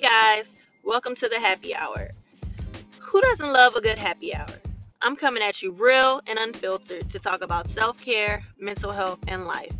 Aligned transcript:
Hey 0.00 0.08
guys, 0.08 0.62
welcome 0.84 1.16
to 1.16 1.28
the 1.28 1.40
happy 1.40 1.74
hour. 1.74 2.10
Who 3.00 3.20
doesn't 3.20 3.52
love 3.52 3.74
a 3.74 3.80
good 3.80 3.98
happy 3.98 4.32
hour? 4.32 4.46
I'm 5.02 5.16
coming 5.16 5.42
at 5.42 5.60
you 5.60 5.72
real 5.72 6.20
and 6.28 6.38
unfiltered 6.38 7.10
to 7.10 7.18
talk 7.18 7.42
about 7.42 7.68
self 7.68 8.00
care, 8.00 8.44
mental 8.60 8.92
health, 8.92 9.18
and 9.26 9.44
life. 9.44 9.72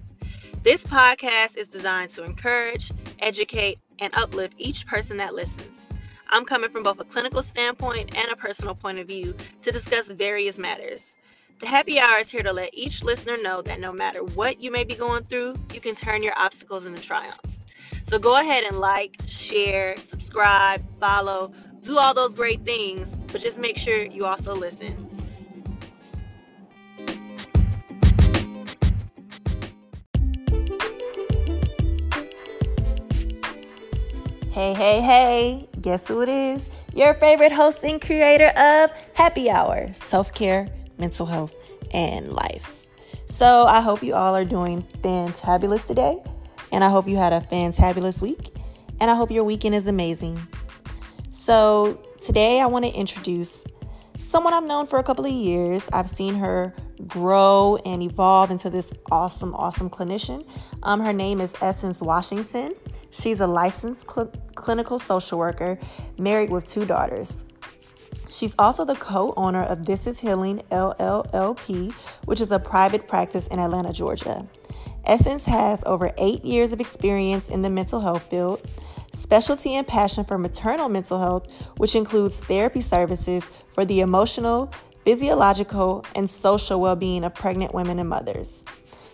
This 0.64 0.82
podcast 0.82 1.56
is 1.56 1.68
designed 1.68 2.10
to 2.16 2.24
encourage, 2.24 2.90
educate, 3.20 3.78
and 4.00 4.12
uplift 4.16 4.54
each 4.58 4.88
person 4.88 5.18
that 5.18 5.34
listens. 5.34 5.70
I'm 6.30 6.44
coming 6.44 6.70
from 6.70 6.82
both 6.82 6.98
a 6.98 7.04
clinical 7.04 7.40
standpoint 7.40 8.18
and 8.18 8.28
a 8.32 8.34
personal 8.34 8.74
point 8.74 8.98
of 8.98 9.06
view 9.06 9.36
to 9.62 9.70
discuss 9.70 10.08
various 10.08 10.58
matters. 10.58 11.12
The 11.60 11.68
happy 11.68 12.00
hour 12.00 12.18
is 12.18 12.28
here 12.28 12.42
to 12.42 12.52
let 12.52 12.74
each 12.74 13.04
listener 13.04 13.36
know 13.40 13.62
that 13.62 13.78
no 13.78 13.92
matter 13.92 14.24
what 14.24 14.60
you 14.60 14.72
may 14.72 14.82
be 14.82 14.96
going 14.96 15.22
through, 15.26 15.54
you 15.72 15.80
can 15.80 15.94
turn 15.94 16.24
your 16.24 16.36
obstacles 16.36 16.86
into 16.86 17.00
triumphs. 17.00 17.57
So 18.08 18.18
go 18.18 18.36
ahead 18.36 18.64
and 18.64 18.78
like, 18.78 19.20
share, 19.26 19.94
subscribe, 19.98 20.82
follow, 20.98 21.52
do 21.80 21.98
all 21.98 22.14
those 22.14 22.32
great 22.32 22.64
things, 22.64 23.10
but 23.30 23.42
just 23.42 23.58
make 23.58 23.76
sure 23.76 24.02
you 24.02 24.24
also 24.24 24.54
listen. 24.54 25.04
Hey, 34.52 34.72
hey, 34.72 35.00
hey, 35.02 35.68
guess 35.82 36.08
who 36.08 36.22
it 36.22 36.30
is? 36.30 36.66
Your 36.94 37.12
favorite 37.12 37.52
host 37.52 37.84
and 37.84 38.00
creator 38.00 38.48
of 38.56 38.90
Happy 39.12 39.50
Hour 39.50 39.92
Self 39.92 40.32
Care, 40.32 40.68
Mental 40.96 41.26
Health, 41.26 41.54
and 41.92 42.32
Life. 42.32 42.86
So, 43.28 43.66
I 43.66 43.82
hope 43.82 44.02
you 44.02 44.14
all 44.14 44.34
are 44.34 44.46
doing 44.46 44.82
fantabulous 45.02 45.86
today, 45.86 46.22
and 46.72 46.84
I 46.84 46.90
hope 46.90 47.08
you 47.08 47.16
had 47.16 47.32
a 47.32 47.40
fantabulous 47.40 48.20
week, 48.20 48.54
and 49.00 49.10
I 49.10 49.14
hope 49.14 49.30
your 49.30 49.44
weekend 49.44 49.74
is 49.74 49.86
amazing. 49.86 50.40
So, 51.32 52.02
today 52.20 52.60
I 52.60 52.66
want 52.66 52.84
to 52.84 52.90
introduce 52.90 53.64
someone 54.18 54.52
I've 54.52 54.64
known 54.64 54.86
for 54.86 54.98
a 54.98 55.02
couple 55.02 55.24
of 55.24 55.32
years. 55.32 55.82
I've 55.92 56.08
seen 56.08 56.34
her 56.34 56.74
grow 57.06 57.78
and 57.84 58.02
evolve 58.02 58.50
into 58.50 58.68
this 58.68 58.92
awesome, 59.10 59.54
awesome 59.54 59.88
clinician. 59.88 60.46
Um, 60.82 61.00
her 61.00 61.12
name 61.12 61.40
is 61.40 61.54
Essence 61.62 62.02
Washington. 62.02 62.74
She's 63.10 63.40
a 63.40 63.46
licensed 63.46 64.10
cl- 64.10 64.32
clinical 64.54 64.98
social 64.98 65.38
worker, 65.38 65.78
married 66.18 66.50
with 66.50 66.66
two 66.66 66.84
daughters. 66.84 67.44
She's 68.28 68.54
also 68.58 68.84
the 68.84 68.94
co 68.96 69.32
owner 69.36 69.62
of 69.62 69.86
This 69.86 70.06
Is 70.06 70.18
Healing 70.18 70.62
LLLP, 70.70 71.92
which 72.24 72.40
is 72.40 72.52
a 72.52 72.58
private 72.58 73.08
practice 73.08 73.46
in 73.46 73.58
Atlanta, 73.58 73.92
Georgia. 73.92 74.46
Essence 75.08 75.46
has 75.46 75.82
over 75.86 76.12
eight 76.18 76.44
years 76.44 76.72
of 76.72 76.80
experience 76.80 77.48
in 77.48 77.62
the 77.62 77.70
mental 77.70 77.98
health 78.00 78.24
field, 78.28 78.60
specialty 79.14 79.74
and 79.74 79.86
passion 79.86 80.22
for 80.22 80.36
maternal 80.36 80.90
mental 80.90 81.18
health, 81.18 81.50
which 81.78 81.94
includes 81.94 82.40
therapy 82.40 82.82
services 82.82 83.48
for 83.72 83.86
the 83.86 84.00
emotional, 84.00 84.70
physiological, 85.04 86.04
and 86.14 86.28
social 86.28 86.80
well 86.80 86.94
being 86.94 87.24
of 87.24 87.34
pregnant 87.34 87.72
women 87.72 87.98
and 87.98 88.08
mothers. 88.08 88.66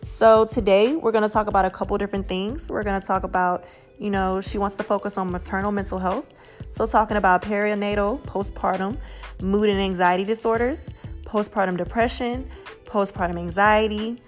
So, 0.04 0.44
today 0.44 0.96
we're 0.96 1.12
going 1.12 1.22
to 1.22 1.32
talk 1.32 1.46
about 1.46 1.64
a 1.64 1.70
couple 1.70 1.96
different 1.96 2.26
things. 2.26 2.68
We're 2.68 2.82
going 2.82 3.00
to 3.00 3.06
talk 3.06 3.22
about 3.22 3.64
you 3.98 4.10
know, 4.10 4.40
she 4.40 4.58
wants 4.58 4.76
to 4.76 4.82
focus 4.82 5.16
on 5.16 5.30
maternal 5.30 5.72
mental 5.72 5.98
health. 5.98 6.26
So, 6.72 6.86
talking 6.86 7.16
about 7.16 7.42
perinatal, 7.42 8.22
postpartum, 8.22 8.98
mood 9.40 9.68
and 9.68 9.80
anxiety 9.80 10.24
disorders, 10.24 10.80
postpartum 11.24 11.76
depression, 11.76 12.50
postpartum 12.84 13.38
anxiety, 13.38 14.20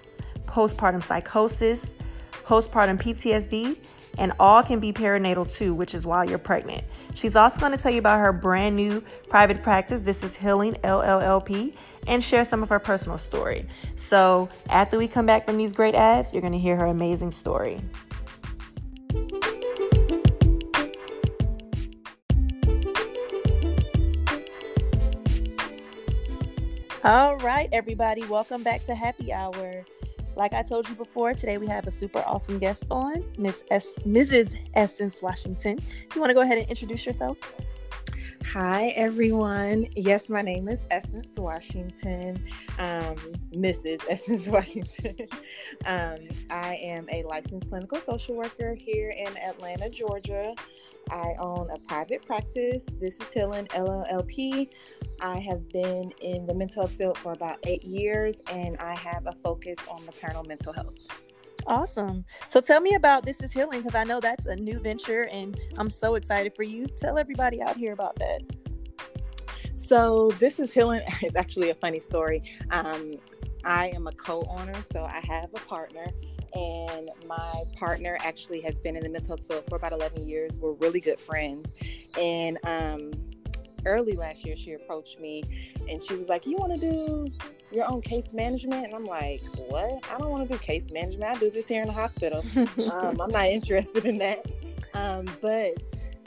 postpartum 0.56 1.02
psychosis, 1.02 1.90
postpartum 2.46 2.98
PTSD, 2.98 3.76
and 4.16 4.32
all 4.40 4.62
can 4.62 4.80
be 4.80 4.90
perinatal 4.90 5.52
too, 5.52 5.74
which 5.74 5.94
is 5.94 6.06
while 6.06 6.26
you're 6.26 6.38
pregnant. 6.38 6.82
She's 7.14 7.36
also 7.36 7.60
going 7.60 7.72
to 7.72 7.78
tell 7.78 7.92
you 7.92 7.98
about 7.98 8.20
her 8.20 8.32
brand 8.32 8.74
new 8.74 9.04
private 9.28 9.62
practice. 9.62 10.00
This 10.00 10.22
is 10.22 10.34
Healing 10.34 10.72
LLLP 10.82 11.74
and 12.06 12.24
share 12.24 12.42
some 12.42 12.62
of 12.62 12.70
her 12.70 12.78
personal 12.78 13.18
story. 13.18 13.68
So, 13.96 14.48
after 14.70 14.96
we 14.96 15.06
come 15.06 15.26
back 15.26 15.44
from 15.44 15.58
these 15.58 15.74
great 15.74 15.94
ads, 15.94 16.32
you're 16.32 16.40
going 16.40 16.54
to 16.54 16.58
hear 16.58 16.76
her 16.76 16.86
amazing 16.86 17.32
story. 17.32 17.82
All 27.04 27.36
right, 27.36 27.68
everybody, 27.72 28.24
welcome 28.24 28.62
back 28.62 28.86
to 28.86 28.94
Happy 28.94 29.34
Hour. 29.34 29.84
Like 30.36 30.52
I 30.52 30.62
told 30.62 30.86
you 30.88 30.94
before, 30.94 31.32
today 31.32 31.56
we 31.56 31.66
have 31.68 31.86
a 31.86 31.90
super 31.90 32.22
awesome 32.26 32.58
guest 32.58 32.84
on, 32.90 33.24
Miss 33.38 33.62
Mrs. 33.70 34.54
Essence 34.74 35.22
Washington. 35.22 35.78
You 36.14 36.20
want 36.20 36.28
to 36.28 36.34
go 36.34 36.42
ahead 36.42 36.58
and 36.58 36.68
introduce 36.68 37.06
yourself? 37.06 37.38
Hi, 38.52 38.88
everyone. 38.88 39.88
Yes, 39.96 40.28
my 40.28 40.42
name 40.42 40.68
is 40.68 40.82
Essence 40.90 41.38
Washington, 41.38 42.44
um, 42.78 43.16
Mrs. 43.52 44.02
Essence 44.10 44.46
Washington. 44.46 45.26
um, 45.86 46.18
I 46.50 46.78
am 46.82 47.08
a 47.10 47.22
licensed 47.22 47.70
clinical 47.70 47.98
social 47.98 48.36
worker 48.36 48.74
here 48.74 49.14
in 49.16 49.34
Atlanta, 49.38 49.88
Georgia. 49.88 50.54
I 51.10 51.34
own 51.38 51.70
a 51.70 51.78
private 51.86 52.26
practice. 52.26 52.82
This 53.00 53.14
is 53.20 53.32
Healing 53.32 53.66
LLP. 53.68 54.70
I 55.20 55.38
have 55.38 55.68
been 55.68 56.12
in 56.20 56.46
the 56.46 56.54
mental 56.54 56.82
health 56.82 56.92
field 56.92 57.18
for 57.18 57.32
about 57.32 57.58
eight 57.64 57.84
years, 57.84 58.36
and 58.50 58.76
I 58.78 58.96
have 58.98 59.26
a 59.26 59.32
focus 59.42 59.78
on 59.88 60.04
maternal 60.04 60.44
mental 60.44 60.72
health. 60.72 60.94
Awesome. 61.66 62.24
So 62.48 62.60
tell 62.60 62.80
me 62.80 62.94
about 62.94 63.24
This 63.24 63.40
is 63.40 63.52
Healing 63.52 63.82
because 63.82 63.94
I 63.94 64.04
know 64.04 64.20
that's 64.20 64.46
a 64.46 64.56
new 64.56 64.78
venture, 64.78 65.24
and 65.24 65.58
I'm 65.78 65.88
so 65.88 66.16
excited 66.16 66.54
for 66.54 66.62
you. 66.64 66.86
Tell 66.86 67.18
everybody 67.18 67.62
out 67.62 67.76
here 67.76 67.92
about 67.92 68.16
that. 68.16 68.40
So 69.74 70.32
This 70.38 70.58
is 70.58 70.72
Healing 70.72 71.02
is 71.22 71.36
actually 71.36 71.70
a 71.70 71.74
funny 71.74 72.00
story. 72.00 72.42
Um, 72.70 73.14
I 73.64 73.88
am 73.88 74.06
a 74.06 74.12
co-owner, 74.12 74.74
so 74.92 75.04
I 75.04 75.20
have 75.26 75.50
a 75.54 75.60
partner 75.60 76.06
and 76.56 77.10
my 77.26 77.62
partner 77.76 78.16
actually 78.20 78.60
has 78.62 78.78
been 78.78 78.96
in 78.96 79.02
the 79.02 79.08
mental 79.08 79.36
health 79.36 79.46
field 79.46 79.64
for 79.68 79.76
about 79.76 79.92
11 79.92 80.26
years. 80.26 80.52
We're 80.58 80.72
really 80.72 81.00
good 81.00 81.18
friends. 81.18 82.12
And 82.18 82.58
um, 82.64 83.12
early 83.84 84.14
last 84.14 84.44
year, 84.44 84.56
she 84.56 84.72
approached 84.72 85.20
me 85.20 85.44
and 85.88 86.02
she 86.02 86.14
was 86.14 86.28
like, 86.28 86.46
You 86.46 86.56
want 86.56 86.80
to 86.80 86.80
do 86.80 87.26
your 87.70 87.90
own 87.90 88.00
case 88.00 88.32
management? 88.32 88.86
And 88.86 88.94
I'm 88.94 89.04
like, 89.04 89.42
What? 89.68 90.04
I 90.10 90.18
don't 90.18 90.30
want 90.30 90.48
to 90.48 90.54
do 90.54 90.58
case 90.58 90.90
management. 90.90 91.24
I 91.24 91.38
do 91.38 91.50
this 91.50 91.66
here 91.68 91.82
in 91.82 91.88
the 91.88 91.94
hospital. 91.94 92.42
um, 92.92 93.20
I'm 93.20 93.30
not 93.30 93.46
interested 93.46 94.06
in 94.06 94.18
that. 94.18 94.46
Um, 94.94 95.26
but 95.42 95.74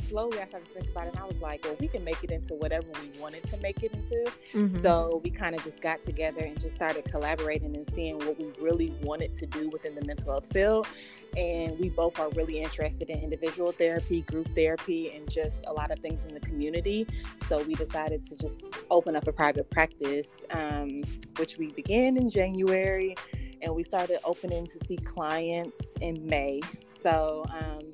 slowly 0.10 0.40
I 0.40 0.46
started 0.48 0.68
to 0.70 0.74
think 0.74 0.90
about 0.90 1.08
it 1.08 1.14
and 1.14 1.20
I 1.20 1.26
was 1.26 1.40
like, 1.40 1.64
well, 1.64 1.76
we 1.80 1.88
can 1.88 2.04
make 2.04 2.24
it 2.24 2.32
into 2.32 2.56
whatever 2.56 2.88
we 3.02 3.20
wanted 3.20 3.44
to 3.50 3.58
make 3.58 3.84
it 3.84 3.94
into. 3.94 4.32
Mm-hmm. 4.54 4.82
So 4.82 5.22
we 5.24 5.30
kind 5.30 5.56
of 5.56 5.64
just 5.64 5.82
got 5.82 6.02
together 6.04 6.42
and 6.42 6.60
just 6.60 6.76
started 6.76 7.06
collaborating 7.06 7.76
and 7.76 7.88
seeing 7.94 8.18
what 8.20 8.38
we 8.40 8.52
really 8.60 8.94
wanted 9.02 9.36
to 9.36 9.46
do 9.46 9.70
within 9.70 9.96
the 9.96 10.04
mental 10.04 10.32
health 10.32 10.52
field. 10.52 10.88
And 11.38 11.78
we 11.80 11.90
both 11.90 12.20
are 12.20 12.30
really 12.30 12.60
interested 12.60 13.10
in 13.10 13.20
individual 13.20 13.72
therapy, 13.72 14.22
group 14.22 14.48
therapy, 14.56 15.12
and 15.12 15.30
just 15.30 15.64
a 15.68 15.74
lot 15.74 15.92
of 15.92 16.00
things 16.00 16.26
in 16.26 16.34
the 16.34 16.40
community. 16.40 17.06
So 17.48 17.62
we 17.62 17.76
decided 17.76 18.26
to 18.28 18.36
just 18.36 18.64
open 18.90 19.16
up 19.16 19.28
a 19.28 19.32
private 19.32 19.70
practice, 19.70 20.44
um, 20.50 21.04
which 21.38 21.58
we 21.60 21.72
began 21.72 22.18
in 22.18 22.32
January 22.32 23.16
and 23.62 23.74
we 23.74 23.84
started 23.84 24.20
opening 24.24 24.66
to 24.68 24.86
see 24.86 24.98
clients 24.98 25.96
in 26.02 26.26
May. 26.26 26.62
So 26.88 27.46
um, 27.50 27.92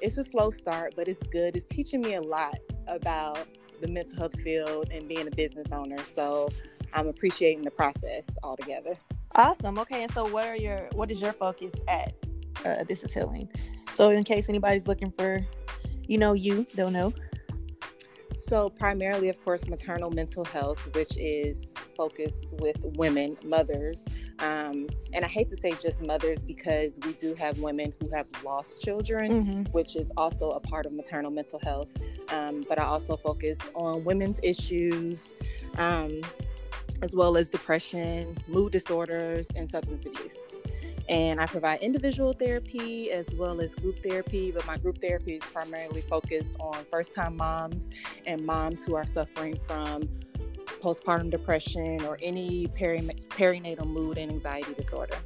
it's 0.00 0.18
a 0.18 0.24
slow 0.24 0.50
start, 0.50 0.94
but 0.96 1.08
it's 1.08 1.22
good. 1.28 1.56
It's 1.56 1.66
teaching 1.66 2.00
me 2.00 2.14
a 2.14 2.20
lot 2.20 2.58
about 2.86 3.46
the 3.80 3.88
mental 3.88 4.16
health 4.18 4.40
field 4.40 4.88
and 4.90 5.08
being 5.08 5.26
a 5.26 5.30
business 5.30 5.72
owner. 5.72 5.98
So 5.98 6.48
I'm 6.92 7.08
appreciating 7.08 7.62
the 7.62 7.70
process 7.70 8.26
altogether. 8.42 8.94
Awesome. 9.34 9.78
Okay, 9.78 10.02
and 10.02 10.12
so 10.12 10.26
what 10.26 10.48
are 10.48 10.56
your 10.56 10.88
what 10.94 11.10
is 11.10 11.20
your 11.20 11.32
focus 11.32 11.82
at 11.88 12.14
uh, 12.64 12.84
This 12.84 13.02
Is 13.02 13.12
Healing? 13.12 13.50
So 13.94 14.10
in 14.10 14.24
case 14.24 14.48
anybody's 14.48 14.86
looking 14.86 15.10
for, 15.10 15.44
you 16.06 16.18
know, 16.18 16.32
you 16.32 16.66
they'll 16.74 16.90
know. 16.90 17.12
So 18.46 18.70
primarily, 18.70 19.28
of 19.28 19.42
course, 19.44 19.66
maternal 19.66 20.10
mental 20.10 20.44
health, 20.44 20.78
which 20.94 21.16
is 21.18 21.72
focused 21.96 22.46
with 22.60 22.76
women, 22.96 23.36
mothers, 23.44 24.06
um, 24.38 24.86
and 25.14 25.24
I 25.24 25.28
hate 25.28 25.48
to 25.50 25.56
say 25.56 25.72
just 25.80 26.02
mothers 26.02 26.44
because 26.44 26.98
we 27.04 27.12
do 27.14 27.34
have 27.34 27.58
women 27.58 27.92
who 28.00 28.08
have 28.10 28.26
lost 28.44 28.82
children, 28.82 29.44
mm-hmm. 29.44 29.62
which 29.72 29.96
is 29.96 30.10
also 30.16 30.50
a 30.50 30.60
part 30.60 30.84
of 30.84 30.92
maternal 30.92 31.30
mental 31.30 31.58
health. 31.62 31.88
Um, 32.30 32.64
but 32.68 32.78
I 32.78 32.84
also 32.84 33.16
focus 33.16 33.58
on 33.74 34.04
women's 34.04 34.40
issues, 34.42 35.32
um, 35.78 36.20
as 37.02 37.14
well 37.14 37.36
as 37.36 37.48
depression, 37.48 38.36
mood 38.46 38.72
disorders, 38.72 39.48
and 39.56 39.70
substance 39.70 40.04
abuse. 40.04 40.56
And 41.08 41.40
I 41.40 41.46
provide 41.46 41.80
individual 41.80 42.32
therapy 42.32 43.12
as 43.12 43.28
well 43.34 43.60
as 43.60 43.74
group 43.76 44.02
therapy, 44.02 44.50
but 44.50 44.66
my 44.66 44.76
group 44.76 45.00
therapy 45.00 45.34
is 45.34 45.42
primarily 45.44 46.00
focused 46.02 46.56
on 46.58 46.84
first 46.90 47.14
time 47.14 47.36
moms 47.36 47.90
and 48.26 48.44
moms 48.44 48.84
who 48.84 48.96
are 48.96 49.06
suffering 49.06 49.56
from 49.68 50.08
postpartum 50.86 51.30
depression 51.30 52.04
or 52.04 52.16
any 52.22 52.68
peri- 52.68 53.00
perinatal 53.30 53.86
mood 53.86 54.18
and 54.18 54.30
anxiety 54.30 54.72
disorder. 54.74 55.16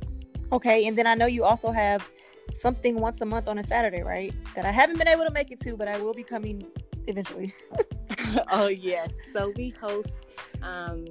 Okay, 0.52 0.86
and 0.86 0.96
then 0.96 1.06
I 1.06 1.14
know 1.14 1.26
you 1.26 1.44
also 1.44 1.70
have 1.70 2.08
something 2.56 2.98
once 2.98 3.20
a 3.20 3.26
month 3.26 3.46
on 3.46 3.58
a 3.58 3.62
Saturday, 3.62 4.02
right? 4.02 4.34
That 4.54 4.64
I 4.64 4.70
haven't 4.70 4.96
been 4.96 5.08
able 5.08 5.24
to 5.24 5.30
make 5.30 5.50
it 5.50 5.60
to, 5.60 5.76
but 5.76 5.86
I 5.86 5.98
will 6.00 6.14
be 6.14 6.24
coming 6.24 6.66
eventually. 7.06 7.52
oh 8.50 8.68
yes. 8.68 9.12
So 9.34 9.52
we 9.54 9.70
host 9.70 10.08
um, 10.62 11.04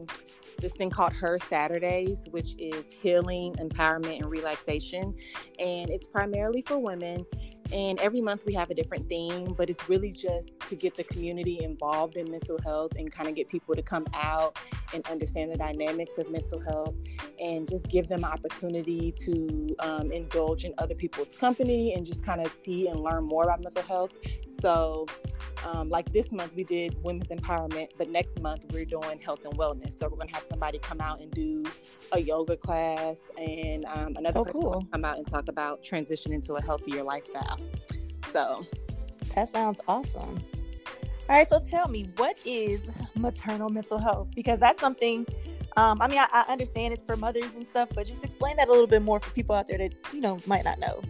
this 0.60 0.74
thing 0.74 0.90
called 0.90 1.14
Her 1.14 1.38
Saturdays, 1.48 2.28
which 2.32 2.56
is 2.58 2.86
healing, 2.92 3.54
empowerment, 3.56 4.18
and 4.18 4.32
relaxation, 4.32 5.16
and 5.60 5.92
it's 5.92 6.08
primarily 6.08 6.64
for 6.64 6.80
women. 6.80 7.24
And 7.72 8.00
every 8.00 8.22
month 8.22 8.46
we 8.46 8.54
have 8.56 8.72
a 8.72 8.74
different 8.74 9.08
theme, 9.10 9.54
but 9.58 9.70
it's 9.70 9.88
really 9.88 10.12
just 10.12 10.60
to 10.70 10.76
get 10.76 10.96
the 10.96 11.04
community 11.04 11.64
involved 11.64 12.16
in 12.16 12.30
mental 12.30 12.60
health 12.62 12.94
and 12.98 13.12
kind 13.12 13.30
of 13.30 13.36
get 13.36 13.48
people 13.48 13.76
to 13.76 13.84
come 13.84 14.08
out 14.14 14.58
and 14.94 15.06
understand 15.08 15.52
the 15.52 15.58
dynamics 15.58 16.18
of 16.18 16.32
mental 16.32 16.60
health 16.60 16.96
and 17.40 17.70
just 17.70 17.88
give 17.88 18.08
them 18.08 18.24
an 18.24 18.32
opportunity 18.32 19.12
to 19.12 19.76
um, 19.80 20.12
indulge 20.12 20.64
in 20.64 20.74
other 20.80 20.96
people's 20.96 21.36
company 21.36 21.94
and 21.94 22.06
just 22.06 22.26
kind 22.26 22.42
of 22.42 22.52
see 22.52 22.88
and 22.88 23.00
learn 23.00 23.24
more 23.24 23.44
about 23.44 23.62
mental 23.62 23.84
health. 23.84 24.12
So, 24.60 25.06
um, 25.66 25.90
like 25.90 26.12
this 26.12 26.32
month, 26.32 26.54
we 26.56 26.64
did 26.64 27.02
women's 27.04 27.30
empowerment, 27.30 27.90
but 27.98 28.10
next 28.10 28.40
month 28.42 28.66
we're 28.72 28.86
doing 28.86 29.20
health 29.20 29.46
and 29.46 29.54
wellness. 29.58 29.94
So, 29.94 30.08
we're 30.08 30.18
going 30.18 30.30
to 30.30 30.36
have 30.36 30.44
somebody 30.44 30.80
come 30.80 31.00
out 31.02 31.22
and 31.22 31.32
do 31.32 31.64
a 32.12 32.20
yoga 32.20 32.58
class, 32.58 33.30
and 33.38 33.86
um, 33.86 34.16
another 34.18 34.40
oh, 34.40 34.46
person 34.46 34.62
cool. 34.62 34.88
come 34.92 35.06
out 35.06 35.18
and 35.18 35.28
talk 35.28 35.48
about 35.48 35.84
transitioning 35.84 36.44
to 36.46 36.54
a 36.54 36.62
healthier 36.62 37.04
lifestyle. 37.04 37.59
So, 38.32 38.66
that 39.36 39.50
sounds 39.50 39.80
awesome. 39.88 40.44
All 41.30 41.36
right, 41.36 41.48
so 41.48 41.60
tell 41.60 41.88
me, 41.88 42.10
what 42.18 42.40
is 42.44 42.90
maternal 43.16 43.70
mental 43.70 44.00
health? 44.00 44.30
Because 44.36 44.60
that's 44.60 44.80
something. 44.80 45.28
Um, 45.78 46.02
I 46.02 46.08
mean, 46.08 46.18
I, 46.18 46.28
I 46.32 46.52
understand 46.52 46.94
it's 46.94 47.04
for 47.04 47.16
mothers 47.16 47.54
and 47.54 47.68
stuff, 47.68 47.90
but 47.94 48.08
just 48.08 48.24
explain 48.24 48.58
that 48.58 48.68
a 48.68 48.72
little 48.72 48.88
bit 48.88 49.04
more 49.04 49.20
for 49.20 49.30
people 49.32 49.56
out 49.56 49.68
there 49.68 49.78
that 49.78 49.94
you 50.12 50.22
know 50.22 50.40
might 50.48 50.64
not 50.64 50.80
know. 50.80 51.02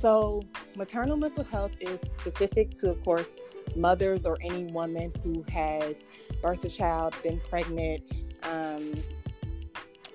So, 0.00 0.42
maternal 0.76 1.16
mental 1.16 1.44
health 1.44 1.72
is 1.80 1.98
specific 2.18 2.76
to, 2.78 2.90
of 2.90 3.02
course, 3.04 3.36
mothers 3.74 4.26
or 4.26 4.36
any 4.42 4.64
woman 4.64 5.12
who 5.24 5.44
has 5.48 6.04
birthed 6.42 6.64
a 6.64 6.68
child, 6.68 7.14
been 7.22 7.40
pregnant, 7.48 8.02
um, 8.42 8.92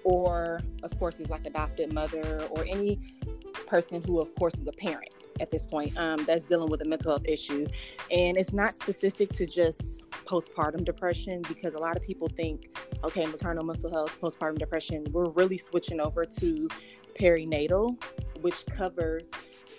or, 0.04 0.62
of 0.84 0.98
course, 1.00 1.20
is 1.20 1.30
like 1.30 1.46
adopted 1.48 1.92
mother, 1.92 2.48
or 2.52 2.66
any 2.66 3.00
person 3.66 4.04
who, 4.06 4.20
of 4.20 4.34
course, 4.36 4.54
is 4.56 4.68
a 4.68 4.74
parent 4.74 5.10
at 5.42 5.52
this 5.52 5.66
point 5.66 5.98
um, 5.98 6.24
that's 6.26 6.46
dealing 6.46 6.70
with 6.70 6.82
a 6.82 6.86
mental 6.86 7.12
health 7.12 7.28
issue. 7.28 7.68
And 8.12 8.38
it's 8.38 8.54
not 8.54 8.76
specific 8.76 9.30
to 9.34 9.46
just 9.46 10.04
postpartum 10.26 10.86
depression 10.86 11.42
because 11.48 11.74
a 11.74 11.80
lot 11.80 11.98
of 11.98 12.04
people 12.04 12.30
think, 12.30 12.78
okay, 13.04 13.26
maternal 13.26 13.64
mental 13.64 13.92
health, 13.92 14.16
postpartum 14.22 14.58
depression, 14.58 15.06
we're 15.12 15.30
really 15.30 15.58
switching 15.58 16.00
over 16.00 16.26
to 16.26 16.70
perinatal, 17.20 18.02
which 18.42 18.66
covers 18.78 19.28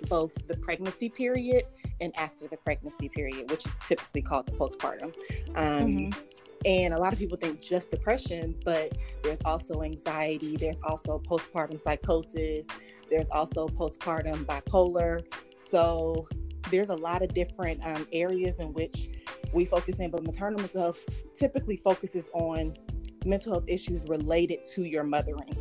both 0.09 0.35
the 0.49 0.57
pregnancy 0.57 1.09
period 1.09 1.65
and 2.01 2.13
after 2.19 2.49
the 2.49 2.57
pregnancy 2.57 3.09
period, 3.09 3.51
which 3.51 3.65
is 3.65 3.73
typically 3.87 4.23
called 4.23 4.47
the 4.47 4.53
postpartum. 4.53 5.15
Um, 5.55 5.87
mm-hmm. 5.87 6.21
And 6.65 6.95
a 6.95 6.99
lot 6.99 7.13
of 7.13 7.19
people 7.19 7.37
think 7.37 7.61
just 7.61 7.91
depression, 7.91 8.55
but 8.65 8.93
there's 9.23 9.41
also 9.45 9.83
anxiety, 9.83 10.57
there's 10.57 10.81
also 10.83 11.19
postpartum 11.19 11.81
psychosis, 11.81 12.67
there's 13.11 13.29
also 13.31 13.69
postpartum 13.69 14.45
bipolar. 14.45 15.25
So 15.73 16.29
there's 16.71 16.91
a 16.91 16.95
lot 16.95 17.23
of 17.23 17.33
different 17.33 17.81
um, 17.83 18.07
areas 18.13 18.59
in 18.59 18.75
which 18.75 19.09
we 19.55 19.65
focus 19.65 20.01
in, 20.01 20.11
but 20.11 20.23
maternal 20.23 20.61
mental 20.61 20.83
health 20.83 21.01
typically 21.35 21.79
focuses 21.79 22.29
on 22.35 22.75
mental 23.25 23.53
health 23.53 23.65
issues 23.69 24.07
related 24.07 24.67
to 24.75 24.83
your 24.83 25.03
mothering. 25.03 25.57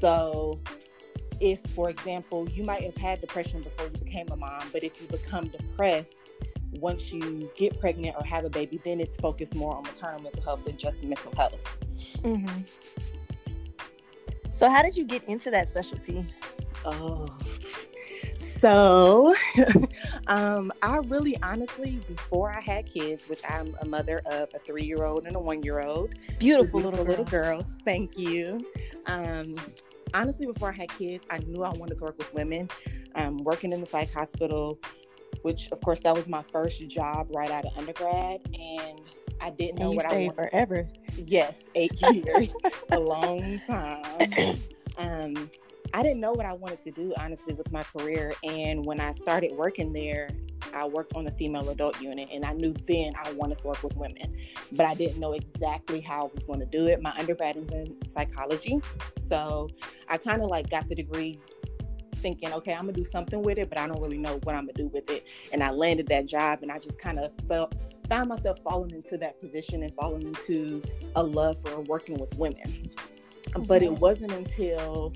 So 0.00 0.60
if, 1.40 1.60
for 1.70 1.88
example, 1.88 2.48
you 2.48 2.64
might 2.64 2.82
have 2.82 2.96
had 2.96 3.20
depression 3.20 3.62
before 3.62 3.86
you 3.86 4.04
became 4.04 4.26
a 4.32 4.36
mom, 4.36 4.64
but 4.72 4.82
if 4.82 5.00
you 5.00 5.06
become 5.06 5.46
depressed 5.46 6.16
once 6.72 7.12
you 7.12 7.48
get 7.56 7.78
pregnant 7.78 8.16
or 8.18 8.24
have 8.24 8.44
a 8.44 8.50
baby, 8.50 8.80
then 8.84 8.98
it's 8.98 9.16
focused 9.18 9.54
more 9.54 9.76
on 9.76 9.84
maternal 9.84 10.20
mental 10.20 10.42
health 10.42 10.64
than 10.64 10.76
just 10.76 11.04
mental 11.04 11.32
health. 11.36 11.60
Mm-hmm. 12.22 12.62
So, 14.54 14.68
how 14.68 14.82
did 14.82 14.96
you 14.96 15.04
get 15.04 15.22
into 15.28 15.52
that 15.52 15.70
specialty? 15.70 16.26
Oh, 16.84 17.28
so 18.62 19.34
um, 20.28 20.72
I 20.82 20.98
really 20.98 21.36
honestly, 21.42 21.98
before 22.06 22.52
I 22.52 22.60
had 22.60 22.86
kids, 22.86 23.28
which 23.28 23.40
I'm 23.48 23.74
a 23.80 23.84
mother 23.84 24.22
of 24.24 24.50
a 24.54 24.60
three 24.60 24.84
year 24.84 25.04
old 25.04 25.26
and 25.26 25.34
a 25.34 25.38
one 25.40 25.64
year 25.64 25.80
old, 25.80 26.14
beautiful 26.38 26.80
little 26.80 27.04
little 27.04 27.24
girls. 27.24 27.74
Thank 27.84 28.16
you. 28.16 28.64
Um, 29.06 29.56
honestly, 30.14 30.46
before 30.46 30.68
I 30.68 30.76
had 30.76 30.90
kids, 30.90 31.26
I 31.28 31.38
knew 31.38 31.64
I 31.64 31.70
wanted 31.70 31.98
to 31.98 32.04
work 32.04 32.16
with 32.18 32.32
women. 32.32 32.70
Um, 33.16 33.38
working 33.38 33.72
in 33.72 33.80
the 33.80 33.86
psych 33.86 34.12
hospital, 34.12 34.78
which 35.42 35.68
of 35.72 35.80
course 35.80 35.98
that 36.00 36.14
was 36.14 36.28
my 36.28 36.44
first 36.52 36.86
job 36.86 37.26
right 37.34 37.50
out 37.50 37.64
of 37.64 37.76
undergrad, 37.76 38.42
and 38.54 39.00
I 39.40 39.50
didn't 39.50 39.80
know 39.80 39.90
what 39.90 40.06
I 40.06 40.18
wanted. 40.18 40.36
forever. 40.36 40.88
Yes, 41.16 41.62
eight 41.74 42.00
years, 42.12 42.54
a 42.92 43.00
long 43.00 43.60
time. 43.66 44.58
Um, 44.98 45.48
I 45.94 46.02
didn't 46.02 46.20
know 46.20 46.32
what 46.32 46.46
I 46.46 46.52
wanted 46.52 46.82
to 46.84 46.90
do 46.90 47.12
honestly 47.18 47.54
with 47.54 47.70
my 47.70 47.82
career, 47.82 48.32
and 48.42 48.84
when 48.84 49.00
I 49.00 49.12
started 49.12 49.52
working 49.52 49.92
there, 49.92 50.30
I 50.74 50.86
worked 50.86 51.14
on 51.14 51.24
the 51.24 51.30
female 51.32 51.68
adult 51.68 52.00
unit, 52.00 52.28
and 52.32 52.44
I 52.44 52.52
knew 52.52 52.72
then 52.86 53.12
I 53.22 53.32
wanted 53.32 53.58
to 53.58 53.66
work 53.66 53.82
with 53.82 53.96
women, 53.96 54.36
but 54.72 54.86
I 54.86 54.94
didn't 54.94 55.20
know 55.20 55.32
exactly 55.32 56.00
how 56.00 56.22
I 56.22 56.30
was 56.32 56.44
going 56.44 56.60
to 56.60 56.66
do 56.66 56.86
it. 56.86 57.02
My 57.02 57.12
undergrad 57.18 57.56
is 57.56 57.68
in 57.68 57.96
psychology, 58.06 58.80
so 59.18 59.68
I 60.08 60.16
kind 60.16 60.42
of 60.42 60.48
like 60.48 60.70
got 60.70 60.88
the 60.88 60.94
degree 60.94 61.38
thinking, 62.16 62.52
okay, 62.52 62.72
I'm 62.72 62.82
gonna 62.82 62.92
do 62.92 63.04
something 63.04 63.42
with 63.42 63.58
it, 63.58 63.68
but 63.68 63.78
I 63.78 63.86
don't 63.86 64.00
really 64.00 64.18
know 64.18 64.38
what 64.44 64.54
I'm 64.54 64.62
gonna 64.62 64.74
do 64.74 64.86
with 64.86 65.10
it. 65.10 65.26
And 65.52 65.62
I 65.62 65.70
landed 65.70 66.06
that 66.08 66.26
job, 66.26 66.60
and 66.62 66.70
I 66.70 66.78
just 66.78 66.98
kind 66.98 67.18
of 67.18 67.32
felt 67.48 67.74
found 68.08 68.28
myself 68.28 68.58
falling 68.62 68.90
into 68.90 69.16
that 69.18 69.40
position 69.40 69.82
and 69.82 69.94
falling 69.94 70.22
into 70.22 70.82
a 71.16 71.22
love 71.22 71.56
for 71.62 71.80
working 71.82 72.16
with 72.18 72.36
women. 72.38 72.90
Mm-hmm. 73.48 73.64
But 73.64 73.82
it 73.82 73.92
wasn't 73.92 74.32
until 74.32 75.12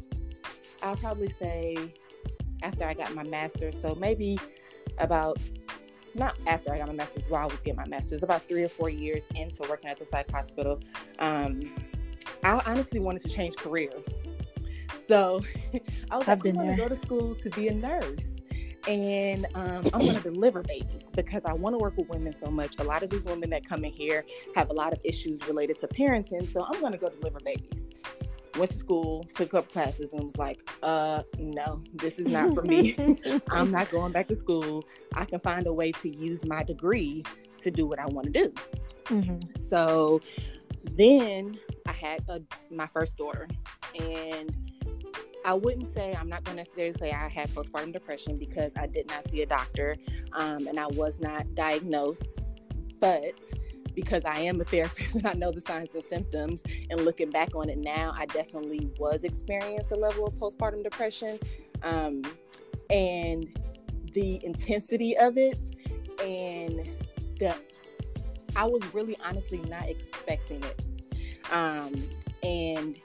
I'll 0.87 0.97
probably 0.97 1.29
say 1.29 1.93
after 2.63 2.85
I 2.85 2.95
got 2.95 3.13
my 3.15 3.25
master's, 3.25 3.81
so 3.81 3.95
maybe 3.97 4.39
about 4.99 5.39
not 6.15 6.37
after 6.47 6.73
I 6.73 6.79
got 6.79 6.87
my 6.87 6.95
master's, 6.95 7.29
while 7.29 7.43
I 7.43 7.47
was 7.47 7.61
getting 7.61 7.77
my 7.77 7.89
master's, 7.89 8.23
about 8.23 8.43
three 8.43 8.63
or 8.63 8.69
four 8.69 8.89
years 8.89 9.25
into 9.35 9.63
working 9.69 9.91
at 9.91 9.99
the 9.99 10.07
psych 10.07 10.31
hospital, 10.31 10.81
um, 11.19 11.61
I 12.45 12.63
honestly 12.67 13.01
wanted 13.01 13.23
to 13.23 13.29
change 13.29 13.57
careers. 13.57 14.23
So 15.07 15.43
I 16.11 16.17
was 16.17 16.29
I've 16.29 16.45
like, 16.45 16.55
I 16.55 16.57
want 16.57 16.77
to 16.77 16.77
go 16.77 16.89
to 16.89 16.97
school 16.97 17.35
to 17.35 17.51
be 17.51 17.67
a 17.69 17.75
nurse. 17.75 18.37
And 18.87 19.47
um, 19.57 19.91
I 19.93 19.97
want 19.97 20.17
to 20.17 20.23
deliver 20.23 20.63
babies 20.63 21.11
because 21.17 21.45
I 21.45 21.53
want 21.53 21.75
to 21.75 21.79
work 21.79 21.97
with 21.97 22.09
women 22.09 22.37
so 22.37 22.47
much. 22.47 22.79
A 22.79 22.85
lot 22.85 23.03
of 23.03 23.11
these 23.11 23.25
women 23.25 23.51
that 23.51 23.69
come 23.69 23.85
in 23.85 23.91
here 23.91 24.25
have 24.55 24.71
a 24.71 24.73
lot 24.73 24.93
of 24.93 25.01
issues 25.03 25.45
related 25.49 25.81
to 25.81 25.89
parenting. 25.89 26.51
So 26.51 26.65
I'm 26.65 26.79
going 26.79 26.93
to 26.93 26.99
go 26.99 27.09
deliver 27.09 27.41
babies 27.41 27.91
went 28.59 28.71
to 28.71 28.77
school, 28.77 29.25
took 29.35 29.55
up 29.55 29.71
classes, 29.71 30.13
and 30.13 30.23
was 30.25 30.37
like, 30.37 30.69
uh, 30.83 31.23
no, 31.39 31.83
this 31.95 32.19
is 32.19 32.29
not 32.29 32.55
for 32.55 32.63
me. 32.63 33.19
I'm 33.51 33.71
not 33.71 33.91
going 33.91 34.13
back 34.13 34.27
to 34.29 34.35
school. 34.35 34.85
I 35.15 35.25
can 35.25 35.41
find 35.41 35.67
a 35.67 35.73
way 35.73 35.93
to 35.93 36.09
use 36.09 36.45
my 36.45 36.63
degree 36.63 37.25
to 37.63 37.71
do 37.71 37.87
what 37.87 37.99
I 37.99 38.07
want 38.07 38.33
to 38.33 38.45
do. 38.45 38.53
Mm-hmm. 39.07 39.61
So 39.69 40.21
then 40.93 41.59
I 41.87 41.93
had 41.93 42.25
a, 42.29 42.41
my 42.71 42.87
first 42.87 43.17
daughter, 43.17 43.49
and 43.99 44.55
I 45.45 45.55
wouldn't 45.55 45.93
say 45.95 46.13
I'm 46.19 46.29
not 46.29 46.43
going 46.45 46.57
to 46.57 46.63
necessarily 46.63 46.93
say 46.93 47.13
I 47.13 47.29
had 47.29 47.49
postpartum 47.51 47.93
depression 47.93 48.37
because 48.37 48.73
I 48.77 48.89
did 48.89 49.07
not 49.09 49.25
see 49.29 49.43
a 49.43 49.47
doctor 49.47 49.97
um, 50.33 50.67
and 50.67 50.79
I 50.79 50.89
was 50.89 51.21
not 51.21 51.55
diagnosed, 51.55 52.43
but 53.01 53.35
because 53.97 54.25
I 54.25 54.39
am 54.39 54.61
a 54.61 54.65
therapist 54.65 55.15
and 55.17 55.27
I 55.27 55.33
know 55.33 55.51
the 55.51 55.61
signs 55.61 55.93
and 55.95 56.05
symptoms. 56.05 56.63
And 56.91 57.05
looking 57.05 57.31
back 57.31 57.57
on 57.57 57.69
it 57.69 57.79
now, 57.79 58.15
I 58.17 58.27
definitely 58.27 58.89
was 59.01 59.25
experiencing 59.25 59.97
a 59.97 60.01
level 60.01 60.27
of 60.27 60.35
postpartum 60.35 60.85
depression. 60.85 61.41
Um, 61.83 62.23
and 62.89 63.59
the 64.13 64.45
intensity 64.45 65.17
of 65.17 65.37
it 65.37 65.59
and 66.25 66.89
the 67.39 67.55
I 68.55 68.65
was 68.65 68.83
really 68.95 69.17
honestly 69.23 69.59
not 69.59 69.87
expecting 69.87 70.63
it. 70.63 70.85
Um, 71.53 71.93
and 72.43 72.99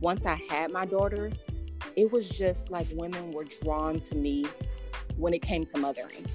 once 0.00 0.26
I 0.26 0.34
had 0.50 0.70
my 0.70 0.84
daughter, 0.84 1.30
it 1.96 2.12
was 2.12 2.28
just 2.28 2.70
like 2.70 2.86
women 2.92 3.30
were 3.30 3.44
drawn 3.44 4.00
to 4.00 4.14
me 4.14 4.46
when 5.16 5.32
it 5.32 5.40
came 5.40 5.64
to 5.66 5.78
mothering. 5.78 6.26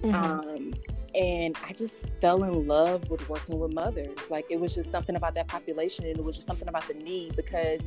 Mm-hmm. 0.00 0.14
Um, 0.14 0.74
and 1.16 1.56
I 1.66 1.72
just 1.72 2.04
fell 2.20 2.44
in 2.44 2.66
love 2.66 3.08
with 3.08 3.26
working 3.28 3.58
with 3.58 3.72
mothers. 3.72 4.18
Like 4.30 4.46
it 4.50 4.60
was 4.60 4.74
just 4.74 4.90
something 4.90 5.16
about 5.16 5.34
that 5.34 5.48
population, 5.48 6.04
and 6.06 6.18
it 6.18 6.24
was 6.24 6.36
just 6.36 6.46
something 6.46 6.68
about 6.68 6.86
the 6.86 6.94
need 6.94 7.34
because 7.34 7.80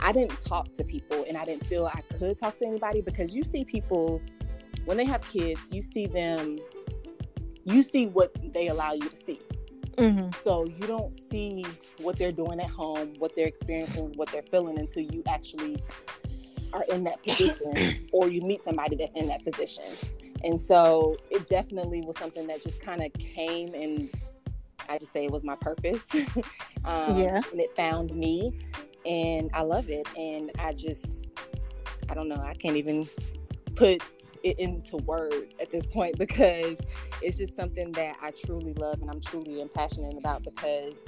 I 0.00 0.12
didn't 0.12 0.38
talk 0.44 0.72
to 0.74 0.84
people, 0.84 1.24
and 1.26 1.36
I 1.36 1.44
didn't 1.44 1.66
feel 1.66 1.86
I 1.86 2.02
could 2.18 2.38
talk 2.38 2.58
to 2.58 2.66
anybody 2.66 3.00
because 3.00 3.34
you 3.34 3.42
see 3.42 3.64
people 3.64 4.20
when 4.84 4.96
they 4.96 5.04
have 5.04 5.22
kids, 5.22 5.60
you 5.70 5.80
see 5.80 6.06
them, 6.06 6.58
you 7.64 7.82
see 7.82 8.06
what 8.06 8.36
they 8.52 8.68
allow 8.68 8.92
you 8.92 9.08
to 9.08 9.16
see. 9.16 9.40
Mm-hmm. 9.96 10.30
So 10.42 10.66
you 10.66 10.86
don't 10.86 11.14
see 11.14 11.64
what 12.00 12.18
they're 12.18 12.32
doing 12.32 12.60
at 12.60 12.68
home, 12.68 13.14
what 13.18 13.34
they're 13.34 13.46
experiencing, 13.46 14.12
what 14.16 14.28
they're 14.30 14.42
feeling 14.42 14.78
until 14.78 15.02
you 15.02 15.22
actually 15.26 15.82
are 16.72 16.84
in 16.90 17.04
that 17.04 17.22
position 17.22 18.08
or 18.12 18.28
you 18.28 18.42
meet 18.42 18.62
somebody 18.64 18.96
that's 18.96 19.12
in 19.12 19.28
that 19.28 19.44
position. 19.44 19.84
And 20.44 20.60
so 20.60 21.16
it 21.30 21.48
definitely 21.48 22.02
was 22.02 22.18
something 22.18 22.46
that 22.48 22.62
just 22.62 22.80
kind 22.80 23.02
of 23.02 23.12
came 23.14 23.74
and 23.74 24.10
I 24.88 24.98
just 24.98 25.12
say 25.12 25.24
it 25.24 25.30
was 25.30 25.42
my 25.42 25.56
purpose. 25.56 26.06
um, 26.84 27.16
yeah. 27.16 27.40
And 27.50 27.60
it 27.60 27.74
found 27.74 28.14
me 28.14 28.52
and 29.06 29.50
I 29.54 29.62
love 29.62 29.88
it. 29.88 30.06
And 30.16 30.52
I 30.58 30.74
just, 30.74 31.28
I 32.10 32.14
don't 32.14 32.28
know, 32.28 32.42
I 32.44 32.52
can't 32.54 32.76
even 32.76 33.08
put 33.74 34.02
it 34.42 34.58
into 34.58 34.98
words 34.98 35.56
at 35.60 35.70
this 35.70 35.86
point 35.86 36.18
because 36.18 36.76
it's 37.22 37.38
just 37.38 37.56
something 37.56 37.90
that 37.92 38.16
I 38.22 38.30
truly 38.30 38.74
love 38.74 39.00
and 39.00 39.10
I'm 39.10 39.22
truly 39.22 39.66
passionate 39.74 40.18
about 40.18 40.44
because 40.44 41.02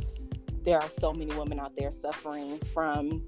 there 0.65 0.81
are 0.81 0.91
so 0.99 1.13
many 1.13 1.33
women 1.35 1.61
out 1.61 1.77
there 1.77 1.93
suffering 1.93 2.59
from 2.73 3.23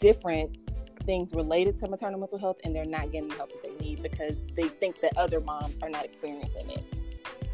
different 0.00 0.67
things 1.08 1.32
related 1.32 1.78
to 1.78 1.88
maternal 1.88 2.20
mental 2.20 2.38
health 2.38 2.58
and 2.64 2.76
they're 2.76 2.84
not 2.84 3.10
getting 3.10 3.30
the 3.30 3.34
help 3.34 3.50
that 3.50 3.62
they 3.64 3.82
need 3.82 4.02
because 4.02 4.46
they 4.54 4.68
think 4.68 5.00
that 5.00 5.10
other 5.16 5.40
moms 5.40 5.78
are 5.80 5.88
not 5.88 6.04
experiencing 6.04 6.70
it. 6.70 6.84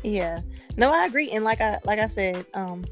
Yeah. 0.03 0.41
No, 0.77 0.93
I 0.93 1.07
agree. 1.07 1.31
And 1.31 1.45
like 1.45 1.61
I 1.61 1.79
like 1.85 2.01
I 2.01 2.09
said, 2.09 2.45
um, 2.55 2.85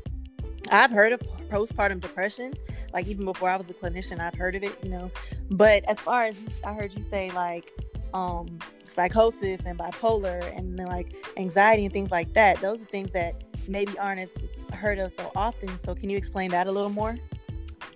I've 0.71 0.93
heard 0.93 1.13
of 1.13 1.21
postpartum 1.51 2.01
depression. 2.01 2.55
Like 2.93 3.09
even 3.09 3.25
before 3.25 3.51
I 3.51 3.57
was 3.57 3.69
a 3.71 3.75
clinician, 3.75 4.21
I've 4.21 4.37
heard 4.37 4.55
of 4.55 4.63
it, 4.63 4.79
you 4.85 4.91
know. 4.91 5.11
But 5.51 5.83
as 5.89 6.01
far 6.01 6.27
as 6.27 6.41
I 6.65 6.75
heard 6.75 6.95
you 6.95 7.03
say 7.03 7.33
like 7.33 7.73
um 8.15 8.61
psychosis 8.85 9.67
and 9.67 9.77
bipolar 9.77 10.57
and 10.57 10.79
like 10.79 11.13
anxiety 11.37 11.87
and 11.87 11.93
things 11.93 12.13
like 12.13 12.33
that, 12.35 12.61
those 12.61 12.81
are 12.83 12.87
things 12.87 13.11
that 13.11 13.43
maybe 13.67 13.99
aren't 13.99 14.21
as 14.21 14.31
heard 14.75 15.01
of 15.01 15.13
so 15.19 15.33
often. 15.35 15.71
So 15.81 15.97
can 15.97 16.09
you 16.09 16.17
explain 16.17 16.53
that 16.53 16.69
a 16.69 16.71
little 16.71 16.91
more? 16.91 17.17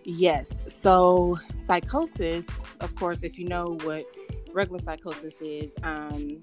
Yes. 0.09 0.65
So 0.69 1.37
psychosis, 1.57 2.47
of 2.79 2.95
course, 2.95 3.25
if 3.25 3.37
you 3.37 3.49
know 3.49 3.77
what 3.83 4.05
regular 4.53 4.79
psychosis 4.79 5.41
is, 5.41 5.75
um, 5.83 6.41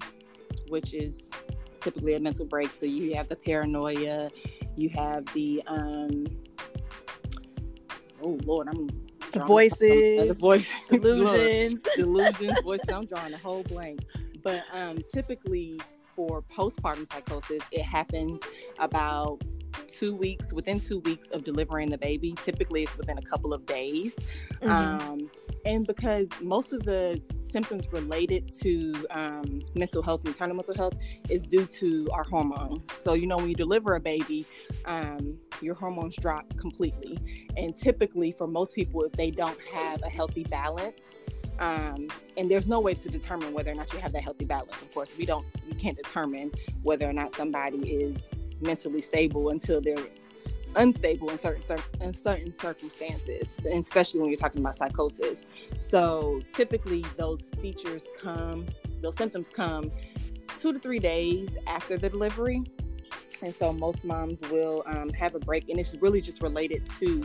which 0.68 0.92
is 0.92 1.30
typically 1.80 2.12
a 2.14 2.20
mental 2.20 2.44
break. 2.44 2.70
So 2.72 2.84
you 2.84 3.14
have 3.14 3.28
the 3.30 3.36
paranoia, 3.36 4.30
you 4.76 4.90
have 4.90 5.24
the 5.32 5.62
um, 5.66 6.26
oh 8.22 8.38
Lord, 8.44 8.68
I'm 8.68 8.86
the 9.32 9.46
voices, 9.46 10.28
the 10.28 10.34
voice 10.34 10.68
delusions, 10.90 11.82
delusions, 11.96 12.60
voices. 12.62 12.88
I'm 12.92 13.06
drawing 13.06 13.32
a 13.32 13.38
whole 13.38 13.62
blank. 13.62 14.00
But 14.42 14.64
um, 14.74 14.98
typically 15.10 15.80
for 16.14 16.42
postpartum 16.42 17.10
psychosis, 17.10 17.62
it 17.72 17.82
happens 17.82 18.42
about 18.78 19.40
two 19.88 20.14
weeks 20.14 20.52
within 20.52 20.80
two 20.80 21.00
weeks 21.00 21.30
of 21.30 21.44
delivering 21.44 21.90
the 21.90 21.98
baby 21.98 22.34
typically 22.44 22.84
it's 22.84 22.96
within 22.96 23.18
a 23.18 23.22
couple 23.22 23.52
of 23.52 23.64
days. 23.66 24.16
Mm-hmm. 24.62 24.70
um, 24.70 25.30
and 25.66 25.86
because 25.86 26.28
most 26.40 26.72
of 26.72 26.82
the 26.84 27.20
symptoms 27.40 27.90
related 27.92 28.50
to 28.60 28.92
um, 29.10 29.62
mental 29.74 30.02
health 30.02 30.24
maternal 30.24 30.56
mental 30.56 30.74
health 30.74 30.94
is 31.28 31.42
due 31.42 31.66
to 31.66 32.08
our 32.12 32.24
hormones. 32.24 32.92
So 32.92 33.14
you 33.14 33.26
know 33.26 33.36
when 33.36 33.48
you 33.48 33.54
deliver 33.54 33.94
a 33.94 34.00
baby 34.00 34.46
um, 34.84 35.38
your 35.60 35.74
hormones 35.74 36.16
drop 36.16 36.44
completely. 36.56 37.18
And 37.56 37.74
typically 37.74 38.32
for 38.32 38.46
most 38.46 38.74
people 38.74 39.02
if 39.04 39.12
they 39.12 39.30
don't 39.30 39.58
have 39.72 40.02
a 40.02 40.08
healthy 40.08 40.44
balance 40.44 41.18
um, 41.58 42.08
and 42.36 42.50
there's 42.50 42.66
no 42.66 42.80
way 42.80 42.94
to 42.94 43.08
determine 43.08 43.52
whether 43.52 43.70
or 43.70 43.74
not 43.74 43.92
you 43.92 43.98
have 44.00 44.12
that 44.12 44.22
healthy 44.22 44.44
balance 44.44 44.80
of 44.82 44.92
course 44.92 45.10
we 45.16 45.24
don't 45.24 45.46
we 45.68 45.74
can't 45.74 45.96
determine 45.96 46.50
whether 46.82 47.08
or 47.08 47.12
not 47.12 47.34
somebody 47.34 47.78
is 47.92 48.30
mentally 48.64 49.00
stable 49.00 49.50
until 49.50 49.80
they're 49.80 50.06
unstable 50.76 51.30
in 51.30 51.38
certain 51.38 51.62
in 52.00 52.14
certain 52.14 52.58
circumstances, 52.58 53.58
and 53.64 53.84
especially 53.84 54.20
when 54.20 54.28
you're 54.28 54.36
talking 54.36 54.60
about 54.60 54.76
psychosis. 54.76 55.40
So 55.80 56.40
typically, 56.54 57.04
those 57.16 57.50
features 57.60 58.04
come, 58.20 58.66
those 59.00 59.16
symptoms 59.16 59.50
come 59.54 59.90
two 60.58 60.72
to 60.72 60.78
three 60.78 60.98
days 60.98 61.50
after 61.66 61.96
the 61.96 62.08
delivery, 62.08 62.62
and 63.42 63.54
so 63.54 63.72
most 63.72 64.04
moms 64.04 64.40
will 64.50 64.82
um, 64.86 65.10
have 65.10 65.34
a 65.34 65.40
break, 65.40 65.68
and 65.68 65.78
it's 65.78 65.94
really 66.00 66.20
just 66.20 66.42
related 66.42 66.88
to 67.00 67.22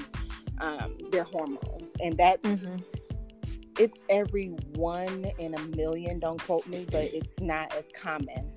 um, 0.59 0.97
their 1.11 1.23
hormones, 1.23 1.89
and 2.01 2.17
that's. 2.17 2.45
Mm-hmm. 2.45 2.77
It's 3.77 4.03
every 4.09 4.47
one 4.75 5.31
in 5.37 5.55
a 5.55 5.59
million, 5.77 6.19
don't 6.19 6.43
quote 6.43 6.67
me, 6.67 6.85
but 6.91 7.05
it's 7.13 7.39
not 7.39 7.73
as 7.73 7.87
common 7.95 8.51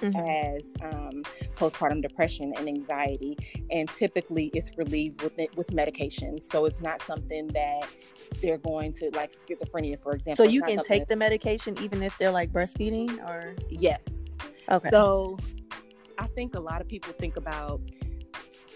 mm-hmm. 0.00 0.18
as 0.18 0.92
um, 0.92 1.22
postpartum 1.56 2.02
depression 2.02 2.52
and 2.56 2.68
anxiety, 2.68 3.36
and 3.70 3.88
typically 3.88 4.50
it's 4.54 4.76
relieved 4.76 5.22
with 5.22 5.38
it, 5.38 5.54
with 5.56 5.72
medication. 5.72 6.40
So 6.40 6.64
it's 6.64 6.80
not 6.80 7.02
something 7.02 7.48
that 7.48 7.88
they're 8.40 8.58
going 8.58 8.92
to 8.94 9.10
like 9.14 9.34
schizophrenia, 9.34 10.00
for 10.00 10.12
example. 10.12 10.44
So 10.44 10.50
you 10.50 10.62
can 10.62 10.82
take 10.82 11.06
the 11.06 11.16
medication 11.16 11.78
even 11.80 12.02
if 12.02 12.16
they're 12.18 12.30
like 12.30 12.52
breastfeeding, 12.52 13.18
or 13.28 13.54
yes. 13.68 14.36
Okay. 14.70 14.90
So 14.90 15.38
I 16.18 16.26
think 16.28 16.54
a 16.54 16.60
lot 16.60 16.80
of 16.80 16.88
people 16.88 17.12
think 17.18 17.36
about 17.36 17.80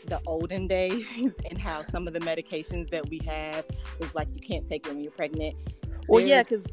the 0.07 0.21
olden 0.27 0.67
days 0.67 1.07
and 1.51 1.59
how 1.59 1.83
some 1.91 2.07
of 2.07 2.13
the 2.13 2.21
medications 2.21 2.91
that 2.91 3.09
we 3.09 3.19
have 3.27 3.65
is 4.01 4.15
like 4.15 4.29
you 4.35 4.41
can't 4.41 4.67
take 4.67 4.83
them 4.85 4.97
when 4.97 5.05
you're 5.05 5.13
pregnant. 5.13 5.57
Well, 6.09 6.19
There's, 6.19 6.31
yeah, 6.31 6.43
because 6.43 6.65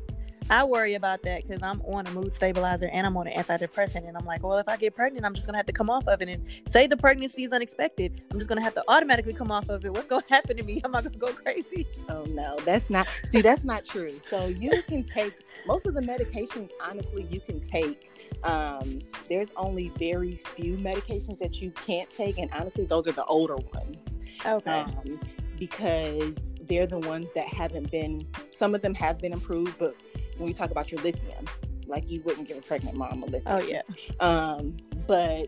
I 0.52 0.66
worry 0.66 0.96
about 0.96 1.24
that 1.24 1.48
because 1.48 1.64
I'm 1.64 1.82
on 1.84 2.06
a 2.08 2.12
mood 2.12 2.36
stabilizer 2.36 2.90
and 2.92 3.08
I'm 3.08 3.16
on 3.16 3.26
an 3.26 3.42
antidepressant. 3.42 4.06
And 4.06 4.18
I'm 4.18 4.26
like, 4.26 4.44
well, 4.44 4.58
if 4.58 4.68
I 4.68 4.76
get 4.76 4.94
pregnant, 4.94 5.26
I'm 5.26 5.34
just 5.34 5.48
going 5.48 5.54
to 5.54 5.58
have 5.60 5.66
to 5.68 5.72
come 5.72 5.90
off 5.90 6.06
of 6.10 6.22
it. 6.22 6.28
And 6.28 6.46
say 6.68 6.88
the 6.88 6.98
pregnancy 6.98 7.46
is 7.46 7.54
unexpected, 7.54 8.22
I'm 8.30 8.38
just 8.38 8.50
going 8.50 8.58
to 8.58 8.64
have 8.64 8.74
to 8.74 8.84
automatically 8.90 9.32
come 9.32 9.50
off 9.50 9.70
of 9.70 9.86
it. 9.86 9.94
What's 9.94 10.08
going 10.08 10.24
to 10.28 10.34
happen 10.34 10.58
to 10.58 10.64
me? 10.64 10.82
Am 10.84 10.94
I 10.94 11.02
going 11.02 11.14
to 11.14 11.18
go 11.18 11.32
crazy? 11.32 11.88
Oh, 12.10 12.26
no, 12.26 12.60
that's 12.66 12.90
not, 12.90 13.08
see, 13.30 13.42
that's 13.42 13.64
not 13.64 13.86
true. 13.86 14.14
So 14.30 14.48
you 14.48 14.84
can 14.84 15.06
take 15.06 15.46
most 15.66 15.86
of 15.86 15.94
the 15.94 16.02
medications, 16.02 16.72
honestly, 16.84 17.26
you 17.30 17.40
can 17.40 17.62
take. 17.62 18.10
Um, 18.44 19.02
there's 19.30 19.50
only 19.56 19.90
very 19.98 20.36
few 20.56 20.76
medications 20.76 21.40
that 21.40 21.62
you 21.62 21.72
can't 21.72 22.10
take. 22.10 22.38
And 22.38 22.50
honestly, 22.52 22.84
those 22.84 23.08
are 23.08 23.14
the 23.14 23.26
older 23.26 23.56
ones. 23.56 24.20
Okay. 24.46 24.70
Um, 24.70 25.20
because 25.58 26.34
they're 26.64 26.88
the 26.88 27.00
ones 27.00 27.32
that 27.34 27.48
haven't 27.48 27.92
been, 27.92 28.28
some 28.50 28.74
of 28.74 28.82
them 28.82 28.96
have 28.96 29.20
been 29.20 29.32
improved, 29.32 29.78
but 29.78 29.96
when 30.38 30.48
you 30.48 30.54
talk 30.54 30.72
about 30.72 30.92
your 30.92 31.02
lithium, 31.02 31.46
like 31.88 32.10
you 32.10 32.22
wouldn't 32.22 32.48
give 32.48 32.58
a 32.58 32.62
pregnant 32.62 32.96
mom 32.96 33.24
a 33.24 33.26
lithium. 33.26 33.44
Oh 33.48 33.60
yeah. 33.60 33.82
Um, 34.20 34.78
but 35.08 35.48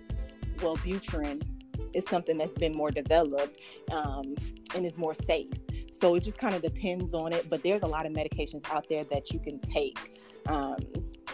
well, 0.62 0.78
Wellbutrin 0.78 1.42
is 1.94 2.06
something 2.06 2.38
that's 2.38 2.54
been 2.54 2.74
more 2.74 2.92
developed 2.92 3.60
um, 3.92 4.36
and 4.75 4.86
is 4.86 4.98
more 4.98 5.13
safe. 5.13 5.52
So 5.92 6.16
it 6.16 6.24
just 6.24 6.38
kind 6.38 6.56
of 6.56 6.62
depends 6.62 7.13
on 7.13 7.34
it. 7.34 7.50
But 7.50 7.63
there's 7.63 7.84
a 7.84 7.88
lot 7.88 8.06
of 8.06 8.12
medications 8.12 8.70
out 8.70 8.88
there 8.90 9.04
that 9.06 9.32
you 9.32 9.40
can 9.40 9.60
take. 9.60 10.20
Um, 10.48 10.78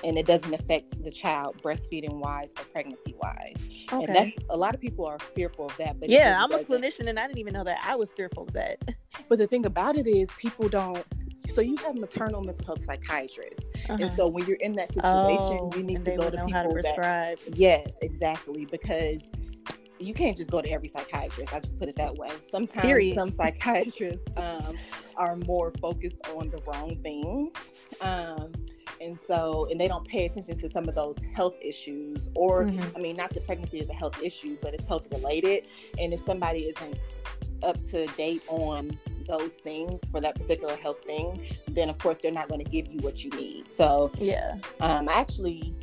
and 0.03 0.18
it 0.18 0.25
doesn't 0.25 0.53
affect 0.53 1.03
the 1.03 1.12
child 1.12 1.62
breastfeeding 1.62 2.13
wise 2.20 2.51
or 2.58 2.63
pregnancy 2.65 3.15
wise. 3.22 3.68
Okay. 3.91 4.06
And 4.06 4.15
that's 4.15 4.32
a 4.50 4.56
lot 4.56 4.74
of 4.74 4.79
people 4.79 5.06
are 5.06 5.20
fearful 5.20 5.65
of 5.65 5.77
that. 5.77 6.00
But 6.00 6.10
yeah, 6.10 6.41
I'm 6.41 6.51
a 6.51 6.60
clinician 6.60 7.08
and 7.08 7.20
I 7.20 7.27
didn't 7.27 7.39
even 7.39 7.53
know 7.53 7.63
that 7.63 7.79
I 7.84 7.96
was 7.96 8.13
fearful 8.13 8.44
of 8.44 8.53
that. 8.53 8.77
But 9.27 9.39
the 9.39 9.48
thing 9.48 9.65
about 9.65 9.98
it 9.98 10.08
is 10.08 10.29
people 10.38 10.70
don't 10.70 11.06
so 11.50 11.62
you 11.62 11.75
have 11.77 11.96
maternal 11.96 12.41
mental 12.41 12.65
health 12.65 12.84
psychiatrists, 12.84 13.70
uh-huh. 13.89 13.98
and 14.01 14.13
so 14.13 14.27
when 14.27 14.46
you're 14.46 14.58
in 14.58 14.74
that 14.74 14.94
situation, 14.94 15.60
oh, 15.62 15.72
you 15.75 15.84
need 15.84 16.03
to 16.06 16.15
go 16.15 16.29
to 16.29 16.46
people 16.46 16.63
to 16.63 16.70
prescribe. 16.70 17.39
That, 17.39 17.58
yes, 17.58 17.94
exactly, 18.01 18.65
because 18.65 19.29
you 20.00 20.13
can't 20.13 20.38
just 20.38 20.50
go 20.50 20.62
to 20.62 20.70
every 20.70 20.88
psychiatrist. 20.88 21.53
I 21.53 21.60
just 21.60 21.77
put 21.77 21.89
it 21.89 21.96
that 21.98 22.15
way. 22.15 22.29
Sometimes 22.44 22.86
Period. 22.86 23.15
some 23.15 23.32
psychiatrists 23.34 24.25
um, 24.38 24.77
are 25.18 25.36
more 25.36 25.72
focused 25.82 26.18
on 26.36 26.50
the 26.50 26.62
wrong 26.65 26.98
things. 27.03 27.53
Um, 28.01 28.51
and 29.01 29.18
so 29.27 29.68
and 29.72 29.79
they 29.79 29.88
don't 29.88 30.08
pay 30.08 30.25
attention 30.25 30.58
to 30.58 30.70
some 30.70 30.89
of 30.89 30.96
those 30.96 31.18
health 31.34 31.56
issues 31.62 32.29
or 32.36 32.63
mm-hmm. 32.63 32.98
i 32.98 33.00
mean 33.00 33.15
not 33.15 33.29
that 33.29 33.46
pregnancy 33.46 33.79
is 33.79 33.89
a 33.89 33.94
health 33.94 34.22
issue 34.22 34.58
but 34.62 34.74
it's 34.74 34.88
health 34.88 35.08
related 35.12 35.68
and 36.00 36.13
if 36.13 36.22
somebody 36.25 36.62
isn't 36.62 37.00
up 37.63 37.82
to 37.86 38.08
date 38.18 38.41
on 38.48 38.98
those 39.29 39.53
things 39.53 40.01
for 40.12 40.19
that 40.19 40.36
particular 40.36 40.75
health 40.75 41.03
thing, 41.05 41.45
then 41.69 41.89
of 41.89 41.98
course 41.98 42.17
they're 42.21 42.31
not 42.31 42.50
going 42.50 42.63
to 42.63 42.69
give 42.69 42.91
you 42.93 43.00
what 43.00 43.24
you 43.24 43.29
need. 43.31 43.69
So 43.69 44.12
yeah, 44.17 44.55
um, 44.81 45.07
I 45.07 45.13
actually 45.13 45.75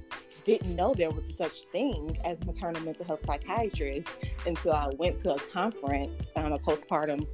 didn't 0.45 0.76
know 0.76 0.95
there 0.95 1.11
was 1.11 1.35
such 1.35 1.65
thing 1.73 2.19
as 2.25 2.38
maternal 2.45 2.83
mental 2.83 3.05
health 3.05 3.25
psychiatrist 3.25 4.09
until 4.47 4.73
I 4.73 4.91
went 4.99 5.21
to 5.23 5.35
a 5.35 5.38
conference, 5.38 6.31
um, 6.37 6.53
a 6.53 6.59
postpartum 6.59 7.26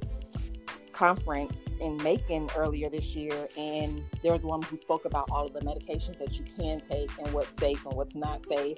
conference 0.93 1.67
in 1.81 1.97
Macon 1.97 2.49
earlier 2.55 2.89
this 2.89 3.15
year, 3.15 3.47
and 3.57 4.03
there 4.21 4.31
was 4.31 4.43
a 4.43 4.47
woman 4.47 4.67
who 4.69 4.77
spoke 4.77 5.05
about 5.05 5.29
all 5.31 5.45
of 5.45 5.53
the 5.53 5.61
medications 5.61 6.17
that 6.19 6.39
you 6.39 6.45
can 6.57 6.79
take 6.79 7.11
and 7.19 7.33
what's 7.33 7.57
safe 7.57 7.83
and 7.85 7.93
what's 7.95 8.15
not 8.15 8.43
safe. 8.43 8.77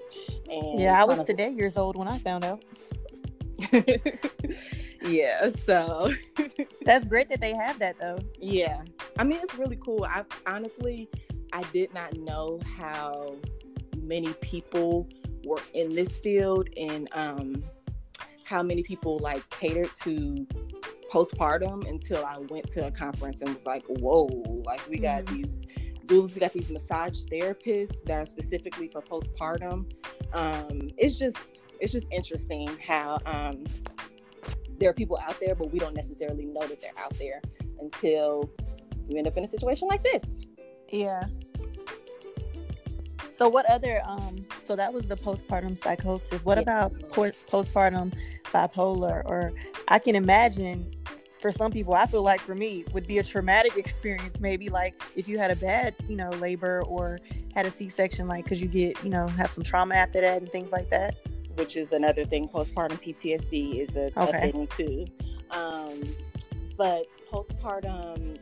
And 0.50 0.80
yeah, 0.80 1.00
I 1.00 1.04
was 1.06 1.20
of, 1.20 1.26
today 1.26 1.52
years 1.52 1.78
old 1.78 1.96
when 1.96 2.08
I 2.08 2.18
found 2.18 2.44
out. 2.44 2.64
yeah, 5.02 5.50
so 5.66 6.14
that's 6.86 7.06
great 7.06 7.30
that 7.30 7.42
they 7.42 7.54
have 7.54 7.80
that 7.80 7.98
though. 8.00 8.20
Yeah. 8.40 8.82
I 9.18 9.24
mean, 9.24 9.40
it's 9.42 9.56
really 9.56 9.78
cool. 9.78 10.06
I 10.06 10.24
honestly, 10.48 11.10
I 11.54 11.64
did 11.74 11.94
not 11.94 12.16
know 12.18 12.60
how 12.78 13.36
many 13.98 14.34
people 14.42 15.08
were 15.46 15.62
in 15.74 15.92
this 15.94 16.18
field 16.18 16.70
and 16.78 17.08
um, 17.14 17.64
how 18.44 18.62
many 18.62 18.84
people 18.84 19.20
like 19.20 19.48
catered 19.50 19.92
to 20.04 20.48
postpartum 21.12 21.88
until 21.90 22.26
I 22.26 22.38
went 22.50 22.70
to 22.72 22.88
a 22.88 22.92
conference 22.92 23.42
and 23.42 23.54
was 23.54 23.66
like, 23.66 23.84
whoa, 23.88 24.26
like 24.66 24.88
we 24.90 24.98
got 24.98 25.26
mm-hmm. 25.26 25.36
these 25.36 25.66
doulas, 26.06 26.34
we 26.34 26.40
got 26.40 26.54
these 26.54 26.70
massage 26.70 27.24
therapists 27.32 28.04
that 28.06 28.18
are 28.18 28.26
specifically 28.26 28.88
for 28.88 29.02
postpartum. 29.02 29.92
Um, 30.34 30.90
it's 30.98 31.18
just 31.18 31.62
it's 31.80 31.92
just 31.92 32.08
interesting 32.12 32.70
how 32.86 33.20
um, 33.26 33.66
there 34.80 34.90
are 34.90 34.94
people 34.94 35.18
out 35.18 35.40
there, 35.40 35.56
but 35.56 35.72
we 35.72 35.80
don't 35.80 35.96
necessarily 35.96 36.46
know 36.46 36.66
that 36.68 36.82
they're 36.82 36.92
out 36.98 37.18
there 37.18 37.42
until 37.80 38.50
you 39.08 39.18
end 39.18 39.28
up 39.28 39.38
in 39.38 39.44
a 39.44 39.48
situation 39.48 39.88
like 39.88 40.04
this. 40.04 40.24
Yeah. 40.90 41.24
So 43.32 43.50
what 43.50 43.70
other 43.70 44.02
um 44.06 44.46
so 44.64 44.76
that 44.76 44.94
was 44.94 45.08
the 45.08 45.16
postpartum 45.16 45.78
psychosis. 45.78 46.46
What 46.46 46.58
yeah. 46.58 46.64
about 46.64 46.94
postpartum 47.10 48.14
bipolar 48.46 49.24
or 49.26 49.52
I 49.88 50.00
can 50.00 50.16
imagine 50.16 50.92
for 51.40 51.52
some 51.52 51.72
people 51.72 51.94
I 51.94 52.06
feel 52.06 52.24
like 52.24 52.40
for 52.40 52.56
me 52.56 52.86
would 52.94 53.06
be 53.06 53.20
a 53.20 53.24
traumatic 53.24 53.78
experience 53.78 54.40
maybe 54.40 54.70
like 54.70 55.02
if 55.16 55.28
you 55.28 55.38
had 55.38 55.52
a 55.52 55.56
bad, 55.58 55.96
you 56.08 56.16
know, 56.16 56.30
labor 56.30 56.84
or 56.84 57.20
had 57.54 57.66
a 57.66 57.72
C-section 57.72 58.28
like 58.28 58.46
cuz 58.46 58.62
you 58.62 58.68
get, 58.68 59.04
you 59.04 59.10
know, 59.10 59.28
have 59.28 59.52
some 59.52 59.64
trauma 59.64 59.96
after 59.96 60.22
that 60.22 60.42
and 60.42 60.52
things 60.52 60.72
like 60.72 60.90
that. 60.90 61.16
Which 61.56 61.78
is 61.78 61.94
another 61.94 62.26
thing 62.26 62.48
postpartum 62.48 63.02
PTSD 63.02 63.80
is 63.80 63.96
a, 63.96 64.12
okay. 64.20 64.50
a 64.50 64.52
thing 64.52 64.68
too. 64.76 65.06
Um 65.52 66.02
but 66.78 67.06
postpartum 67.32 68.38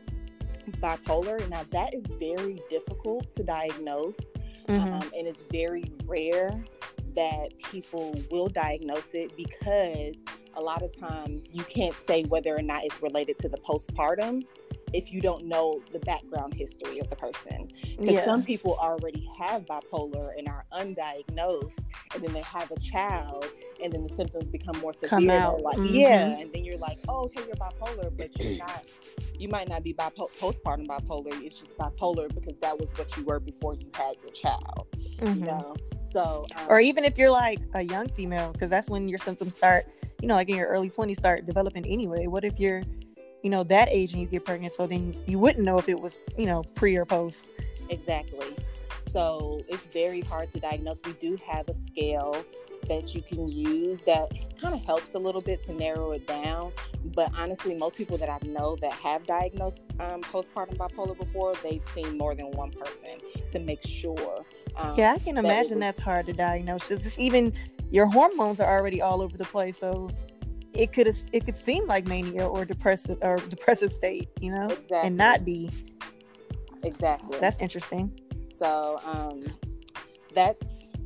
bipolar 0.80 1.46
now 1.48 1.64
that 1.70 1.94
is 1.94 2.04
very 2.18 2.60
difficult 2.70 3.30
to 3.34 3.42
diagnose 3.42 4.16
mm-hmm. 4.68 4.92
um, 4.92 5.10
and 5.16 5.26
it's 5.26 5.44
very 5.50 5.84
rare 6.06 6.62
that 7.14 7.50
people 7.70 8.14
will 8.30 8.48
diagnose 8.48 9.08
it 9.12 9.36
because 9.36 10.16
a 10.56 10.60
lot 10.60 10.82
of 10.82 10.96
times 10.98 11.44
you 11.52 11.62
can't 11.64 11.94
say 12.06 12.24
whether 12.24 12.56
or 12.56 12.62
not 12.62 12.84
it's 12.84 13.00
related 13.02 13.38
to 13.38 13.48
the 13.48 13.58
postpartum 13.58 14.44
if 14.94 15.12
you 15.12 15.20
don't 15.20 15.44
know 15.44 15.82
the 15.92 15.98
background 15.98 16.54
history 16.54 17.00
of 17.00 17.10
the 17.10 17.16
person. 17.16 17.68
Because 17.98 18.14
yeah. 18.14 18.24
some 18.24 18.44
people 18.44 18.78
already 18.80 19.28
have 19.36 19.66
bipolar 19.66 20.30
and 20.38 20.46
are 20.46 20.64
undiagnosed, 20.72 21.80
and 22.14 22.22
then 22.22 22.32
they 22.32 22.42
have 22.42 22.70
a 22.70 22.78
child, 22.78 23.44
and 23.82 23.92
then 23.92 24.06
the 24.06 24.14
symptoms 24.14 24.48
become 24.48 24.78
more 24.78 24.92
severe. 24.92 25.08
Come 25.08 25.30
out. 25.30 25.60
Like, 25.60 25.76
mm-hmm. 25.78 25.96
yeah, 25.96 26.38
and 26.38 26.52
then 26.52 26.64
you're 26.64 26.78
like, 26.78 26.96
oh, 27.08 27.24
okay, 27.24 27.42
you're 27.44 27.56
bipolar, 27.56 28.16
but 28.16 28.38
you're 28.38 28.56
not. 28.66 28.84
You 29.36 29.48
might 29.48 29.68
not 29.68 29.82
be 29.82 29.92
bipo- 29.92 30.30
postpartum 30.38 30.86
bipolar. 30.86 31.42
It's 31.42 31.58
just 31.58 31.76
bipolar 31.76 32.32
because 32.32 32.56
that 32.58 32.78
was 32.78 32.90
what 32.96 33.14
you 33.16 33.24
were 33.24 33.40
before 33.40 33.74
you 33.74 33.90
had 33.94 34.14
your 34.22 34.30
child. 34.30 34.86
Mm-hmm. 35.18 35.40
You 35.40 35.46
know. 35.46 35.74
So, 36.12 36.44
um, 36.54 36.66
or 36.68 36.78
even 36.78 37.04
if 37.04 37.18
you're 37.18 37.32
like 37.32 37.58
a 37.74 37.82
young 37.82 38.08
female, 38.10 38.52
because 38.52 38.70
that's 38.70 38.88
when 38.88 39.08
your 39.08 39.18
symptoms 39.18 39.56
start, 39.56 39.86
you 40.22 40.28
know, 40.28 40.34
like 40.34 40.48
in 40.48 40.54
your 40.54 40.68
early 40.68 40.88
20s, 40.88 41.16
start 41.16 41.44
developing 41.44 41.84
anyway. 41.84 42.28
What 42.28 42.44
if 42.44 42.60
you're 42.60 42.84
you 43.44 43.50
know 43.50 43.62
that 43.62 43.88
age 43.90 44.12
and 44.12 44.22
you 44.22 44.26
get 44.26 44.44
pregnant 44.44 44.72
so 44.72 44.86
then 44.86 45.14
you 45.26 45.38
wouldn't 45.38 45.64
know 45.64 45.78
if 45.78 45.88
it 45.88 46.00
was 46.00 46.18
you 46.36 46.46
know 46.46 46.64
pre 46.74 46.96
or 46.96 47.04
post. 47.04 47.46
Exactly. 47.90 48.56
So 49.12 49.60
it's 49.68 49.82
very 49.84 50.22
hard 50.22 50.50
to 50.52 50.58
diagnose. 50.58 50.98
We 51.04 51.12
do 51.12 51.38
have 51.46 51.68
a 51.68 51.74
scale 51.74 52.44
that 52.88 53.14
you 53.14 53.22
can 53.22 53.48
use 53.48 54.02
that 54.02 54.30
kind 54.60 54.74
of 54.74 54.84
helps 54.84 55.14
a 55.14 55.18
little 55.18 55.40
bit 55.40 55.62
to 55.64 55.72
narrow 55.72 56.12
it 56.12 56.26
down 56.26 56.72
but 57.14 57.30
honestly 57.36 57.74
most 57.74 57.96
people 57.96 58.18
that 58.18 58.28
i 58.28 58.38
know 58.46 58.76
that 58.76 58.92
have 58.92 59.26
diagnosed 59.26 59.80
um, 60.00 60.20
postpartum 60.20 60.76
bipolar 60.76 61.16
before 61.16 61.54
they've 61.62 61.84
seen 61.94 62.18
more 62.18 62.34
than 62.34 62.50
one 62.52 62.70
person 62.70 63.18
to 63.50 63.58
make 63.58 63.82
sure 63.86 64.44
um, 64.76 64.94
yeah 64.98 65.12
i 65.12 65.18
can 65.18 65.38
imagine 65.38 65.76
was... 65.76 65.80
that's 65.80 65.98
hard 65.98 66.26
to 66.26 66.32
diagnose 66.32 66.90
it's 66.90 67.18
even 67.18 67.52
your 67.90 68.06
hormones 68.06 68.60
are 68.60 68.78
already 68.78 69.00
all 69.00 69.22
over 69.22 69.36
the 69.36 69.44
place 69.44 69.78
so 69.78 70.10
it 70.74 70.92
could 70.92 71.14
it 71.32 71.44
could 71.44 71.56
seem 71.56 71.86
like 71.86 72.06
mania 72.06 72.46
or 72.46 72.64
depressive 72.64 73.18
or 73.22 73.36
depressive 73.36 73.90
state, 73.90 74.28
you 74.40 74.52
know, 74.52 74.66
exactly. 74.66 74.98
and 75.02 75.16
not 75.16 75.44
be. 75.44 75.70
Exactly. 76.82 77.38
That's 77.40 77.56
interesting. 77.58 78.20
So 78.58 79.00
um, 79.04 79.42
that's 80.34 80.58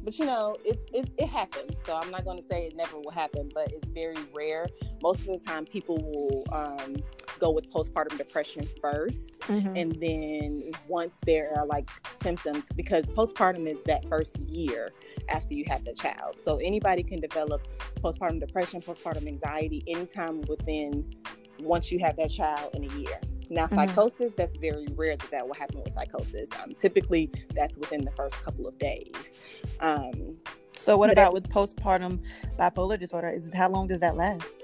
but 0.04 0.18
you 0.18 0.24
know 0.24 0.57
it's 0.64 0.87
it, 0.92 1.11
it 1.18 1.28
happens. 1.28 1.76
So 1.85 1.96
I'm 1.96 2.11
not 2.11 2.24
going 2.24 2.38
to 2.38 2.44
say 2.44 2.64
it 2.66 2.76
never 2.76 2.98
will 2.98 3.11
happen, 3.11 3.50
but 3.54 3.72
it's 3.72 3.88
very 3.88 4.16
rare. 4.35 4.66
Most 5.02 5.20
of 5.20 5.26
the 5.26 5.38
time, 5.38 5.64
people 5.64 5.96
will 5.98 6.44
um, 6.52 6.96
go 7.38 7.51
with 7.51 7.70
postpartum 7.72 8.16
depression 8.18 8.66
1st 8.83 9.38
mm-hmm. 9.40 9.77
and 9.77 10.01
then 10.01 10.72
once 10.87 11.18
there 11.24 11.53
are 11.57 11.66
like 11.66 11.88
symptoms, 12.20 12.66
because 12.74 13.09
postpartum 13.11 13.66
is 13.66 13.83
that 13.85 14.09
first 14.09 14.37
year 14.38 14.90
after 15.29 15.55
you 15.55 15.64
have 15.68 15.85
the 15.85 15.94
child. 15.94 16.38
So 16.38 16.57
anybody 16.59 17.03
can 17.03 17.20
develop 17.20 17.66
postpartum 18.03 18.40
depression, 18.40 18.81
postpartum 18.81 19.27
anxiety 19.27 19.83
anytime 19.87 20.42
within 20.42 21.14
once 21.61 21.90
you 21.90 21.98
have 22.01 22.16
that 22.16 22.31
child 22.31 22.74
in 22.74 22.85
a 22.85 22.94
year. 22.94 23.20
Now, 23.51 23.64
mm-hmm. 23.64 23.74
psychosis, 23.77 24.35
that's 24.35 24.57
very 24.57 24.87
rare 24.94 25.16
that 25.16 25.31
that 25.31 25.46
will 25.46 25.55
happen 25.55 25.83
with 25.83 25.92
psychosis. 25.92 26.51
Um, 26.62 26.74
typically, 26.74 27.31
that's 27.55 27.77
within 27.77 28.05
the 28.05 28.11
first 28.12 28.37
couple 28.42 28.66
of 28.66 28.79
days. 28.79 29.40
Um, 29.81 30.37
so, 30.77 30.96
what 30.96 31.11
about 31.11 31.33
with 31.33 31.48
postpartum 31.48 32.22
bipolar 32.59 32.98
disorder? 32.98 33.31
Is 33.31 33.51
how 33.55 33.68
long 33.68 33.88
does 33.88 34.01
that 34.01 34.16
last, 34.16 34.62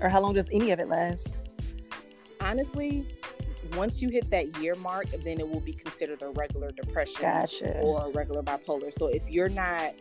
or 0.00 0.08
how 0.08 0.20
long 0.20 0.34
does 0.34 0.48
any 0.52 0.70
of 0.70 0.78
it 0.78 0.88
last? 0.88 1.45
Honestly, 2.46 3.06
once 3.74 4.00
you 4.00 4.08
hit 4.08 4.30
that 4.30 4.56
year 4.58 4.74
mark, 4.76 5.06
then 5.22 5.40
it 5.40 5.48
will 5.48 5.60
be 5.60 5.72
considered 5.72 6.22
a 6.22 6.28
regular 6.30 6.70
depression 6.70 7.20
gotcha. 7.20 7.78
or 7.80 8.06
a 8.06 8.10
regular 8.10 8.42
bipolar. 8.42 8.96
So 8.96 9.08
if 9.08 9.28
you're 9.28 9.48
not 9.48 9.94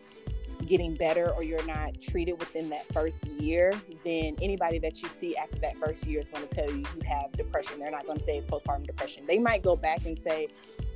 getting 0.67 0.95
better 0.95 1.29
or 1.31 1.43
you're 1.43 1.65
not 1.65 1.99
treated 2.01 2.39
within 2.39 2.69
that 2.69 2.85
first 2.93 3.25
year, 3.25 3.73
then 4.03 4.35
anybody 4.41 4.79
that 4.79 5.01
you 5.01 5.09
see 5.09 5.35
after 5.35 5.59
that 5.59 5.77
first 5.77 6.05
year 6.05 6.21
is 6.21 6.29
going 6.29 6.47
to 6.47 6.53
tell 6.53 6.69
you 6.69 6.77
you 6.77 7.07
have 7.07 7.31
depression. 7.33 7.79
They're 7.79 7.91
not 7.91 8.05
going 8.05 8.17
to 8.17 8.23
say 8.23 8.37
it's 8.37 8.47
postpartum 8.47 8.85
depression. 8.85 9.25
They 9.27 9.39
might 9.39 9.63
go 9.63 9.75
back 9.75 10.05
and 10.05 10.17
say, 10.17 10.47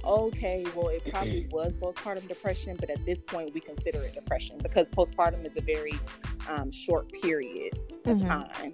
okay, 0.04 0.66
well, 0.76 0.88
it 0.88 1.04
probably 1.10 1.48
was 1.52 1.76
postpartum 1.76 2.28
depression, 2.28 2.78
but 2.80 2.90
at 2.90 3.06
this 3.06 3.22
point, 3.22 3.54
we 3.54 3.60
consider 3.60 4.04
it 4.04 4.14
depression 4.14 4.58
because 4.62 4.90
postpartum 4.90 5.46
is 5.46 5.58
a 5.58 5.62
very 5.62 6.00
um, 6.48 6.72
short 6.72 7.12
period 7.22 7.78
of 8.06 8.18
mm-hmm. 8.18 8.28
time. 8.28 8.74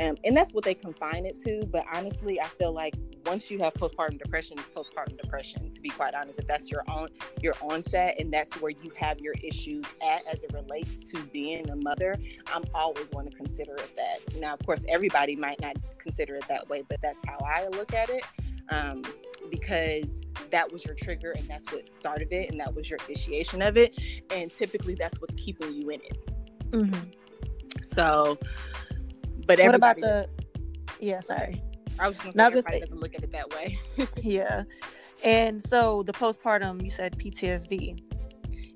Um, 0.00 0.16
and 0.24 0.36
that's 0.36 0.52
what 0.52 0.64
they 0.64 0.74
confine 0.74 1.24
it 1.24 1.42
to. 1.44 1.64
But 1.66 1.86
honestly, 1.92 2.40
I 2.40 2.46
feel 2.46 2.72
like 2.72 2.94
once 3.24 3.50
you 3.50 3.58
have 3.60 3.74
postpartum 3.74 4.18
depression, 4.18 4.58
it's 4.58 4.68
postpartum 4.68 5.20
depression. 5.20 5.72
To 5.72 5.80
be 5.80 5.88
quite 5.88 6.14
honest, 6.14 6.38
if 6.38 6.46
that's 6.46 6.70
your 6.70 6.84
own 6.88 7.08
your 7.40 7.54
onset 7.62 8.16
and 8.18 8.32
that's 8.32 8.60
where 8.60 8.70
you 8.70 8.92
have 8.98 9.20
your 9.20 9.34
issues 9.42 9.84
at 10.02 10.20
as 10.32 10.42
it 10.42 10.52
relates 10.52 10.90
to 11.12 11.22
being 11.32 11.68
a 11.70 11.76
mother, 11.76 12.14
I'm 12.52 12.64
always 12.74 13.06
going 13.06 13.30
to 13.30 13.36
consider 13.36 13.74
it 13.76 13.90
that. 13.96 14.38
Now, 14.38 14.54
of 14.54 14.64
course, 14.66 14.84
everybody 14.88 15.34
might 15.34 15.60
not 15.60 15.76
consider 15.98 16.36
it 16.36 16.44
that 16.48 16.68
way, 16.68 16.84
but 16.88 17.00
that's 17.02 17.20
how 17.26 17.38
I 17.38 17.66
look 17.68 17.94
at 17.94 18.10
it 18.10 18.22
um, 18.68 19.02
because 19.50 20.06
that 20.50 20.70
was 20.70 20.84
your 20.84 20.94
trigger 20.94 21.32
and 21.36 21.48
that's 21.48 21.70
what 21.72 21.84
started 21.96 22.32
it 22.32 22.50
and 22.50 22.60
that 22.60 22.74
was 22.74 22.88
your 22.88 22.98
initiation 23.08 23.62
of 23.62 23.76
it, 23.76 23.94
and 24.30 24.50
typically 24.50 24.94
that's 24.94 25.20
what's 25.20 25.34
keeping 25.34 25.72
you 25.72 25.90
in 25.90 26.00
it. 26.00 26.18
Mm-hmm. 26.70 27.82
So 27.82 28.38
but 29.46 29.60
what 29.60 29.74
about 29.74 30.00
the? 30.00 30.28
Yeah, 30.98 31.20
sorry. 31.20 31.62
I 31.98 32.08
was 32.08 32.18
just 32.18 32.32
to 32.32 32.38
say 32.38 32.44
everybody 32.46 32.80
doesn't 32.80 33.00
look 33.00 33.14
at 33.14 33.22
it 33.22 33.32
that 33.32 33.50
way. 33.50 33.78
yeah, 34.22 34.64
and 35.24 35.62
so 35.62 36.02
the 36.02 36.12
postpartum, 36.12 36.84
you 36.84 36.90
said 36.90 37.18
PTSD. 37.18 38.02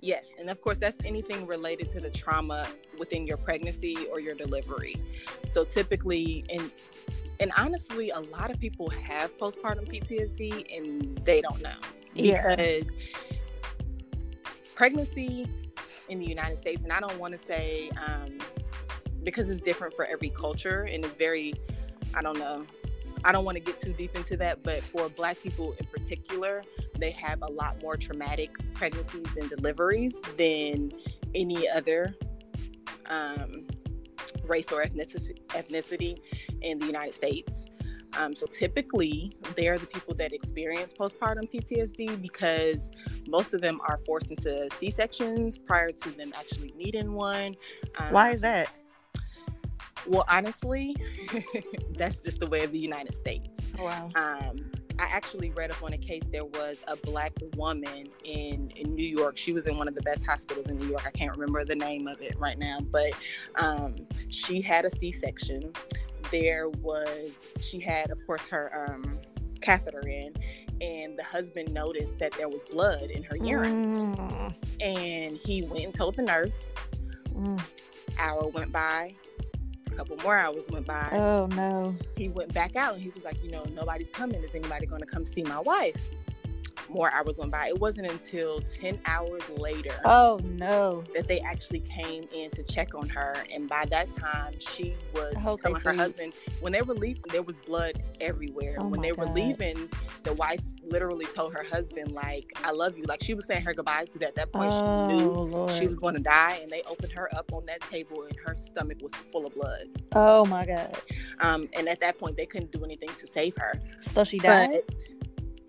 Yes, 0.00 0.28
and 0.38 0.48
of 0.48 0.60
course 0.62 0.78
that's 0.78 0.96
anything 1.04 1.46
related 1.46 1.90
to 1.90 2.00
the 2.00 2.08
trauma 2.08 2.66
within 2.98 3.26
your 3.26 3.36
pregnancy 3.38 3.96
or 4.10 4.18
your 4.20 4.34
delivery. 4.34 4.96
So 5.48 5.64
typically, 5.64 6.44
and 6.48 6.70
and 7.40 7.52
honestly, 7.56 8.10
a 8.10 8.20
lot 8.20 8.50
of 8.50 8.60
people 8.60 8.88
have 8.90 9.36
postpartum 9.38 9.88
PTSD 9.88 10.76
and 10.76 11.20
they 11.24 11.40
don't 11.40 11.60
know 11.62 11.76
yeah. 12.14 12.54
because 12.54 12.90
pregnancy 14.74 15.48
in 16.08 16.18
the 16.18 16.26
United 16.26 16.58
States, 16.58 16.82
and 16.82 16.92
I 16.92 17.00
don't 17.00 17.18
want 17.18 17.38
to 17.38 17.38
say 17.38 17.90
um, 18.04 18.38
because 19.24 19.50
it's 19.50 19.62
different 19.62 19.94
for 19.94 20.04
every 20.04 20.30
culture 20.30 20.82
and 20.82 21.04
it's 21.04 21.14
very 21.14 21.54
i 22.14 22.22
don't 22.22 22.38
know 22.38 22.64
i 23.24 23.32
don't 23.32 23.44
want 23.44 23.56
to 23.56 23.60
get 23.60 23.80
too 23.80 23.92
deep 23.92 24.14
into 24.16 24.36
that 24.36 24.62
but 24.62 24.80
for 24.80 25.08
black 25.10 25.40
people 25.40 25.74
in 25.78 25.86
particular 25.86 26.62
they 26.98 27.10
have 27.10 27.42
a 27.42 27.52
lot 27.52 27.80
more 27.82 27.96
traumatic 27.96 28.50
pregnancies 28.74 29.36
and 29.36 29.50
deliveries 29.50 30.16
than 30.36 30.90
any 31.34 31.68
other 31.68 32.14
um, 33.06 33.66
race 34.50 34.70
or 34.72 34.84
ethnicity, 34.84 35.38
ethnicity 35.48 36.18
in 36.60 36.78
the 36.78 36.86
united 36.86 37.14
states 37.14 37.64
um, 38.18 38.34
so 38.34 38.46
typically, 38.46 39.32
they're 39.56 39.78
the 39.78 39.86
people 39.86 40.14
that 40.14 40.32
experience 40.32 40.92
postpartum 40.92 41.50
PTSD 41.52 42.20
because 42.20 42.90
most 43.28 43.54
of 43.54 43.60
them 43.60 43.80
are 43.88 43.98
forced 43.98 44.30
into 44.30 44.68
C 44.76 44.90
sections 44.90 45.58
prior 45.58 45.90
to 45.90 46.10
them 46.10 46.32
actually 46.36 46.74
needing 46.76 47.12
one. 47.12 47.54
Um, 47.98 48.12
Why 48.12 48.32
is 48.32 48.40
that? 48.40 48.68
Well, 50.06 50.24
honestly, 50.28 50.96
that's 51.96 52.22
just 52.22 52.40
the 52.40 52.46
way 52.46 52.64
of 52.64 52.72
the 52.72 52.78
United 52.78 53.14
States. 53.14 53.48
Oh, 53.78 53.84
wow. 53.84 54.08
Um, 54.16 54.70
I 55.00 55.04
actually 55.04 55.50
read 55.50 55.70
up 55.70 55.82
on 55.82 55.94
a 55.94 55.98
case. 55.98 56.22
There 56.30 56.44
was 56.44 56.84
a 56.86 56.94
black 56.94 57.32
woman 57.56 58.06
in, 58.22 58.70
in 58.76 58.94
New 58.94 59.06
York. 59.06 59.38
She 59.38 59.52
was 59.52 59.66
in 59.66 59.78
one 59.78 59.88
of 59.88 59.94
the 59.94 60.02
best 60.02 60.26
hospitals 60.26 60.66
in 60.68 60.78
New 60.78 60.88
York. 60.88 61.04
I 61.06 61.10
can't 61.10 61.32
remember 61.32 61.64
the 61.64 61.74
name 61.74 62.06
of 62.06 62.20
it 62.20 62.38
right 62.38 62.58
now, 62.58 62.80
but 62.82 63.14
um, 63.56 63.96
she 64.28 64.60
had 64.60 64.84
a 64.84 64.90
C 64.98 65.10
section. 65.10 65.72
There 66.30 66.68
was, 66.68 67.32
she 67.60 67.80
had, 67.80 68.10
of 68.10 68.18
course, 68.26 68.46
her 68.48 68.86
um, 68.88 69.18
catheter 69.62 70.06
in, 70.06 70.34
and 70.82 71.18
the 71.18 71.24
husband 71.24 71.72
noticed 71.72 72.18
that 72.18 72.32
there 72.32 72.50
was 72.50 72.62
blood 72.64 73.04
in 73.04 73.22
her 73.22 73.38
urine. 73.38 74.16
Mm. 74.16 74.54
And 74.80 75.36
he 75.38 75.62
went 75.62 75.84
and 75.84 75.94
told 75.94 76.16
the 76.16 76.22
nurse. 76.22 76.58
Mm. 77.32 77.58
Hour 78.18 78.48
went 78.48 78.70
by, 78.70 79.14
couple 80.00 80.16
more 80.24 80.36
hours 80.36 80.66
went 80.70 80.86
by. 80.86 81.08
Oh 81.12 81.46
no. 81.54 81.94
He 82.16 82.30
went 82.30 82.54
back 82.54 82.74
out 82.74 82.94
and 82.94 83.02
he 83.02 83.10
was 83.10 83.22
like, 83.22 83.36
you 83.44 83.50
know, 83.50 83.64
nobody's 83.74 84.08
coming. 84.08 84.42
Is 84.42 84.54
anybody 84.54 84.86
going 84.86 85.02
to 85.02 85.06
come 85.06 85.26
see 85.26 85.42
my 85.42 85.60
wife? 85.60 86.02
More 86.90 87.10
hours 87.12 87.38
went 87.38 87.52
by. 87.52 87.68
It 87.68 87.78
wasn't 87.78 88.10
until 88.10 88.60
10 88.80 88.98
hours 89.06 89.42
later 89.56 89.94
Oh 90.04 90.40
no. 90.44 91.04
that 91.14 91.28
they 91.28 91.40
actually 91.40 91.80
came 91.80 92.24
in 92.34 92.50
to 92.52 92.62
check 92.64 92.94
on 92.94 93.08
her. 93.08 93.34
And 93.52 93.68
by 93.68 93.84
that 93.86 94.14
time, 94.16 94.54
she 94.58 94.94
was 95.14 95.32
telling 95.62 95.80
her 95.80 95.92
husband, 95.94 96.32
when 96.60 96.72
they 96.72 96.82
were 96.82 96.94
leaving, 96.94 97.22
there 97.30 97.42
was 97.42 97.56
blood 97.58 98.02
everywhere. 98.20 98.76
Oh 98.80 98.88
when 98.88 99.00
they 99.00 99.12
were 99.12 99.26
leaving, 99.26 99.88
the 100.24 100.32
wife 100.34 100.60
literally 100.84 101.26
told 101.34 101.54
her 101.54 101.64
husband, 101.64 102.12
like, 102.12 102.50
I 102.64 102.72
love 102.72 102.98
you. 102.98 103.04
Like 103.04 103.22
she 103.22 103.34
was 103.34 103.46
saying 103.46 103.62
her 103.62 103.72
goodbyes 103.74 104.08
because 104.08 104.26
at 104.26 104.34
that 104.34 104.52
point 104.52 104.72
Oh 104.74 105.08
she 105.08 105.14
knew 105.14 105.30
Lord. 105.30 105.70
she 105.74 105.86
was 105.86 105.96
going 105.96 106.14
to 106.14 106.20
die. 106.20 106.58
And 106.62 106.70
they 106.70 106.82
opened 106.90 107.12
her 107.12 107.32
up 107.36 107.50
on 107.52 107.64
that 107.66 107.80
table 107.82 108.24
and 108.24 108.36
her 108.44 108.54
stomach 108.56 108.98
was 109.00 109.12
full 109.32 109.46
of 109.46 109.54
blood. 109.54 109.86
Oh 110.12 110.44
my 110.46 110.66
God. 110.66 110.96
Um, 111.40 111.68
and 111.74 111.88
at 111.88 112.00
that 112.00 112.18
point, 112.18 112.36
they 112.36 112.46
couldn't 112.46 112.72
do 112.72 112.84
anything 112.84 113.10
to 113.18 113.26
save 113.26 113.56
her. 113.58 113.80
So 114.02 114.24
she 114.24 114.38
died. 114.38 114.82
But, 114.86 114.94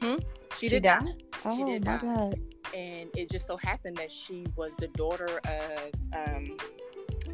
hmm? 0.02 0.16
She, 0.58 0.68
She 0.68 0.70
did 0.70 0.84
die. 0.84 1.02
Oh 1.46 1.66
did 1.66 1.86
my 1.86 1.98
die. 1.98 2.02
God. 2.02 2.36
and 2.76 3.10
it 3.16 3.32
just 3.32 3.48
so 3.48 3.58
happened 3.58 3.98
that 3.98 4.12
she 4.12 4.46
was 4.56 4.74
the 4.80 4.88
daughter 4.90 5.40
of 5.46 5.92
um, 6.28 6.58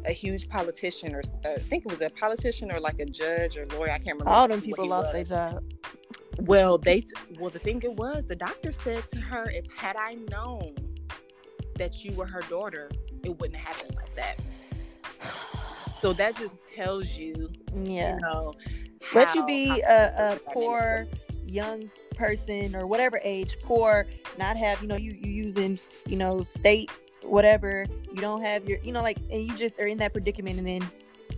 a 0.06 0.12
huge 0.12 0.48
politician, 0.48 1.14
or 1.14 1.22
uh, 1.44 1.50
I 1.56 1.58
think 1.58 1.84
it 1.84 1.90
was 1.90 2.00
a 2.00 2.10
politician 2.10 2.70
or 2.72 2.80
like 2.80 2.98
a 3.00 3.04
judge 3.06 3.58
or 3.58 3.66
lawyer. 3.66 3.90
I 3.90 3.98
can't 3.98 4.18
remember. 4.18 4.30
All 4.30 4.48
them 4.48 4.62
people 4.62 4.86
lost 4.86 5.12
their 5.12 5.24
job. 5.24 5.62
Well, 6.40 6.78
they 6.78 7.04
well 7.38 7.50
the 7.50 7.58
thing 7.58 7.82
it 7.82 7.92
was 7.94 8.24
the 8.26 8.36
doctor 8.36 8.70
said 8.72 9.06
to 9.08 9.18
her, 9.20 9.50
if 9.50 9.64
had 9.76 9.96
I 9.96 10.14
known 10.30 10.74
that 11.76 12.04
you 12.04 12.14
were 12.16 12.26
her 12.26 12.42
daughter, 12.42 12.88
it 13.24 13.36
wouldn't 13.38 13.56
have 13.60 13.76
happened 13.76 13.96
like 13.96 14.14
that. 14.14 14.38
So 16.00 16.12
that 16.12 16.36
just 16.36 16.58
tells 16.74 17.08
you, 17.10 17.50
Yeah. 17.84 18.14
you 18.14 18.20
know, 18.20 18.54
Let 19.14 19.34
you 19.34 19.44
be 19.46 19.80
a, 19.80 20.32
a 20.34 20.38
poor 20.52 21.08
young 21.48 21.90
person 22.14 22.74
or 22.76 22.86
whatever 22.86 23.20
age, 23.24 23.56
poor, 23.62 24.06
not 24.38 24.56
have, 24.56 24.80
you 24.82 24.88
know, 24.88 24.96
you, 24.96 25.12
you 25.12 25.32
using, 25.32 25.78
you 26.06 26.16
know, 26.16 26.42
state, 26.42 26.90
whatever, 27.22 27.86
you 28.12 28.20
don't 28.20 28.42
have 28.42 28.68
your, 28.68 28.78
you 28.80 28.92
know, 28.92 29.02
like, 29.02 29.18
and 29.30 29.46
you 29.46 29.56
just 29.56 29.78
are 29.80 29.86
in 29.86 29.98
that 29.98 30.12
predicament 30.12 30.58
and 30.58 30.66
then, 30.66 30.90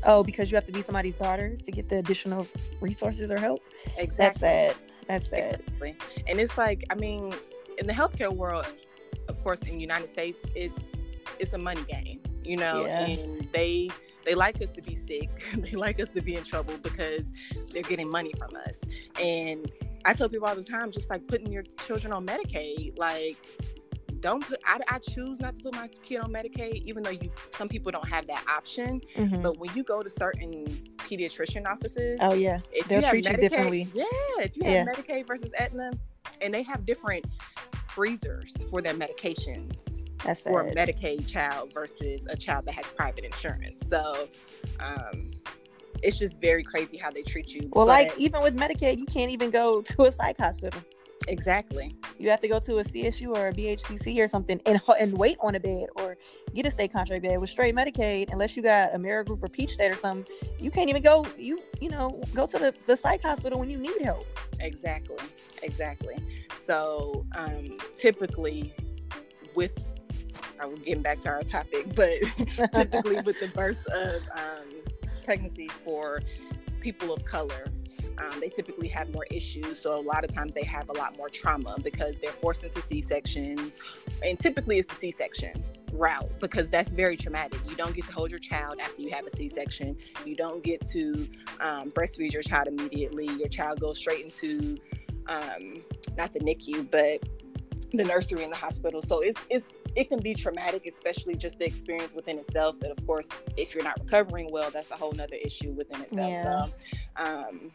oh, 0.05 0.23
because 0.23 0.51
you 0.51 0.57
have 0.57 0.67
to 0.67 0.73
be 0.73 0.83
somebody's 0.83 1.15
daughter 1.15 1.57
to 1.57 1.71
get 1.71 1.89
the 1.89 1.99
additional 1.99 2.47
resources 2.81 3.31
or 3.31 3.39
help. 3.39 3.61
Exactly. 3.97 4.15
That's 4.17 4.41
sad. 4.41 4.75
That's 5.07 5.29
sad. 5.29 5.61
Exactly. 5.61 5.97
And 6.27 6.41
it's 6.41 6.57
like, 6.57 6.85
I 6.91 6.95
mean, 6.95 7.33
in 7.79 7.87
the 7.87 7.93
healthcare 7.93 8.33
world, 8.33 8.67
of 9.29 9.43
course, 9.43 9.61
in 9.63 9.75
the 9.75 9.81
United 9.81 10.09
States, 10.11 10.45
it's 10.55 10.85
it's 11.39 11.53
a 11.55 11.59
money 11.59 11.83
game, 11.85 12.21
you 12.45 12.57
know, 12.57 12.85
Yeah. 12.85 13.07
and 13.07 13.49
they 13.53 13.89
they 14.25 14.35
like 14.35 14.61
us 14.61 14.71
to 14.71 14.83
be 14.83 14.99
sick. 15.07 15.31
they 15.57 15.73
like 15.73 15.99
us 16.01 16.09
to 16.15 16.21
be 16.21 16.37
in 16.37 16.45
trouble 16.45 16.75
because 16.83 17.25
they're 17.73 17.83
getting 17.83 18.11
money 18.11 18.33
from 18.37 18.55
us. 18.57 18.79
And 19.19 19.71
I 20.05 20.15
tell 20.15 20.29
people 20.29 20.47
all 20.49 20.55
the 20.55 20.65
time, 20.65 20.91
just 20.91 21.11
like 21.11 21.27
putting 21.27 21.53
your 21.53 21.63
children 21.87 22.13
on 22.13 22.27
Medicaid, 22.27 22.99
like 22.99 23.37
don't 24.21 24.47
put 24.47 24.61
I, 24.67 24.79
I 24.89 24.99
choose 24.99 25.41
not 25.41 25.57
to 25.59 25.65
put 25.65 25.75
my 25.75 25.89
kid 26.03 26.19
on 26.19 26.31
Medicaid, 26.33 26.85
even 26.85 27.03
though 27.03 27.11
you 27.11 27.31
some 27.57 27.69
people 27.69 27.91
don't 27.91 28.09
have 28.09 28.27
that 28.27 28.45
option. 28.49 29.01
Mhm. 29.17 29.43
But 29.43 29.59
when 29.59 29.75
you 29.75 29.83
go 29.83 30.03
to 30.03 30.11
certain 30.11 30.67
pediatrician 30.99 31.67
offices, 31.67 32.19
Oh, 32.21 32.35
yeah. 32.35 32.61
if 32.73 32.87
They'll 32.89 33.01
you 33.03 33.09
treat 33.09 33.29
you 33.29 33.37
differently. 33.37 33.89
Yeah, 33.95 34.05
if 34.41 34.57
you 34.57 34.63
Yeah. 34.65 34.85
have 34.85 34.89
Medicaid 34.89 35.27
versus 35.27 35.51
Aetna, 35.57 35.93
and 36.43 36.53
they 36.53 36.63
have 36.63 36.85
different 36.85 37.25
freezers 37.89 38.55
for 38.71 38.81
their 38.83 38.95
medications 38.95 40.05
That's 40.23 40.43
for 40.43 40.67
a. 40.67 40.75
Medicaid 40.75 41.27
child 41.27 41.73
versus 41.73 42.27
a 42.29 42.37
child 42.37 42.67
that 42.67 42.75
has 42.75 42.85
private 42.95 43.25
insurance. 43.25 43.89
So, 43.89 44.29
um, 44.81 45.31
it's 46.03 46.19
just 46.19 46.41
very 46.41 46.63
crazy 46.63 46.97
how 46.97 47.11
they 47.11 47.23
treat 47.23 47.49
you. 47.49 47.69
Well, 47.73 47.87
like, 47.87 48.13
even 48.19 48.43
with 48.43 48.57
Medicaid, 48.57 48.99
you 48.99 49.07
can't 49.07 49.31
even 49.31 49.51
go 49.51 49.83
to 49.83 50.05
a 50.05 50.13
psych 50.13 50.39
hospital. 50.39 50.81
exactly, 51.29 51.95
You 52.19 52.31
have 52.31 52.41
to 52.41 52.49
go 52.49 52.59
to 52.61 52.79
a 52.79 52.85
CSU 52.85 53.37
or 53.37 53.49
a 53.49 53.53
BHCC 53.53 54.19
or 54.19 54.29
something 54.29 54.61
and 54.65 54.81
and 54.99 55.13
wait 55.13 55.37
on 55.41 55.55
a 55.55 55.61
bed 55.61 55.89
or 55.97 56.17
get 56.55 56.67
a 56.67 56.71
state 56.71 56.93
contract 56.93 57.23
bed 57.23 57.39
with 57.39 57.51
straight 57.51 57.75
Medicaid. 57.75 58.33
Unless 58.33 58.57
you 58.57 58.63
got 58.63 58.93
AmeriGroup 58.93 59.43
or 59.43 59.49
Peach 59.49 59.75
State 59.75 59.93
or 59.93 59.97
something, 59.97 60.35
you 60.59 60.71
can't 60.71 60.89
even 60.89 61.03
go. 61.03 61.27
You 61.37 61.61
you 61.81 61.91
know 61.91 62.23
go 62.35 62.47
to 62.47 62.59
the, 62.59 62.75
the 62.87 62.97
psych 62.97 63.23
hospital 63.23 63.59
when 63.59 63.69
you 63.69 63.79
need 63.79 64.01
help. 64.03 64.27
exactly, 64.61 65.19
exactly. 65.63 66.17
So, 66.63 67.27
um, 67.35 67.79
typically, 67.97 68.73
with 69.55 69.73
I'm 70.61 70.75
getting 70.77 71.03
back 71.03 71.21
to 71.23 71.29
our 71.29 71.43
topic, 71.43 71.95
but 71.95 72.19
typically 72.73 73.21
with 73.21 73.41
the 73.41 73.51
birth 73.55 73.85
of 73.89 74.23
um, 74.35 74.80
pregnancies 75.25 75.73
for 75.85 76.21
people 76.81 77.13
of 77.13 77.25
color, 77.25 77.67
um, 78.19 78.41
they 78.41 78.49
typically 78.49 78.89
have 78.89 79.13
more 79.13 79.27
issues. 79.31 79.81
So 79.81 79.99
a 79.99 80.01
lot 80.01 80.25
of 80.25 80.35
times 80.35 80.53
they 80.55 80.65
have 80.65 80.89
a 80.89 80.93
lot 80.93 81.17
more 81.17 81.29
trauma 81.29 81.77
because 81.83 82.17
they're 82.23 82.33
forced 82.33 82.65
into 82.65 82.81
C 82.83 83.01
sections, 83.01 83.79
and 84.25 84.39
typically 84.39 84.79
it's 84.79 84.93
the 84.93 84.99
C 84.99 85.11
section 85.11 85.63
route 85.93 86.31
because 86.39 86.71
that's 86.71 86.91
very 86.91 87.17
traumatic. 87.17 87.61
You 87.69 87.77
don't 87.77 87.95
get 87.95 88.07
to 88.07 88.13
hold 88.13 88.31
your 88.31 88.41
child 88.41 88.79
after 88.81 89.03
you 89.03 89.11
have 89.11 89.27
a 89.27 89.31
C 89.31 89.49
section. 89.49 89.97
You 90.25 90.37
don't 90.37 90.63
get 90.63 90.87
to 90.89 91.29
um, 91.61 91.91
breastfeed 91.91 92.33
your 92.33 92.43
child 92.43 92.69
immediately. 92.69 93.27
Your 93.27 93.49
child 93.49 93.81
goes 93.81 93.99
straight 93.99 94.25
into 94.25 94.77
um, 95.27 95.83
not 96.17 96.33
the 96.33 96.41
NICU, 96.41 96.91
but 96.91 97.29
the 97.93 98.05
nursery 98.05 98.45
in 98.45 98.51
the 98.51 98.57
hospital. 98.57 99.03
So 99.03 99.21
it's 99.21 99.41
it's 99.51 99.67
it 99.97 100.09
can 100.09 100.21
be 100.21 100.35
traumatic, 100.35 100.87
especially 100.87 101.35
just 101.35 101.59
the 101.59 101.65
experience 101.65 102.13
within 102.13 102.39
itself. 102.39 102.77
And 102.83 102.97
of 102.97 103.07
course, 103.07 103.29
if 103.57 103.75
you're 103.75 103.85
not 103.85 103.99
recovering 104.01 104.49
well, 104.51 104.71
that's 104.71 104.91
a 104.91 104.97
whole 104.97 105.13
nother 105.13 105.37
issue 105.37 105.73
within 105.73 106.01
itself. 106.03 106.31
Yeah. 106.31 106.67
So, 106.67 107.25
um, 107.25 107.73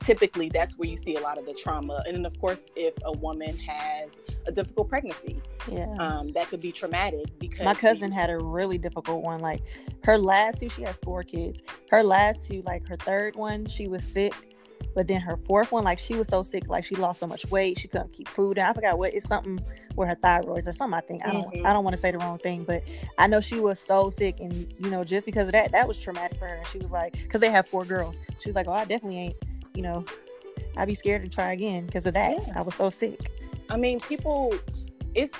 typically, 0.00 0.48
that's 0.48 0.78
where 0.78 0.88
you 0.88 0.96
see 0.96 1.16
a 1.16 1.20
lot 1.20 1.38
of 1.38 1.46
the 1.46 1.54
trauma. 1.54 2.02
And 2.06 2.16
then, 2.16 2.26
of 2.26 2.38
course, 2.40 2.62
if 2.76 2.94
a 3.04 3.12
woman 3.12 3.56
has 3.58 4.10
a 4.46 4.52
difficult 4.52 4.88
pregnancy, 4.88 5.42
Yeah. 5.70 5.94
um, 5.98 6.28
that 6.32 6.48
could 6.48 6.60
be 6.60 6.72
traumatic 6.72 7.26
because 7.38 7.64
My 7.64 7.74
cousin 7.74 8.10
had 8.10 8.30
a 8.30 8.38
really 8.38 8.78
difficult 8.78 9.22
one. 9.22 9.40
Like 9.40 9.62
her 10.04 10.16
last 10.16 10.60
two, 10.60 10.68
she 10.70 10.82
has 10.82 10.98
four 11.00 11.22
kids. 11.22 11.60
Her 11.90 12.02
last 12.02 12.42
two, 12.44 12.62
like 12.62 12.88
her 12.88 12.96
third 12.96 13.36
one, 13.36 13.66
she 13.66 13.88
was 13.88 14.04
sick. 14.04 14.47
But 14.98 15.06
then 15.06 15.20
her 15.20 15.36
fourth 15.36 15.70
one, 15.70 15.84
like 15.84 16.00
she 16.00 16.16
was 16.16 16.26
so 16.26 16.42
sick, 16.42 16.66
like 16.68 16.84
she 16.84 16.96
lost 16.96 17.20
so 17.20 17.26
much 17.28 17.48
weight, 17.52 17.78
she 17.78 17.86
couldn't 17.86 18.12
keep 18.12 18.26
food. 18.26 18.56
down. 18.56 18.68
I 18.70 18.72
forgot 18.72 18.98
what 18.98 19.14
it's 19.14 19.28
something 19.28 19.60
with 19.94 20.08
her 20.08 20.16
thyroids 20.16 20.66
or 20.66 20.72
something. 20.72 20.98
I 20.98 21.00
think 21.02 21.24
I 21.24 21.30
don't, 21.32 21.54
Mhm. 21.54 21.64
I 21.64 21.72
don't 21.72 21.84
want 21.84 21.94
to 21.94 22.00
say 22.02 22.10
the 22.10 22.18
wrong 22.18 22.36
thing, 22.38 22.64
but 22.64 22.82
I 23.16 23.28
know 23.28 23.40
she 23.40 23.60
was 23.60 23.78
so 23.78 24.10
sick, 24.10 24.40
and 24.40 24.74
you 24.80 24.90
know, 24.90 25.04
just 25.04 25.24
because 25.24 25.46
of 25.46 25.52
that, 25.52 25.70
that 25.70 25.86
was 25.86 26.00
traumatic 26.00 26.36
for 26.36 26.48
her. 26.48 26.56
And 26.56 26.66
she 26.66 26.78
was 26.78 26.90
like, 26.90 27.12
because 27.12 27.40
they 27.40 27.48
have 27.48 27.68
four 27.68 27.84
girls, 27.84 28.18
she 28.40 28.48
was 28.48 28.56
like, 28.56 28.66
oh, 28.66 28.72
I 28.72 28.86
definitely 28.86 29.20
ain't, 29.20 29.36
you 29.72 29.82
know, 29.82 30.04
I'd 30.76 30.88
be 30.88 30.96
scared 30.96 31.22
to 31.22 31.28
try 31.28 31.52
again 31.52 31.86
because 31.86 32.04
of 32.04 32.14
that. 32.14 32.44
Yeah. 32.44 32.58
I 32.58 32.62
was 32.62 32.74
so 32.74 32.90
sick. 32.90 33.20
I 33.70 33.76
mean, 33.76 34.00
people, 34.00 34.52
it's 35.14 35.32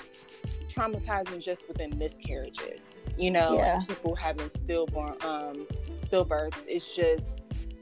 traumatizing 0.73 1.41
just 1.41 1.67
within 1.67 1.97
miscarriages. 1.97 2.97
You 3.17 3.31
know, 3.31 3.55
Yeah. 3.57 3.81
people 3.89 4.15
having 4.15 4.49
stillborn, 4.55 5.17
um, 5.25 5.67
stillbirths. 6.05 6.63
It's 6.65 6.95
just 6.95 7.27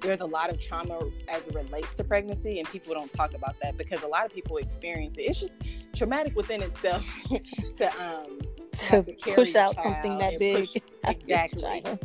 there's 0.01 0.19
a 0.21 0.25
lot 0.25 0.49
of 0.49 0.59
trauma 0.59 0.99
as 1.27 1.45
it 1.47 1.55
relates 1.55 1.93
to 1.95 2.03
pregnancy, 2.03 2.59
and 2.59 2.67
people 2.69 2.93
don't 2.93 3.11
talk 3.11 3.33
about 3.33 3.55
that 3.61 3.77
because 3.77 4.03
a 4.03 4.07
lot 4.07 4.25
of 4.25 4.31
people 4.31 4.57
experience 4.57 5.17
it. 5.17 5.21
It's 5.21 5.39
just 5.39 5.53
traumatic 5.95 6.35
within 6.35 6.61
itself 6.61 7.05
to 7.77 8.01
um 8.03 8.39
To 8.71 9.03
to 9.03 9.33
push 9.33 9.55
out 9.55 9.75
something 9.81 10.17
that 10.19 10.37
big. 10.39 10.69
push- 10.71 10.81
exactly. 11.07 11.81
Yeah. 11.85 11.95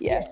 Yes. 0.00 0.28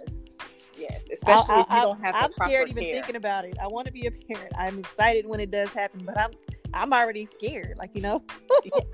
Yes, 0.79 1.03
I, 1.11 1.13
especially 1.13 1.55
if 1.61 1.67
you 1.69 1.77
I, 1.77 1.83
don't 1.83 2.01
have 2.01 2.15
the 2.15 2.21
I'm 2.21 2.33
scared 2.33 2.71
even 2.71 2.85
care. 2.85 2.93
thinking 2.95 3.17
about 3.17 3.45
it. 3.45 3.59
I 3.63 3.67
want 3.67 3.87
to 3.87 3.93
be 3.93 4.07
a 4.07 4.11
parent. 4.11 4.51
I'm 4.57 4.79
excited 4.79 5.27
when 5.27 5.39
it 5.39 5.51
does 5.51 5.69
happen, 5.71 6.01
but 6.07 6.19
I'm 6.19 6.31
I'm 6.73 6.93
already 6.95 7.27
scared. 7.27 7.77
Like 7.77 7.91
you 7.95 8.01
know. 8.01 8.23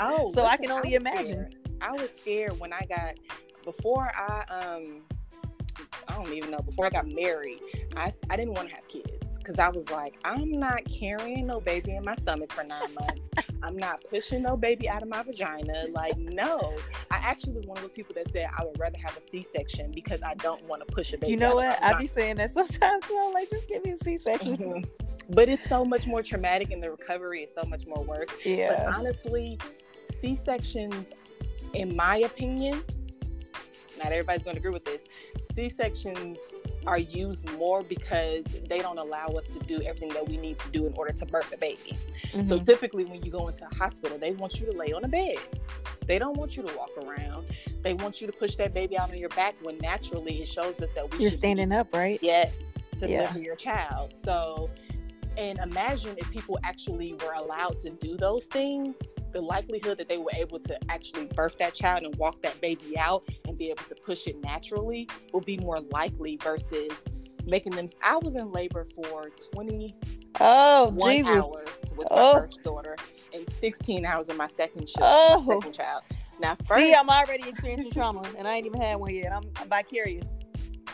Oh, 0.00 0.32
So 0.34 0.44
I 0.44 0.56
can 0.56 0.72
only 0.72 0.90
was 0.94 0.96
imagine. 0.96 1.46
scared. 1.46 1.54
I 1.80 1.92
was 1.92 2.10
scared 2.18 2.58
when 2.58 2.72
I 2.72 2.86
got 2.86 3.14
before 3.64 4.10
I 4.16 4.42
um 4.52 5.02
I 6.08 6.14
don't 6.14 6.32
even 6.32 6.50
know 6.50 6.58
before 6.60 6.86
I 6.86 6.90
got 6.90 7.06
married. 7.08 7.60
I 7.96 8.12
I 8.30 8.36
didn't 8.36 8.54
want 8.54 8.68
to 8.68 8.74
have 8.74 8.86
kids 8.88 9.10
because 9.38 9.58
I 9.58 9.68
was 9.68 9.88
like 9.90 10.14
I'm 10.24 10.50
not 10.52 10.84
carrying 10.84 11.46
no 11.46 11.60
baby 11.60 11.94
in 11.96 12.04
my 12.04 12.14
stomach 12.14 12.52
for 12.52 12.64
nine 12.64 12.94
months. 12.94 13.28
I'm 13.62 13.76
not 13.76 14.02
pushing 14.10 14.42
no 14.42 14.56
baby 14.56 14.88
out 14.88 15.02
of 15.02 15.08
my 15.08 15.22
vagina. 15.22 15.86
Like 15.92 16.16
no, 16.18 16.74
I 17.10 17.16
actually 17.16 17.54
was 17.54 17.66
one 17.66 17.78
of 17.78 17.82
those 17.82 17.92
people 17.92 18.14
that 18.14 18.30
said 18.32 18.48
I 18.56 18.64
would 18.64 18.78
rather 18.78 18.98
have 19.04 19.16
a 19.16 19.20
C-section 19.30 19.92
because 19.92 20.22
I 20.22 20.34
don't 20.34 20.62
want 20.64 20.86
to 20.86 20.92
push 20.94 21.12
a 21.12 21.18
baby. 21.18 21.32
You 21.32 21.38
know 21.38 21.50
out 21.50 21.56
what? 21.56 21.82
I 21.82 21.94
be 21.94 22.06
saying 22.06 22.36
that 22.36 22.50
sometimes. 22.52 23.06
too. 23.06 23.20
I'm 23.24 23.32
like, 23.32 23.50
just 23.50 23.68
give 23.68 23.84
me 23.84 23.92
a 23.92 23.98
C-section. 24.04 24.56
Mhm. 24.56 24.88
But 25.30 25.48
it's 25.48 25.68
so 25.68 25.84
much 25.84 26.06
more 26.06 26.22
traumatic, 26.22 26.70
and 26.70 26.80
the 26.80 26.90
recovery 26.90 27.42
is 27.42 27.50
so 27.52 27.68
much 27.68 27.84
more 27.86 28.02
worse. 28.04 28.28
But 28.28 28.44
Yeah. 28.44 28.92
honestly, 28.96 29.58
C 30.20 30.36
sections, 30.36 31.12
in 31.72 31.96
my 31.96 32.18
opinion, 32.18 32.84
not 33.98 34.12
everybody's 34.12 34.44
going 34.44 34.54
to 34.54 34.60
agree 34.60 34.72
with 34.72 34.84
this. 34.84 35.02
C 35.56 35.70
sections 35.70 36.38
are 36.86 36.98
used 36.98 37.50
more 37.58 37.82
because 37.82 38.44
they 38.68 38.78
don't 38.78 38.98
allow 38.98 39.26
us 39.28 39.46
to 39.46 39.58
do 39.60 39.82
everything 39.82 40.10
that 40.10 40.28
we 40.28 40.36
need 40.36 40.58
to 40.60 40.68
do 40.68 40.86
in 40.86 40.92
order 40.96 41.12
to 41.12 41.26
birth 41.26 41.52
a 41.52 41.56
baby. 41.56 41.96
Mm-hmm. 42.32 42.46
So 42.46 42.58
typically, 42.60 43.04
when 43.04 43.22
you 43.24 43.30
go 43.32 43.48
into 43.48 43.64
a 43.64 43.74
hospital, 43.74 44.18
they 44.18 44.32
want 44.32 44.60
you 44.60 44.66
to 44.66 44.72
lay 44.72 44.92
on 44.92 45.04
a 45.04 45.08
bed. 45.08 45.38
They 46.06 46.18
don't 46.18 46.36
want 46.36 46.56
you 46.56 46.62
to 46.62 46.76
walk 46.76 46.90
around. 47.02 47.46
They 47.82 47.94
want 47.94 48.20
you 48.20 48.26
to 48.26 48.32
push 48.32 48.56
that 48.56 48.74
baby 48.74 48.96
out 48.98 49.10
on 49.10 49.18
your 49.18 49.30
back 49.30 49.54
when 49.62 49.78
naturally 49.78 50.42
it 50.42 50.48
shows 50.48 50.80
us 50.80 50.92
that 50.92 51.10
we 51.10 51.18
you're 51.18 51.30
standing 51.30 51.70
be, 51.70 51.74
up, 51.74 51.92
right? 51.92 52.18
Yes, 52.22 52.52
to 53.00 53.08
yeah. 53.08 53.22
deliver 53.22 53.40
your 53.40 53.56
child. 53.56 54.12
So, 54.14 54.70
and 55.36 55.58
imagine 55.58 56.14
if 56.18 56.30
people 56.30 56.58
actually 56.62 57.14
were 57.14 57.32
allowed 57.32 57.78
to 57.80 57.90
do 57.90 58.16
those 58.16 58.44
things 58.44 58.94
the 59.32 59.40
likelihood 59.40 59.98
that 59.98 60.08
they 60.08 60.18
were 60.18 60.32
able 60.34 60.58
to 60.60 60.78
actually 60.90 61.26
birth 61.26 61.56
that 61.58 61.74
child 61.74 62.02
and 62.04 62.14
walk 62.16 62.40
that 62.42 62.60
baby 62.60 62.98
out 62.98 63.22
and 63.46 63.56
be 63.56 63.70
able 63.70 63.84
to 63.84 63.94
push 63.94 64.26
it 64.26 64.36
naturally 64.42 65.08
will 65.32 65.40
be 65.40 65.58
more 65.58 65.80
likely 65.80 66.38
versus 66.42 66.90
making 67.46 67.74
them. 67.74 67.88
I 68.02 68.16
was 68.16 68.34
in 68.34 68.52
labor 68.52 68.86
for 68.94 69.30
20 69.52 69.94
oh, 70.40 70.90
Jesus. 71.06 71.28
hours 71.28 71.68
with 71.96 72.08
oh. 72.10 72.32
my 72.34 72.40
first 72.40 72.62
daughter 72.64 72.96
and 73.34 73.48
16 73.60 74.04
hours 74.04 74.28
with 74.28 74.36
my 74.36 74.46
second, 74.46 74.86
child, 74.86 75.42
oh. 75.42 75.44
my 75.44 75.54
second 75.54 75.72
child. 75.72 76.02
Now, 76.38 76.56
first, 76.66 76.82
see, 76.82 76.94
I'm 76.94 77.08
already 77.08 77.48
experiencing 77.48 77.90
trauma, 77.90 78.22
and 78.36 78.46
I 78.46 78.56
ain't 78.56 78.66
even 78.66 78.80
had 78.80 78.96
one 78.96 79.14
yet. 79.14 79.32
I'm, 79.32 79.44
I'm 79.56 79.68
vicarious. 79.68 80.28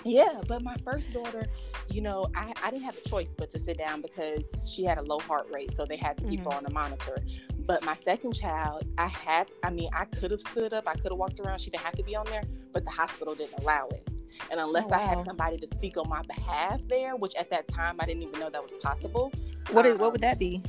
Yeah, 0.05 0.41
but 0.47 0.63
my 0.63 0.77
first 0.85 1.13
daughter, 1.13 1.47
you 1.89 2.01
know, 2.01 2.29
I, 2.35 2.53
I 2.65 2.71
didn't 2.71 2.85
have 2.85 2.97
a 3.05 3.09
choice 3.09 3.35
but 3.37 3.53
to 3.53 3.63
sit 3.63 3.79
down 3.79 4.03
because 4.03 4.45
she 4.67 4.85
had 4.85 4.99
a 4.99 5.03
low 5.03 5.19
heart 5.21 5.47
rate, 5.53 5.75
so 5.75 5.85
they 5.85 5.97
had 5.97 6.17
to 6.19 6.25
keep 6.25 6.41
mm-hmm. 6.41 6.51
her 6.51 6.57
on 6.57 6.67
a 6.67 6.71
monitor. 6.71 7.19
But 7.67 7.85
my 7.85 7.97
second 7.97 8.35
child, 8.35 8.85
I 8.99 9.07
had, 9.09 9.51
I 9.63 9.71
mean, 9.71 9.89
I 9.93 10.05
could 10.05 10.31
have 10.31 10.41
stood 10.41 10.73
up, 10.73 10.87
I 10.87 10.95
could 10.95 11.13
have 11.13 11.19
walked 11.19 11.41
around. 11.41 11.61
She 11.61 11.71
didn't 11.71 11.85
have 11.85 11.95
to 11.95 12.03
be 12.03 12.17
on 12.17 12.27
there, 12.27 12.43
but 12.73 12.85
the 12.85 12.91
hospital 12.91 13.35
didn't 13.35 13.59
allow 13.61 13.89
it. 13.89 14.07
And 14.51 14.59
unless 14.59 14.87
oh, 14.87 14.89
wow. 14.89 14.97
I 14.99 15.01
had 15.01 15.25
somebody 15.25 15.59
to 15.59 15.69
speak 15.75 15.97
on 15.97 16.09
my 16.09 16.23
behalf 16.23 16.81
there, 16.89 17.17
which 17.17 17.35
at 17.35 17.51
that 17.51 17.69
time 17.69 17.97
I 18.01 18.07
didn't 18.07 18.23
even 18.23 18.41
know 18.41 18.51
that 18.51 18.63
was 18.63 18.73
possible. 18.83 19.33
What 19.71 19.87
um, 19.87 19.93
is, 19.93 19.99
what 19.99 20.13
would 20.13 20.21
that 20.23 20.39
be? 20.39 20.63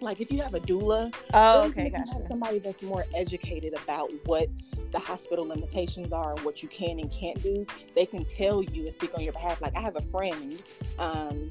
Like 0.00 0.20
if 0.20 0.30
you 0.30 0.42
have 0.42 0.54
a 0.54 0.60
doula. 0.60 1.14
Oh, 1.32 1.62
okay, 1.64 1.90
gotcha. 1.90 2.26
Somebody 2.28 2.58
that's 2.58 2.82
more 2.82 3.04
educated 3.14 3.74
about 3.74 4.10
what 4.26 4.48
the 4.92 4.98
hospital 4.98 5.46
limitations 5.46 6.12
are 6.12 6.32
and 6.32 6.40
what 6.44 6.62
you 6.62 6.68
can 6.68 6.98
and 7.00 7.10
can't 7.10 7.42
do, 7.42 7.66
they 7.94 8.06
can 8.06 8.24
tell 8.24 8.62
you 8.62 8.86
and 8.86 8.94
speak 8.94 9.14
on 9.14 9.22
your 9.22 9.32
behalf. 9.32 9.60
Like 9.60 9.74
I 9.76 9.80
have 9.80 9.96
a 9.96 10.02
friend 10.02 10.62
um, 10.98 11.50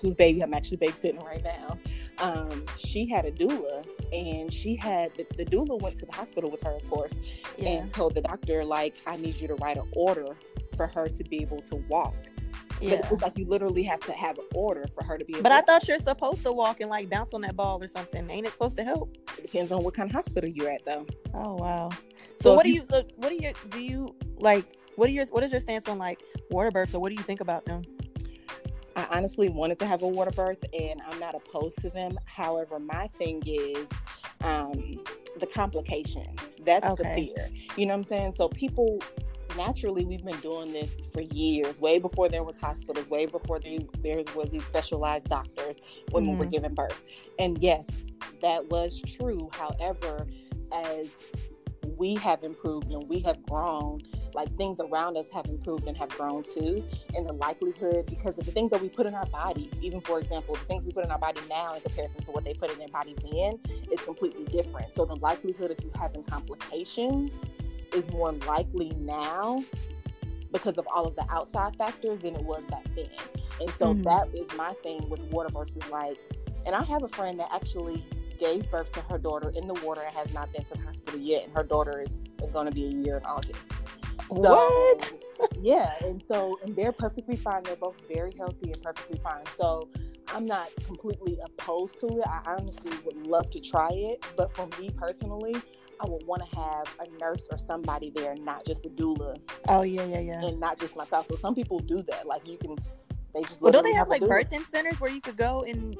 whose 0.00 0.14
baby 0.14 0.42
I'm 0.42 0.54
actually 0.54 0.78
babysitting 0.78 1.24
right 1.24 1.42
now. 1.42 1.78
Um, 2.18 2.64
she 2.76 3.08
had 3.08 3.24
a 3.24 3.32
doula 3.32 3.86
and 4.12 4.52
she 4.52 4.74
had 4.74 5.12
the, 5.16 5.26
the, 5.36 5.44
doula 5.44 5.80
went 5.80 5.96
to 5.98 6.06
the 6.06 6.12
hospital 6.12 6.50
with 6.50 6.62
her 6.62 6.72
of 6.72 6.88
course 6.90 7.20
yeah. 7.56 7.68
and 7.68 7.92
told 7.92 8.14
the 8.14 8.22
doctor 8.22 8.64
like 8.64 8.96
i 9.06 9.16
need 9.16 9.34
you 9.40 9.46
to 9.46 9.54
write 9.56 9.76
an 9.76 9.88
order 9.92 10.36
for 10.76 10.86
her 10.88 11.08
to 11.08 11.24
be 11.24 11.42
able 11.42 11.60
to 11.60 11.76
walk 11.88 12.16
yeah. 12.80 13.00
But 13.02 13.12
it's 13.12 13.22
like 13.22 13.38
you 13.38 13.46
literally 13.46 13.82
have 13.84 14.00
to 14.00 14.12
have 14.12 14.38
an 14.38 14.44
order 14.54 14.86
for 14.94 15.02
her 15.04 15.18
to 15.18 15.24
be. 15.24 15.32
Able 15.32 15.38
to. 15.38 15.42
But 15.42 15.52
I 15.52 15.60
thought 15.62 15.88
you're 15.88 15.98
supposed 15.98 16.42
to 16.44 16.52
walk 16.52 16.80
and 16.80 16.88
like 16.88 17.10
bounce 17.10 17.34
on 17.34 17.40
that 17.42 17.56
ball 17.56 17.82
or 17.82 17.88
something. 17.88 18.30
Ain't 18.30 18.46
it 18.46 18.52
supposed 18.52 18.76
to 18.76 18.84
help? 18.84 19.16
It 19.36 19.42
depends 19.42 19.72
on 19.72 19.82
what 19.82 19.94
kind 19.94 20.08
of 20.08 20.14
hospital 20.14 20.48
you're 20.48 20.70
at, 20.70 20.84
though. 20.84 21.06
Oh 21.34 21.54
wow. 21.54 21.90
So, 21.90 21.96
so 22.40 22.54
what 22.54 22.64
do 22.64 22.70
you, 22.70 22.80
you? 22.80 22.86
So 22.86 23.04
what 23.16 23.30
do 23.30 23.34
you? 23.34 23.52
Do 23.70 23.82
you 23.82 24.14
like? 24.36 24.76
What 24.96 25.08
are 25.08 25.12
your? 25.12 25.26
What 25.26 25.42
is 25.42 25.50
your 25.50 25.60
stance 25.60 25.88
on 25.88 25.98
like 25.98 26.22
water 26.50 26.70
births? 26.70 26.94
Or 26.94 27.00
what 27.00 27.08
do 27.08 27.16
you 27.16 27.22
think 27.22 27.40
about 27.40 27.64
them? 27.64 27.82
I 28.98 29.06
honestly 29.16 29.48
wanted 29.48 29.78
to 29.78 29.86
have 29.86 30.02
a 30.02 30.08
water 30.08 30.32
birth 30.32 30.64
and 30.76 31.00
I'm 31.08 31.20
not 31.20 31.36
opposed 31.36 31.80
to 31.82 31.90
them. 31.90 32.18
However, 32.24 32.80
my 32.80 33.06
thing 33.16 33.40
is 33.46 33.86
um, 34.40 34.98
the 35.38 35.46
complications. 35.46 36.56
That's 36.64 37.00
okay. 37.00 37.04
the 37.04 37.26
fear. 37.26 37.48
You 37.76 37.86
know 37.86 37.92
what 37.92 37.98
I'm 37.98 38.04
saying? 38.04 38.34
So 38.36 38.48
people 38.48 39.00
naturally 39.56 40.04
we've 40.04 40.24
been 40.24 40.40
doing 40.40 40.72
this 40.72 41.06
for 41.14 41.20
years, 41.20 41.80
way 41.80 42.00
before 42.00 42.28
there 42.28 42.42
was 42.42 42.56
hospitals, 42.56 43.08
way 43.08 43.26
before 43.26 43.60
there, 43.60 43.78
there 44.00 44.24
was 44.34 44.50
these 44.50 44.64
specialized 44.64 45.28
doctors, 45.28 45.76
women 46.10 46.30
mm-hmm. 46.30 46.40
were 46.40 46.46
giving 46.46 46.74
birth. 46.74 47.00
And 47.38 47.56
yes, 47.58 48.04
that 48.42 48.68
was 48.68 49.00
true. 49.00 49.48
However, 49.52 50.26
as 50.72 51.08
we 51.98 52.14
have 52.14 52.42
improved 52.44 52.90
and 52.90 53.08
we 53.08 53.18
have 53.20 53.44
grown, 53.46 54.00
like 54.34 54.54
things 54.56 54.78
around 54.80 55.16
us 55.16 55.28
have 55.32 55.46
improved 55.46 55.86
and 55.86 55.96
have 55.96 56.08
grown 56.10 56.44
too. 56.44 56.82
And 57.14 57.26
the 57.26 57.32
likelihood, 57.32 58.06
because 58.06 58.38
of 58.38 58.46
the 58.46 58.52
things 58.52 58.70
that 58.70 58.80
we 58.80 58.88
put 58.88 59.06
in 59.06 59.14
our 59.14 59.26
body, 59.26 59.70
even 59.82 60.00
for 60.00 60.20
example, 60.20 60.54
the 60.54 60.64
things 60.66 60.84
we 60.84 60.92
put 60.92 61.04
in 61.04 61.10
our 61.10 61.18
body 61.18 61.40
now 61.48 61.74
in 61.74 61.80
comparison 61.80 62.22
to 62.22 62.30
what 62.30 62.44
they 62.44 62.54
put 62.54 62.70
in 62.70 62.78
their 62.78 62.88
body 62.88 63.16
then 63.30 63.58
is 63.90 64.00
completely 64.00 64.44
different. 64.44 64.94
So 64.94 65.04
the 65.04 65.16
likelihood 65.16 65.70
of 65.72 65.78
you 65.82 65.90
having 65.98 66.22
complications 66.22 67.32
is 67.92 68.08
more 68.10 68.32
likely 68.32 68.90
now 68.98 69.62
because 70.52 70.78
of 70.78 70.86
all 70.94 71.06
of 71.06 71.16
the 71.16 71.26
outside 71.30 71.76
factors 71.76 72.20
than 72.20 72.36
it 72.36 72.44
was 72.44 72.62
back 72.70 72.84
then. 72.94 73.10
And 73.60 73.70
so 73.78 73.92
mm-hmm. 73.92 74.02
that 74.02 74.28
is 74.34 74.46
my 74.56 74.72
thing 74.82 75.08
with 75.08 75.20
water 75.32 75.50
versus 75.52 75.82
like, 75.90 76.16
and 76.64 76.74
I 76.74 76.84
have 76.84 77.02
a 77.02 77.08
friend 77.08 77.38
that 77.40 77.48
actually 77.52 78.04
gave 78.38 78.70
birth 78.70 78.92
to 78.92 79.00
her 79.02 79.18
daughter 79.18 79.50
in 79.54 79.66
the 79.66 79.74
water 79.74 80.02
and 80.02 80.14
has 80.14 80.32
not 80.32 80.52
been 80.52 80.64
to 80.64 80.74
the 80.74 80.80
hospital 80.80 81.18
yet. 81.18 81.44
And 81.44 81.52
her 81.54 81.64
daughter 81.64 82.04
is 82.06 82.22
going 82.52 82.66
to 82.66 82.72
be 82.72 82.84
a 82.84 82.90
year 82.90 83.18
in 83.18 83.24
August. 83.24 83.60
So, 84.30 84.36
what? 84.36 85.12
yeah. 85.60 85.92
And 86.04 86.22
so, 86.26 86.58
and 86.62 86.74
they're 86.76 86.92
perfectly 86.92 87.36
fine. 87.36 87.62
They're 87.62 87.76
both 87.76 87.96
very 88.08 88.32
healthy 88.36 88.72
and 88.72 88.82
perfectly 88.82 89.20
fine. 89.22 89.44
So, 89.56 89.88
I'm 90.34 90.46
not 90.46 90.68
completely 90.86 91.38
opposed 91.44 92.00
to 92.00 92.06
it. 92.06 92.26
I 92.26 92.42
honestly 92.46 92.92
would 93.04 93.26
love 93.26 93.50
to 93.50 93.60
try 93.60 93.90
it. 93.90 94.24
But 94.36 94.54
for 94.54 94.68
me 94.78 94.90
personally, 94.90 95.56
I 96.00 96.06
would 96.06 96.26
want 96.26 96.48
to 96.48 96.56
have 96.56 96.86
a 97.00 97.18
nurse 97.18 97.44
or 97.50 97.58
somebody 97.58 98.10
there, 98.10 98.34
not 98.36 98.64
just 98.66 98.86
a 98.86 98.88
doula. 98.88 99.40
Oh 99.68 99.82
yeah, 99.82 100.04
yeah, 100.04 100.20
yeah. 100.20 100.44
And 100.44 100.60
not 100.60 100.78
just 100.78 100.96
myself. 100.96 101.26
So 101.28 101.36
some 101.36 101.54
people 101.54 101.78
do 101.80 102.02
that. 102.02 102.26
Like 102.26 102.46
you 102.46 102.58
can, 102.58 102.76
they 103.34 103.42
just. 103.42 103.60
Well, 103.60 103.72
don't 103.72 103.84
they 103.84 103.94
have 103.94 104.08
like 104.08 104.22
birthing 104.22 104.66
centers 104.66 105.00
where 105.00 105.10
you 105.10 105.20
could 105.20 105.36
go 105.36 105.64
and 105.66 105.96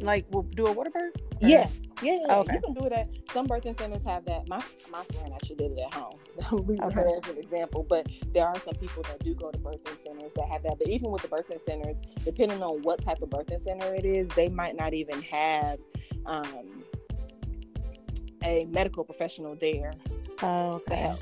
like 0.00 0.26
will 0.30 0.42
do 0.42 0.66
a 0.66 0.72
water? 0.72 1.12
Yeah, 1.40 1.68
yeah, 2.02 2.18
yeah. 2.26 2.36
Okay. 2.36 2.54
You 2.54 2.60
can 2.60 2.74
do 2.74 2.88
that. 2.88 3.08
Some 3.32 3.46
birthing 3.46 3.76
centers 3.78 4.04
have 4.04 4.24
that. 4.26 4.48
My 4.48 4.62
my 4.90 5.02
friend 5.04 5.32
actually 5.34 5.56
did 5.56 5.72
it 5.72 5.80
at 5.80 5.94
home. 5.94 6.18
I'm 6.50 6.58
using 6.68 6.82
okay. 6.82 6.94
her 6.94 7.16
as 7.16 7.28
an 7.28 7.38
example, 7.38 7.86
but 7.88 8.06
there 8.32 8.46
are 8.46 8.58
some 8.60 8.74
people 8.74 9.02
that 9.04 9.22
do 9.24 9.34
go 9.34 9.50
to 9.50 9.58
birthing 9.58 10.02
centers 10.04 10.32
that 10.34 10.48
have 10.48 10.62
that. 10.64 10.78
But 10.78 10.88
even 10.88 11.10
with 11.10 11.22
the 11.22 11.28
birthing 11.28 11.62
centers, 11.62 12.02
depending 12.24 12.62
on 12.62 12.82
what 12.82 13.00
type 13.02 13.22
of 13.22 13.30
birthing 13.30 13.62
center 13.62 13.94
it 13.94 14.04
is, 14.04 14.28
they 14.30 14.48
might 14.48 14.76
not 14.76 14.94
even 14.94 15.22
have 15.22 15.78
um, 16.26 16.84
a 18.44 18.66
medical 18.66 19.04
professional 19.04 19.56
there. 19.56 19.92
Oh, 20.42 20.74
okay. 20.74 21.14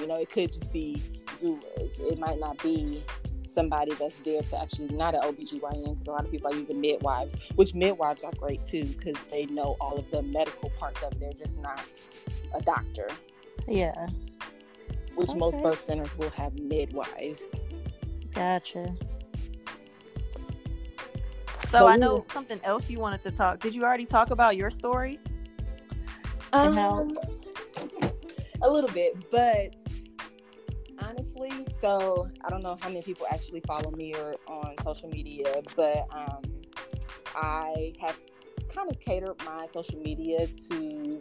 You 0.00 0.06
know, 0.06 0.16
it 0.16 0.30
could 0.30 0.52
just 0.52 0.72
be 0.72 1.02
doulas. 1.40 2.00
It 2.00 2.18
might 2.18 2.38
not 2.38 2.62
be 2.62 3.04
somebody 3.52 3.94
that's 3.94 4.16
there 4.24 4.42
to 4.42 4.60
actually 4.60 4.88
not 4.88 5.14
an 5.14 5.20
OBGYN 5.22 5.84
because 5.84 6.06
a 6.06 6.10
lot 6.10 6.24
of 6.24 6.30
people 6.30 6.50
are 6.50 6.56
using 6.56 6.80
midwives, 6.80 7.36
which 7.54 7.74
midwives 7.74 8.24
are 8.24 8.32
great 8.38 8.64
too 8.64 8.84
because 8.84 9.16
they 9.30 9.46
know 9.46 9.76
all 9.80 9.98
of 9.98 10.10
the 10.10 10.22
medical 10.22 10.70
parts 10.70 11.02
of 11.02 11.12
it. 11.12 11.20
They're 11.20 11.32
just 11.32 11.60
not 11.60 11.82
a 12.54 12.62
doctor. 12.62 13.08
Yeah. 13.68 14.06
Which 15.14 15.30
okay. 15.30 15.38
most 15.38 15.62
birth 15.62 15.80
centers 15.80 16.16
will 16.16 16.30
have 16.30 16.58
midwives. 16.58 17.60
Gotcha. 18.34 18.94
So 21.64 21.86
I 21.86 21.96
know 21.96 22.24
something 22.28 22.60
else 22.64 22.90
you 22.90 22.98
wanted 22.98 23.22
to 23.22 23.30
talk. 23.30 23.60
Did 23.60 23.74
you 23.74 23.84
already 23.84 24.06
talk 24.06 24.30
about 24.30 24.56
your 24.56 24.70
story? 24.70 25.18
Um, 26.52 26.74
how? 26.74 27.08
A 28.62 28.70
little 28.70 28.90
bit, 28.90 29.16
but 29.30 29.74
honestly, 31.42 31.66
so 31.80 32.28
I 32.44 32.50
don't 32.50 32.62
know 32.62 32.76
how 32.80 32.88
many 32.88 33.02
people 33.02 33.26
actually 33.30 33.60
follow 33.66 33.90
me 33.92 34.14
or 34.14 34.36
on 34.46 34.74
social 34.82 35.08
media, 35.08 35.52
but 35.76 36.06
um, 36.12 36.42
I 37.34 37.92
have 38.00 38.18
kind 38.74 38.90
of 38.90 38.98
catered 39.00 39.42
my 39.44 39.66
social 39.72 39.98
media 40.00 40.46
to 40.70 41.18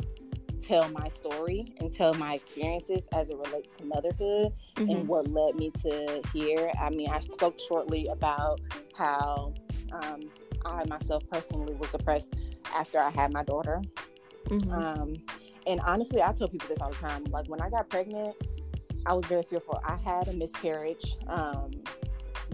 tell 0.61 0.89
my 0.91 1.09
story 1.09 1.65
and 1.79 1.91
tell 1.91 2.13
my 2.13 2.35
experiences 2.35 3.07
as 3.13 3.29
it 3.29 3.37
relates 3.37 3.75
to 3.77 3.85
motherhood 3.85 4.53
mm-hmm. 4.75 4.89
and 4.89 5.07
what 5.07 5.27
led 5.27 5.55
me 5.55 5.71
to 5.81 6.21
here. 6.33 6.71
I 6.79 6.89
mean, 6.89 7.09
I 7.09 7.19
spoke 7.19 7.59
shortly 7.59 8.07
about 8.07 8.61
how 8.95 9.53
um, 9.91 10.21
I 10.65 10.83
myself 10.85 11.23
personally 11.31 11.73
was 11.73 11.89
depressed 11.89 12.35
after 12.75 12.99
I 12.99 13.09
had 13.09 13.33
my 13.33 13.43
daughter. 13.43 13.81
Mm-hmm. 14.47 14.71
Um, 14.71 15.15
and 15.67 15.79
honestly, 15.81 16.21
I 16.21 16.31
tell 16.33 16.47
people 16.47 16.67
this 16.69 16.79
all 16.79 16.91
the 16.91 16.95
time. 16.95 17.23
Like 17.25 17.47
when 17.47 17.61
I 17.61 17.69
got 17.69 17.89
pregnant, 17.89 18.35
I 19.05 19.13
was 19.13 19.25
very 19.25 19.43
fearful. 19.43 19.81
I 19.83 19.97
had 19.97 20.27
a 20.27 20.33
miscarriage 20.33 21.17
um, 21.27 21.71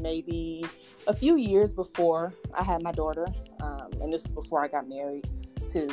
maybe 0.02 0.66
a 1.08 1.14
few 1.14 1.38
years 1.38 1.74
before 1.74 2.34
I 2.54 2.64
had 2.64 2.82
my 2.84 2.92
daughter, 2.92 3.28
um, 3.62 3.90
and 4.02 4.12
this 4.12 4.24
was 4.24 4.34
before 4.34 4.64
I 4.64 4.68
got 4.68 4.88
married 4.88 5.30
too. 5.70 5.90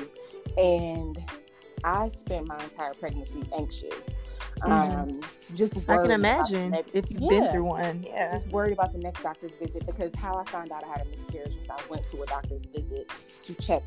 And 0.57 1.23
I 1.83 2.09
spent 2.09 2.47
my 2.47 2.63
entire 2.63 2.95
pregnancy 2.95 3.43
anxious. 3.57 4.25
Mm-hmm. 4.61 5.01
Um, 5.01 5.21
just 5.57 5.77
I 5.89 5.97
can 5.97 6.13
imagine 6.13 6.71
next, 6.71 6.95
if 6.95 7.11
you've 7.11 7.23
yeah, 7.23 7.29
been 7.29 7.51
through 7.51 7.65
one. 7.65 8.05
Yeah, 8.05 8.39
just 8.39 8.51
worried 8.51 8.73
about 8.73 8.93
the 8.93 8.99
next 8.99 9.23
doctor's 9.23 9.57
visit 9.57 9.85
because 9.85 10.11
how 10.17 10.37
I 10.37 10.45
found 10.51 10.71
out 10.71 10.85
I 10.85 10.89
had 10.89 11.07
a 11.07 11.11
miscarriage 11.11 11.57
is 11.57 11.69
I 11.69 11.81
went 11.91 12.09
to 12.11 12.23
a 12.23 12.27
doctor's 12.27 12.63
visit 12.67 13.11
to 13.47 13.55
check 13.55 13.83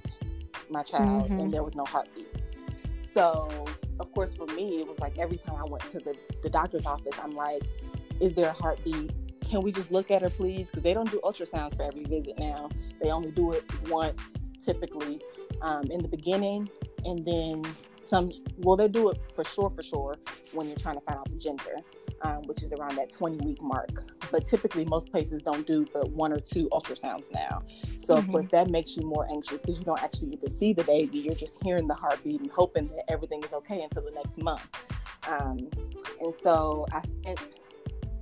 my 0.69 0.83
child, 0.83 1.25
mm-hmm. 1.25 1.39
and 1.39 1.53
there 1.53 1.63
was 1.63 1.75
no 1.75 1.85
heartbeat. 1.85 2.27
So, 3.17 3.49
of 3.99 4.11
course, 4.11 4.35
for 4.35 4.45
me, 4.45 4.79
it 4.79 4.87
was 4.87 4.99
like 4.99 5.17
every 5.17 5.37
time 5.37 5.55
I 5.55 5.63
went 5.63 5.81
to 5.89 5.97
the, 5.97 6.15
the 6.43 6.51
doctor's 6.51 6.85
office, 6.85 7.15
I'm 7.19 7.35
like, 7.35 7.63
is 8.21 8.35
there 8.35 8.49
a 8.49 8.53
heartbeat? 8.53 9.11
can 9.49 9.61
we 9.61 9.71
just 9.71 9.91
look 9.91 10.11
at 10.11 10.21
her, 10.21 10.29
please? 10.29 10.67
Because 10.69 10.83
they 10.83 10.93
don't 10.93 11.09
do 11.09 11.19
ultrasounds 11.23 11.75
for 11.75 11.83
every 11.83 12.03
visit 12.03 12.37
now. 12.37 12.69
They 13.01 13.09
only 13.09 13.31
do 13.31 13.53
it 13.53 13.63
once, 13.89 14.21
typically, 14.63 15.19
um, 15.61 15.85
in 15.85 15.99
the 16.01 16.07
beginning, 16.07 16.69
and 17.05 17.25
then 17.25 17.63
some. 18.03 18.31
Well, 18.57 18.75
they 18.75 18.87
do 18.87 19.09
it 19.09 19.19
for 19.33 19.43
sure, 19.43 19.71
for 19.71 19.81
sure, 19.81 20.17
when 20.51 20.67
you're 20.67 20.77
trying 20.77 20.95
to 20.95 21.01
find 21.01 21.17
out 21.17 21.29
the 21.31 21.37
gender, 21.37 21.77
um, 22.21 22.41
which 22.43 22.63
is 22.63 22.71
around 22.73 22.95
that 22.95 23.11
20 23.11 23.45
week 23.45 23.61
mark. 23.61 24.03
But 24.31 24.45
typically, 24.45 24.85
most 24.85 25.11
places 25.11 25.41
don't 25.41 25.65
do 25.65 25.85
but 25.93 26.09
one 26.11 26.33
or 26.33 26.39
two 26.39 26.69
ultrasounds 26.71 27.31
now. 27.31 27.63
So, 27.97 28.15
mm-hmm. 28.15 28.25
of 28.25 28.31
course, 28.31 28.47
that 28.47 28.69
makes 28.69 28.95
you 28.95 29.03
more 29.03 29.27
anxious 29.31 29.61
because 29.61 29.79
you 29.79 29.85
don't 29.85 30.01
actually 30.01 30.31
get 30.31 30.41
to 30.41 30.49
see 30.49 30.73
the 30.73 30.83
baby. 30.83 31.19
You're 31.19 31.35
just 31.35 31.61
hearing 31.63 31.87
the 31.87 31.95
heartbeat 31.95 32.41
and 32.41 32.51
hoping 32.51 32.87
that 32.89 33.05
everything 33.09 33.43
is 33.43 33.53
okay 33.53 33.81
until 33.81 34.03
the 34.03 34.11
next 34.11 34.37
month. 34.41 34.67
Um, 35.27 35.69
and 36.21 36.33
so 36.33 36.85
I 36.91 37.01
spent 37.05 37.39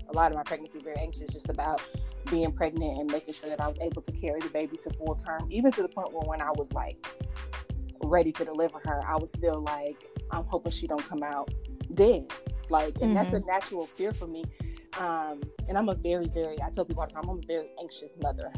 a 0.09 0.13
lot 0.13 0.31
of 0.31 0.37
my 0.37 0.43
pregnancy 0.43 0.79
very 0.79 0.97
anxious 0.97 1.31
just 1.31 1.49
about 1.49 1.81
being 2.29 2.51
pregnant 2.51 2.99
and 2.99 3.11
making 3.11 3.33
sure 3.33 3.49
that 3.49 3.61
I 3.61 3.67
was 3.67 3.77
able 3.81 4.01
to 4.01 4.11
carry 4.11 4.39
the 4.39 4.49
baby 4.49 4.77
to 4.77 4.89
full 4.91 5.15
term, 5.15 5.47
even 5.51 5.71
to 5.73 5.81
the 5.81 5.87
point 5.87 6.11
where 6.11 6.23
when 6.27 6.41
I 6.41 6.51
was 6.51 6.73
like 6.73 7.05
ready 8.03 8.31
to 8.33 8.45
deliver 8.45 8.79
her, 8.85 9.01
I 9.05 9.17
was 9.17 9.31
still 9.31 9.61
like, 9.61 9.97
I'm 10.31 10.45
hoping 10.45 10.71
she 10.71 10.87
don't 10.87 11.07
come 11.07 11.23
out 11.23 11.53
dead. 11.93 12.31
Like, 12.69 12.95
and 12.95 12.95
mm-hmm. 12.95 13.13
that's 13.13 13.29
a 13.29 13.39
mm-hmm. 13.39 13.47
natural 13.47 13.85
fear 13.85 14.13
for 14.13 14.27
me. 14.27 14.43
Um, 14.99 15.41
and 15.67 15.77
I'm 15.77 15.89
a 15.89 15.95
very, 15.95 16.27
very, 16.27 16.61
I 16.61 16.69
tell 16.69 16.85
people 16.85 17.01
all 17.01 17.07
the 17.07 17.13
time, 17.13 17.29
I'm 17.29 17.39
a 17.39 17.41
very 17.41 17.67
anxious 17.81 18.17
mother. 18.21 18.51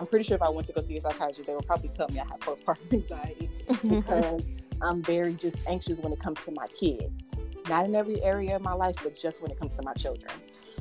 I'm 0.00 0.06
pretty 0.06 0.24
sure 0.24 0.34
if 0.34 0.42
I 0.42 0.48
went 0.48 0.66
to 0.66 0.72
go 0.72 0.82
see 0.82 0.96
a 0.96 1.00
psychiatrist, 1.00 1.46
they 1.46 1.54
would 1.54 1.66
probably 1.66 1.90
tell 1.90 2.08
me 2.08 2.18
I 2.18 2.24
have 2.24 2.40
postpartum 2.40 2.92
anxiety 2.92 3.50
because 3.88 4.44
I'm 4.82 5.02
very 5.02 5.34
just 5.34 5.56
anxious 5.68 5.98
when 5.98 6.12
it 6.12 6.20
comes 6.20 6.40
to 6.44 6.50
my 6.52 6.66
kids. 6.66 7.22
Not 7.68 7.84
in 7.84 7.94
every 7.94 8.22
area 8.22 8.56
of 8.56 8.62
my 8.62 8.72
life, 8.72 8.96
but 9.02 9.16
just 9.16 9.42
when 9.42 9.50
it 9.50 9.58
comes 9.58 9.76
to 9.76 9.82
my 9.82 9.94
children. 9.94 10.32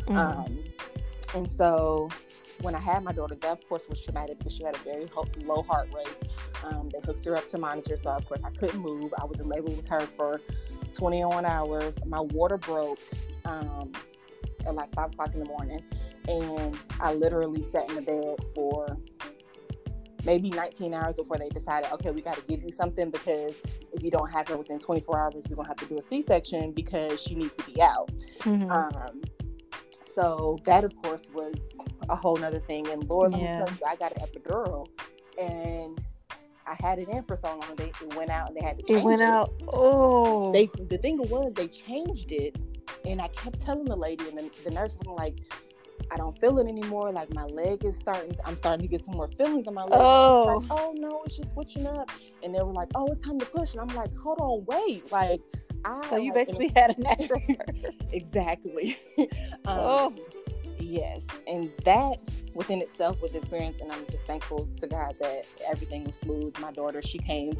Mm. 0.07 0.15
Um, 0.15 0.63
and 1.33 1.49
so 1.49 2.09
when 2.61 2.75
I 2.75 2.79
had 2.79 3.03
my 3.03 3.11
daughter, 3.11 3.35
that 3.35 3.51
of 3.51 3.67
course 3.67 3.88
was 3.89 4.01
traumatic 4.01 4.38
because 4.38 4.53
she 4.53 4.63
had 4.63 4.75
a 4.75 4.79
very 4.79 5.07
low 5.43 5.63
heart 5.63 5.89
rate. 5.93 6.15
Um, 6.63 6.89
they 6.89 6.99
hooked 7.05 7.25
her 7.25 7.35
up 7.35 7.47
to 7.49 7.57
monitor, 7.57 7.97
so 7.97 8.11
of 8.11 8.25
course 8.25 8.41
I 8.43 8.49
couldn't 8.51 8.81
move. 8.81 9.13
I 9.19 9.25
was 9.25 9.39
in 9.39 9.47
labor 9.47 9.71
with 9.71 9.88
her 9.88 10.01
for 10.17 10.41
21 10.95 11.45
hours. 11.45 11.97
My 12.05 12.21
water 12.21 12.58
broke 12.58 12.99
um, 13.45 13.91
at 14.65 14.73
like 14.73 14.93
five 14.95 15.13
o'clock 15.13 15.34
in 15.34 15.39
the 15.39 15.45
morning, 15.45 15.84
and 16.27 16.77
I 16.99 17.13
literally 17.13 17.63
sat 17.63 17.89
in 17.89 17.95
the 17.95 18.01
bed 18.01 18.38
for 18.55 18.97
maybe 20.25 20.49
19 20.49 20.93
hours 20.93 21.15
before 21.15 21.38
they 21.38 21.49
decided, 21.49 21.91
okay, 21.91 22.12
we 22.12 22.21
got 22.21 22.36
to 22.36 22.41
give 22.41 22.63
you 22.63 22.71
something 22.71 23.12
because 23.12 23.62
if 23.93 24.03
you 24.03 24.10
don't 24.10 24.31
have 24.31 24.47
her 24.47 24.58
within 24.58 24.79
24 24.79 25.19
hours, 25.19 25.34
we're 25.49 25.55
gonna 25.55 25.67
have 25.67 25.77
to 25.77 25.86
do 25.86 25.97
a 25.97 26.01
C-section 26.01 26.71
because 26.71 27.21
she 27.21 27.36
needs 27.36 27.53
to 27.53 27.63
be 27.71 27.81
out. 27.81 28.10
Mm-hmm. 28.39 28.71
Um, 28.71 29.21
so 30.13 30.58
that, 30.65 30.84
of 30.84 30.95
course, 31.01 31.29
was 31.34 31.55
a 32.10 32.15
whole 32.15 32.38
nother 32.38 32.60
thing. 32.60 32.88
And 32.88 33.08
Lord, 33.10 33.31
yeah. 33.31 33.60
let 33.60 33.71
me 33.71 33.77
tell 33.77 33.89
you, 33.89 33.93
I 33.93 33.95
got 33.97 34.13
an 34.13 34.25
epidural, 34.25 34.88
and 35.39 36.01
I 36.67 36.75
had 36.80 36.99
it 36.99 37.10
in 37.10 37.23
for 37.23 37.36
so 37.36 37.47
long. 37.49 37.75
They 37.75 37.91
it 38.01 38.15
went 38.15 38.32
out, 38.32 38.47
and 38.49 38.58
they 38.58 38.65
had 38.65 38.78
to 38.78 38.84
change 38.84 38.97
it. 38.97 39.01
It 39.01 39.04
went 39.04 39.21
it. 39.21 39.25
out. 39.25 39.54
Oh, 39.73 40.51
they 40.51 40.69
the 40.89 40.97
thing 40.97 41.17
was 41.17 41.54
they 41.54 41.67
changed 41.67 42.32
it, 42.32 42.56
and 43.06 43.21
I 43.21 43.28
kept 43.30 43.60
telling 43.60 43.86
the 43.86 43.95
lady 43.95 44.28
and 44.30 44.38
the, 44.38 44.51
the 44.63 44.71
nurse, 44.71 44.97
I'm 45.06 45.13
like, 45.13 45.38
I 46.12 46.17
don't 46.17 46.38
feel 46.39 46.58
it 46.60 46.67
anymore. 46.67 47.12
Like 47.12 47.34
my 47.34 47.45
leg 47.45 47.84
is 47.84 47.95
starting. 47.97 48.36
I'm 48.45 48.58
starting 48.58 48.82
to 48.82 48.88
get 48.88 49.06
some 49.06 49.15
more 49.15 49.30
feelings 49.38 49.67
on 49.67 49.73
my 49.73 49.84
leg. 49.84 49.91
Oh, 49.93 50.60
like, 50.60 50.71
oh 50.71 50.93
no, 50.97 51.21
it's 51.25 51.38
just 51.38 51.54
switching 51.54 51.88
up. 51.88 52.10
And 52.43 52.54
they 52.54 52.62
were 52.62 52.73
like, 52.73 52.89
oh, 52.95 53.08
it's 53.08 53.19
time 53.19 53.39
to 53.39 53.45
push. 53.45 53.73
And 53.73 53.82
I'm 53.82 53.95
like, 53.95 54.15
hold 54.17 54.39
on, 54.39 54.65
wait. 54.65 55.12
Like, 55.12 55.41
I 55.84 56.08
so 56.10 56.17
you 56.17 56.34
basically 56.34 56.71
had 56.75 56.97
a 56.97 57.01
natural 57.01 57.41
exactly. 58.12 58.97
um, 59.19 59.28
oh, 59.67 60.15
yes, 60.86 61.26
and 61.48 61.71
that 61.84 62.17
within 62.54 62.82
itself 62.82 63.21
was 63.21 63.34
experience, 63.34 63.78
and 63.82 63.91
I'm 63.91 64.06
just 64.10 64.26
thankful 64.26 64.67
to 64.78 64.88
God 64.88 65.15
that 65.19 65.45
everything 65.69 66.06
was 66.06 66.15
smooth. 66.15 66.58
My 66.60 66.71
daughter, 66.71 67.02
she 67.02 67.17
came. 67.17 67.58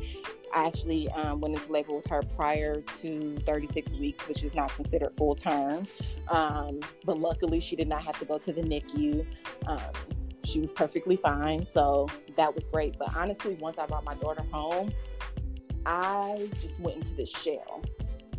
I 0.54 0.68
actually 0.68 1.10
um, 1.12 1.42
went 1.42 1.56
into 1.56 1.72
labor 1.72 1.94
with 1.94 2.08
her 2.08 2.22
prior 2.36 2.82
to 3.02 3.38
36 3.46 3.94
weeks, 3.96 4.28
which 4.28 4.44
is 4.44 4.54
not 4.54 4.74
considered 4.76 5.14
full 5.14 5.36
term. 5.36 5.86
Um, 6.30 6.80
but 7.04 7.20
luckily, 7.20 7.60
she 7.60 7.76
did 7.76 7.88
not 7.88 8.04
have 8.04 8.18
to 8.20 8.26
go 8.26 8.38
to 8.38 8.54
the 8.54 8.62
NICU. 8.62 9.26
Um, 9.68 9.80
she 10.44 10.60
was 10.60 10.72
perfectly 10.72 11.18
fine, 11.18 11.66
so 11.66 12.08
that 12.38 12.54
was 12.54 12.68
great. 12.68 12.98
But 12.98 13.16
honestly, 13.16 13.56
once 13.56 13.78
I 13.78 13.86
brought 13.88 14.06
my 14.06 14.16
daughter 14.16 14.44
home, 14.52 14.94
I 15.86 16.50
just 16.62 16.80
went 16.80 16.98
into 16.98 17.14
this 17.16 17.30
shell. 17.30 17.84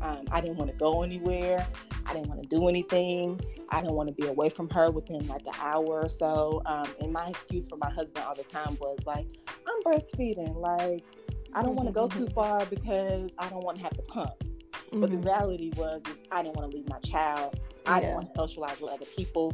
Um, 0.01 0.25
I 0.31 0.41
didn't 0.41 0.57
want 0.57 0.71
to 0.71 0.77
go 0.77 1.03
anywhere. 1.03 1.67
I 2.05 2.13
didn't 2.13 2.29
want 2.29 2.43
to 2.43 2.49
do 2.49 2.69
anything. 2.69 3.41
I 3.71 3.81
didn't 3.81 3.95
want 3.95 4.09
to 4.09 4.15
be 4.15 4.27
away 4.29 4.49
from 4.49 4.71
her 4.71 4.91
within 4.91 5.27
like 5.27 5.47
an 5.47 5.55
hour 5.61 6.03
or 6.03 6.09
so. 6.09 6.63
Um, 6.67 6.87
and 7.01 7.13
my 7.13 7.29
excuse 7.29 7.69
for 7.69 7.77
my 7.77 7.91
husband 7.91 8.25
all 8.25 8.35
the 8.35 8.45
time 8.45 8.77
was 8.81 8.99
like, 9.07 9.27
I'm 9.67 9.83
breastfeeding. 9.83 10.57
Like, 10.57 11.05
I 11.53 11.63
don't 11.63 11.75
want 11.75 11.89
to 11.89 11.93
go 11.93 12.09
too 12.09 12.29
far 12.29 12.65
because 12.67 13.31
I 13.39 13.49
don't 13.49 13.65
want 13.65 13.79
to 13.79 13.83
have 13.83 13.95
to 13.95 14.03
pump. 14.03 14.31
Mm-hmm. 14.41 15.01
But 15.01 15.11
the 15.11 15.17
mm-hmm. 15.17 15.27
reality 15.27 15.73
was, 15.77 16.03
is 16.09 16.23
I 16.31 16.43
didn't 16.43 16.57
want 16.57 16.71
to 16.71 16.77
leave 16.77 16.89
my 16.89 17.01
child. 17.01 17.59
I 17.87 17.97
yeah. 17.97 18.01
didn't 18.01 18.15
want 18.15 18.35
to 18.35 18.41
socialize 18.41 18.81
with 18.81 18.93
other 18.93 19.07
people. 19.07 19.53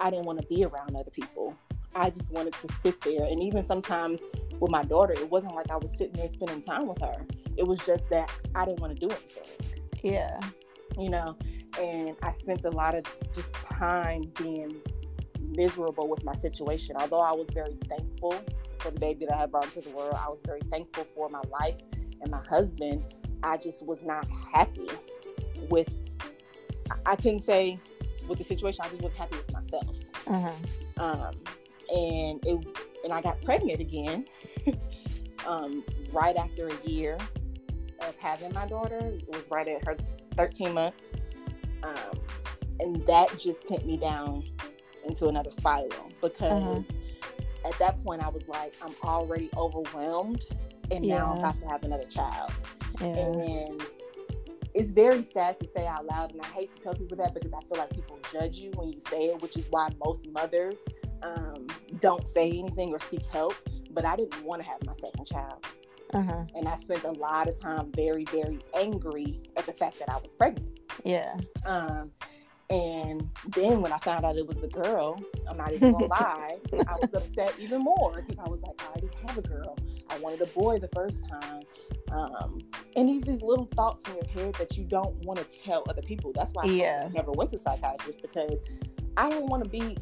I 0.00 0.10
didn't 0.10 0.26
want 0.26 0.40
to 0.40 0.46
be 0.48 0.64
around 0.64 0.94
other 0.96 1.10
people. 1.10 1.56
I 1.94 2.10
just 2.10 2.30
wanted 2.30 2.52
to 2.54 2.68
sit 2.82 3.00
there. 3.00 3.24
And 3.24 3.42
even 3.42 3.64
sometimes 3.64 4.20
with 4.60 4.70
my 4.70 4.82
daughter, 4.82 5.14
it 5.14 5.30
wasn't 5.30 5.54
like 5.54 5.70
I 5.70 5.76
was 5.76 5.90
sitting 5.96 6.12
there 6.12 6.30
spending 6.30 6.62
time 6.62 6.86
with 6.86 7.00
her. 7.00 7.24
It 7.56 7.66
was 7.66 7.78
just 7.80 8.08
that 8.10 8.30
I 8.54 8.66
didn't 8.66 8.80
want 8.80 8.98
to 8.98 9.06
do 9.06 9.12
anything. 9.12 9.75
Yeah. 10.06 10.40
You 10.98 11.10
know, 11.10 11.36
and 11.80 12.16
I 12.22 12.30
spent 12.30 12.64
a 12.64 12.70
lot 12.70 12.94
of 12.94 13.04
just 13.34 13.52
time 13.54 14.30
being 14.38 14.76
miserable 15.40 16.08
with 16.08 16.24
my 16.24 16.34
situation. 16.34 16.96
Although 16.96 17.20
I 17.20 17.32
was 17.32 17.48
very 17.52 17.76
thankful 17.88 18.34
for 18.78 18.90
the 18.90 19.00
baby 19.00 19.26
that 19.26 19.36
I 19.36 19.46
brought 19.46 19.64
into 19.64 19.80
the 19.80 19.94
world, 19.94 20.14
I 20.14 20.28
was 20.28 20.38
very 20.46 20.62
thankful 20.70 21.06
for 21.14 21.28
my 21.28 21.42
life 21.50 21.76
and 22.22 22.30
my 22.30 22.42
husband. 22.48 23.04
I 23.42 23.56
just 23.56 23.84
was 23.84 24.02
not 24.02 24.26
happy 24.52 24.88
with, 25.68 25.92
I 27.04 27.16
couldn't 27.16 27.40
say 27.40 27.78
with 28.28 28.38
the 28.38 28.44
situation, 28.44 28.80
I 28.84 28.88
just 28.88 29.02
wasn't 29.02 29.18
happy 29.18 29.36
with 29.36 29.52
myself. 29.52 29.88
Uh-huh. 30.26 30.50
Um, 30.98 31.34
and 31.90 32.44
it, 32.46 32.66
and 33.04 33.12
I 33.12 33.20
got 33.20 33.40
pregnant 33.42 33.80
again 33.80 34.24
um, 35.46 35.84
right 36.12 36.36
after 36.36 36.68
a 36.68 36.88
year 36.88 37.18
of 38.06 38.16
having 38.16 38.52
my 38.52 38.66
daughter. 38.66 38.98
It 38.98 39.28
was 39.28 39.50
right 39.50 39.66
at 39.68 39.84
her 39.86 39.96
13 40.36 40.72
months. 40.72 41.12
Um, 41.82 42.20
and 42.80 43.06
that 43.06 43.38
just 43.38 43.66
sent 43.68 43.86
me 43.86 43.96
down 43.96 44.44
into 45.04 45.28
another 45.28 45.50
spiral 45.50 46.10
because 46.20 46.84
uh-huh. 46.84 47.68
at 47.68 47.78
that 47.78 48.02
point 48.04 48.22
I 48.22 48.28
was 48.28 48.48
like, 48.48 48.74
I'm 48.82 48.94
already 49.02 49.50
overwhelmed 49.56 50.44
and 50.90 51.04
yeah. 51.04 51.18
now 51.18 51.32
I'm 51.32 51.38
about 51.38 51.58
to 51.60 51.66
have 51.66 51.84
another 51.84 52.04
child. 52.04 52.52
Yeah. 53.00 53.06
And 53.06 53.82
it's 54.74 54.90
very 54.90 55.22
sad 55.22 55.58
to 55.60 55.68
say 55.68 55.86
out 55.86 56.04
loud, 56.06 56.32
and 56.32 56.42
I 56.42 56.46
hate 56.48 56.74
to 56.74 56.82
tell 56.82 56.94
people 56.94 57.16
that 57.16 57.32
because 57.32 57.52
I 57.52 57.60
feel 57.60 57.78
like 57.78 57.90
people 57.94 58.18
judge 58.30 58.58
you 58.58 58.72
when 58.74 58.92
you 58.92 59.00
say 59.00 59.26
it, 59.26 59.40
which 59.40 59.56
is 59.56 59.66
why 59.70 59.88
most 60.04 60.28
mothers 60.30 60.76
um, 61.22 61.66
don't 62.00 62.26
say 62.26 62.50
anything 62.50 62.92
or 62.92 62.98
seek 62.98 63.24
help. 63.26 63.54
But 63.90 64.04
I 64.04 64.16
didn't 64.16 64.44
want 64.44 64.60
to 64.62 64.68
have 64.68 64.84
my 64.84 64.92
second 64.94 65.26
child. 65.26 65.64
Uh-huh. 66.14 66.44
And 66.54 66.68
I 66.68 66.76
spent 66.76 67.04
a 67.04 67.12
lot 67.12 67.48
of 67.48 67.60
time 67.60 67.92
very, 67.92 68.24
very 68.24 68.60
angry 68.74 69.40
at 69.56 69.66
the 69.66 69.72
fact 69.72 69.98
that 69.98 70.08
I 70.08 70.16
was 70.18 70.32
pregnant. 70.32 70.80
Yeah. 71.04 71.36
Um, 71.64 72.10
and 72.68 73.28
then 73.48 73.80
when 73.80 73.92
I 73.92 73.98
found 73.98 74.24
out 74.24 74.36
it 74.36 74.46
was 74.46 74.62
a 74.62 74.68
girl, 74.68 75.20
I'm 75.48 75.56
not 75.56 75.72
even 75.72 75.92
gonna 75.92 76.06
lie, 76.10 76.58
I 76.72 76.94
was 77.00 77.10
upset 77.14 77.54
even 77.60 77.80
more 77.80 78.22
because 78.22 78.38
I 78.44 78.48
was 78.48 78.60
like, 78.62 78.82
I 78.82 78.86
already 78.88 79.08
have 79.26 79.38
a 79.38 79.42
girl. 79.42 79.78
I 80.10 80.18
wanted 80.18 80.40
a 80.42 80.46
boy 80.46 80.78
the 80.78 80.88
first 80.88 81.28
time. 81.28 81.62
Um, 82.10 82.60
and 82.96 83.08
these 83.08 83.22
these 83.22 83.42
little 83.42 83.66
thoughts 83.66 84.08
in 84.08 84.16
your 84.16 84.26
head 84.26 84.54
that 84.54 84.76
you 84.76 84.84
don't 84.84 85.14
want 85.24 85.38
to 85.38 85.44
tell 85.64 85.84
other 85.88 86.02
people. 86.02 86.32
That's 86.32 86.52
why 86.52 86.64
yeah. 86.64 87.06
I 87.06 87.12
never 87.12 87.32
went 87.32 87.50
to 87.50 87.58
psychiatrist 87.58 88.22
because 88.22 88.58
I 89.16 89.28
don't 89.28 89.46
want 89.46 89.62
to 89.64 89.70
be 89.70 89.96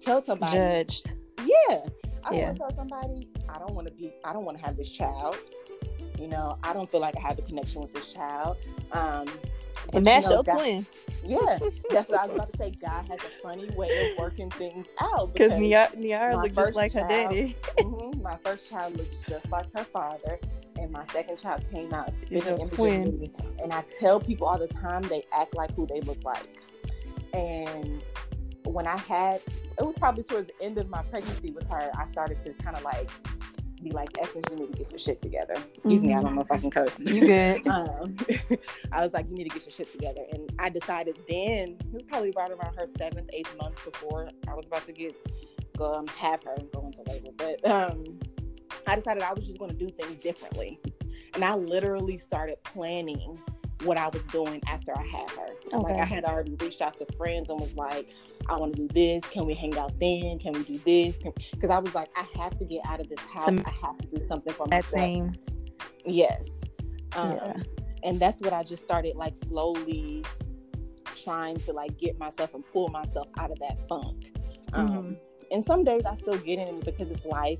tell 0.00 0.20
somebody 0.20 0.56
judged. 0.56 1.12
Yeah. 1.44 1.80
I 2.24 2.30
don't 2.30 2.38
yeah. 2.38 2.46
want 2.46 2.56
to 2.56 2.60
tell 2.60 2.76
somebody 2.76 3.28
I 3.48 3.58
don't 3.58 3.74
want 3.74 3.86
to 3.88 3.92
be 3.94 4.12
I 4.24 4.32
don't 4.32 4.44
want 4.44 4.58
to 4.58 4.64
have 4.64 4.76
this 4.76 4.90
child. 4.90 5.36
You 6.18 6.28
know, 6.28 6.58
I 6.62 6.72
don't 6.72 6.90
feel 6.90 7.00
like 7.00 7.16
I 7.16 7.20
have 7.20 7.38
a 7.38 7.42
connection 7.42 7.80
with 7.80 7.94
this 7.94 8.12
child. 8.12 8.58
Um, 8.92 9.26
and 9.92 10.06
that's 10.06 10.26
you 10.26 10.30
know, 10.30 10.36
your 10.36 10.44
God, 10.44 10.54
twin. 10.54 10.86
Yeah, 11.24 11.58
that's 11.90 12.08
what 12.08 12.20
I 12.20 12.26
was 12.26 12.36
about 12.36 12.52
to 12.52 12.58
say. 12.58 12.72
God 12.82 13.08
has 13.08 13.20
a 13.20 13.42
funny 13.42 13.70
way 13.70 14.10
of 14.10 14.18
working 14.18 14.50
things 14.50 14.86
out. 15.00 15.32
Because 15.40 15.58
Niara, 15.58 15.90
Niara 15.96 16.36
looked 16.36 16.54
just 16.54 16.74
like 16.74 16.92
child, 16.92 17.10
her 17.10 17.22
daddy. 17.28 17.56
mm-hmm, 17.78 18.22
my 18.22 18.36
first 18.44 18.68
child 18.68 18.96
looked 18.96 19.14
just 19.28 19.50
like 19.50 19.66
her 19.74 19.84
father, 19.84 20.38
and 20.78 20.90
my 20.90 21.04
second 21.04 21.38
child 21.38 21.64
came 21.72 21.92
out 21.94 22.12
spitting 22.12 22.68
twin. 22.68 23.20
Me. 23.20 23.32
And 23.62 23.72
I 23.72 23.82
tell 23.98 24.20
people 24.20 24.46
all 24.46 24.58
the 24.58 24.68
time 24.68 25.02
they 25.02 25.24
act 25.32 25.54
like 25.54 25.74
who 25.74 25.86
they 25.86 26.00
look 26.02 26.22
like. 26.22 26.60
And 27.32 28.02
when 28.64 28.86
I 28.86 28.98
had, 28.98 29.40
it 29.78 29.82
was 29.82 29.94
probably 29.98 30.22
towards 30.22 30.48
the 30.48 30.64
end 30.64 30.78
of 30.78 30.88
my 30.88 31.02
pregnancy 31.02 31.50
with 31.50 31.68
her, 31.68 31.90
I 31.96 32.06
started 32.06 32.44
to 32.44 32.52
kind 32.54 32.76
of 32.76 32.82
like 32.82 33.10
be 33.82 33.90
like, 33.90 34.10
Essence, 34.20 34.44
you 34.50 34.56
need 34.56 34.72
to 34.72 34.78
get 34.78 34.90
your 34.90 34.98
shit 34.98 35.20
together. 35.20 35.54
Excuse 35.74 36.00
mm-hmm. 36.00 36.08
me, 36.08 36.14
I 36.14 36.22
don't 36.22 36.34
know 36.34 36.42
if 36.42 36.52
I 36.52 36.58
can 36.58 36.70
curse. 36.70 36.98
You 36.98 37.20
good? 37.20 37.66
um, 37.68 38.16
I 38.92 39.00
was 39.02 39.12
like, 39.12 39.26
you 39.28 39.34
need 39.34 39.44
to 39.44 39.50
get 39.50 39.64
your 39.64 39.72
shit 39.72 39.90
together, 39.90 40.22
and 40.32 40.52
I 40.58 40.68
decided 40.68 41.18
then 41.28 41.78
it 41.80 41.92
was 41.92 42.04
probably 42.04 42.32
right 42.36 42.50
around 42.50 42.76
her 42.76 42.86
seventh, 42.86 43.30
eighth 43.32 43.54
month 43.56 43.82
before 43.84 44.30
I 44.48 44.54
was 44.54 44.66
about 44.66 44.86
to 44.86 44.92
get 44.92 45.16
go 45.76 45.94
um, 45.94 46.06
have 46.08 46.42
her 46.44 46.54
and 46.58 46.70
go 46.72 46.86
into 46.86 47.02
labor, 47.10 47.30
but 47.36 47.70
um, 47.70 48.04
I 48.86 48.94
decided 48.96 49.22
I 49.22 49.32
was 49.32 49.46
just 49.46 49.58
going 49.58 49.70
to 49.70 49.76
do 49.76 49.88
things 49.88 50.18
differently, 50.18 50.78
and 51.34 51.44
I 51.44 51.54
literally 51.54 52.18
started 52.18 52.62
planning 52.64 53.38
what 53.82 53.96
I 53.96 54.08
was 54.08 54.24
doing 54.26 54.60
after 54.66 54.96
I 54.96 55.06
had 55.06 55.30
her. 55.30 55.48
Okay. 55.72 55.76
Like 55.76 56.00
I 56.00 56.04
had 56.04 56.24
already 56.24 56.54
reached 56.60 56.82
out 56.82 56.98
to 56.98 57.06
friends 57.14 57.50
and 57.50 57.60
was 57.60 57.74
like, 57.74 58.10
I 58.48 58.56
want 58.56 58.76
to 58.76 58.86
do 58.86 58.88
this. 58.92 59.24
Can 59.30 59.46
we 59.46 59.54
hang 59.54 59.76
out 59.78 59.98
then? 60.00 60.38
Can 60.38 60.52
we 60.52 60.62
do 60.64 60.78
this? 60.84 61.18
Because 61.52 61.70
I 61.70 61.78
was 61.78 61.94
like, 61.94 62.08
I 62.16 62.26
have 62.40 62.58
to 62.58 62.64
get 62.64 62.84
out 62.86 63.00
of 63.00 63.08
this 63.08 63.20
house. 63.32 63.48
I 63.48 63.86
have 63.86 63.98
to 63.98 64.06
do 64.14 64.24
something 64.24 64.52
for 64.52 64.66
myself. 64.66 64.90
That 64.90 64.98
same. 64.98 65.34
Yes. 66.04 66.48
Um, 67.14 67.32
yeah. 67.32 67.56
And 68.02 68.18
that's 68.18 68.40
what 68.40 68.52
I 68.52 68.62
just 68.62 68.82
started 68.82 69.16
like 69.16 69.34
slowly 69.44 70.24
trying 71.22 71.58
to 71.60 71.72
like 71.72 71.98
get 71.98 72.18
myself 72.18 72.54
and 72.54 72.64
pull 72.72 72.88
myself 72.88 73.28
out 73.38 73.50
of 73.50 73.58
that 73.58 73.76
funk. 73.88 74.32
Um, 74.72 74.88
mm-hmm. 74.88 75.12
And 75.52 75.64
some 75.64 75.84
days 75.84 76.04
I 76.06 76.14
still 76.14 76.38
get 76.38 76.58
in 76.58 76.76
it 76.76 76.84
because 76.84 77.10
it's 77.10 77.24
life 77.24 77.58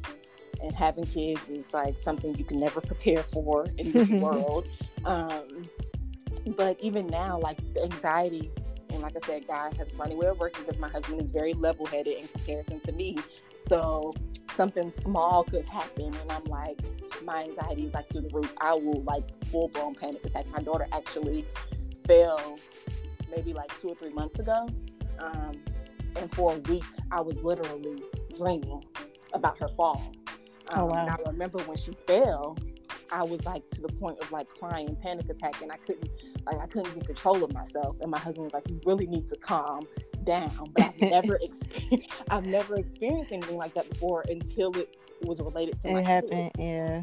and 0.63 0.73
having 0.73 1.07
kids 1.07 1.49
is 1.49 1.73
like 1.73 1.99
something 1.99 2.35
you 2.37 2.45
can 2.45 2.61
never 2.61 2.81
prepare 2.81 3.23
for 3.23 3.67
in 3.79 3.93
this 3.93 4.09
world. 4.11 4.69
Um, 5.05 5.65
but 6.47 6.79
even 6.81 7.07
now, 7.07 7.39
like 7.39 7.59
the 7.75 7.85
anxiety, 7.85 8.51
and 8.91 9.01
like 9.01 9.17
I 9.17 9.27
said, 9.27 9.47
God 9.47 9.75
has 9.77 9.93
a 9.93 9.97
funny 9.97 10.15
way 10.17 10.27
of 10.27 10.39
working 10.39 10.65
because 10.65 10.81
my 10.81 10.89
husband 10.89 11.21
is 11.21 11.29
very 11.29 11.55
level 11.55 11.87
headed 11.87 12.19
in 12.19 12.29
comparison 12.29 12.81
to 12.81 12.93
me. 12.93 13.19
So 13.67 14.15
something 14.55 14.91
small 14.91 15.45
could 15.45 15.67
happen, 15.67 16.15
and 16.15 16.33
I'm 16.33 16.45
like, 16.45 16.81
my 17.25 17.45
anxiety 17.45 17.87
is 17.87 17.95
like 17.95 18.09
through 18.09 18.23
the 18.23 18.31
roof. 18.31 18.53
I 18.61 18.75
will 18.75 19.03
like 19.03 19.25
full 19.47 19.69
blown 19.69 19.95
panic 19.95 20.25
attack. 20.25 20.47
My 20.51 20.63
daughter 20.63 20.87
actually 20.93 21.47
fell 22.07 22.59
maybe 23.31 23.53
like 23.53 23.77
two 23.81 23.89
or 23.89 23.95
three 23.95 24.13
months 24.13 24.39
ago. 24.39 24.69
Um, 25.19 25.53
and 26.17 26.33
for 26.35 26.55
a 26.55 26.59
week, 26.59 26.85
I 27.13 27.21
was 27.21 27.37
literally 27.43 28.03
dreaming 28.37 28.85
about 29.33 29.59
her 29.59 29.69
fall. 29.77 30.13
Oh, 30.75 30.75
um, 30.75 30.81
oh, 30.81 30.87
wow. 30.87 31.07
And 31.07 31.11
I 31.11 31.31
remember 31.31 31.59
when 31.65 31.77
she 31.77 31.93
fell, 32.07 32.57
I 33.13 33.23
was 33.25 33.45
like 33.45 33.69
to 33.71 33.81
the 33.81 33.89
point 33.89 34.21
of 34.21 34.31
like 34.31 34.49
crying, 34.49 34.97
panic 35.03 35.29
attack, 35.29 35.61
and 35.63 35.73
I 35.73 35.77
couldn't 35.77 36.09
like 36.47 36.59
I 36.59 36.67
couldn't 36.67 36.95
get 36.95 37.07
control 37.07 37.43
of 37.43 37.53
myself. 37.53 37.97
And 38.01 38.11
my 38.11 38.19
husband 38.19 38.45
was 38.45 38.55
like, 38.55 38.69
"You 38.69 38.81
really 38.85 39.07
need 39.07 39.29
to 39.29 39.37
calm 39.37 39.87
down." 40.25 40.73
But 40.77 40.87
I've 40.87 41.01
never 41.01 41.37
experienced 41.43 42.15
I've 42.31 42.47
never 42.47 42.77
experienced 42.77 43.33
anything 43.33 43.57
like 43.57 43.75
that 43.75 43.89
before 43.89 44.25
until 44.29 44.77
it 44.77 44.97
was 45.23 45.41
related 45.41 45.81
to 45.81 45.89
it 45.89 45.95
my 45.95 46.03
happened. 46.03 46.53
Kids. 46.55 46.59
Yeah. 46.59 47.03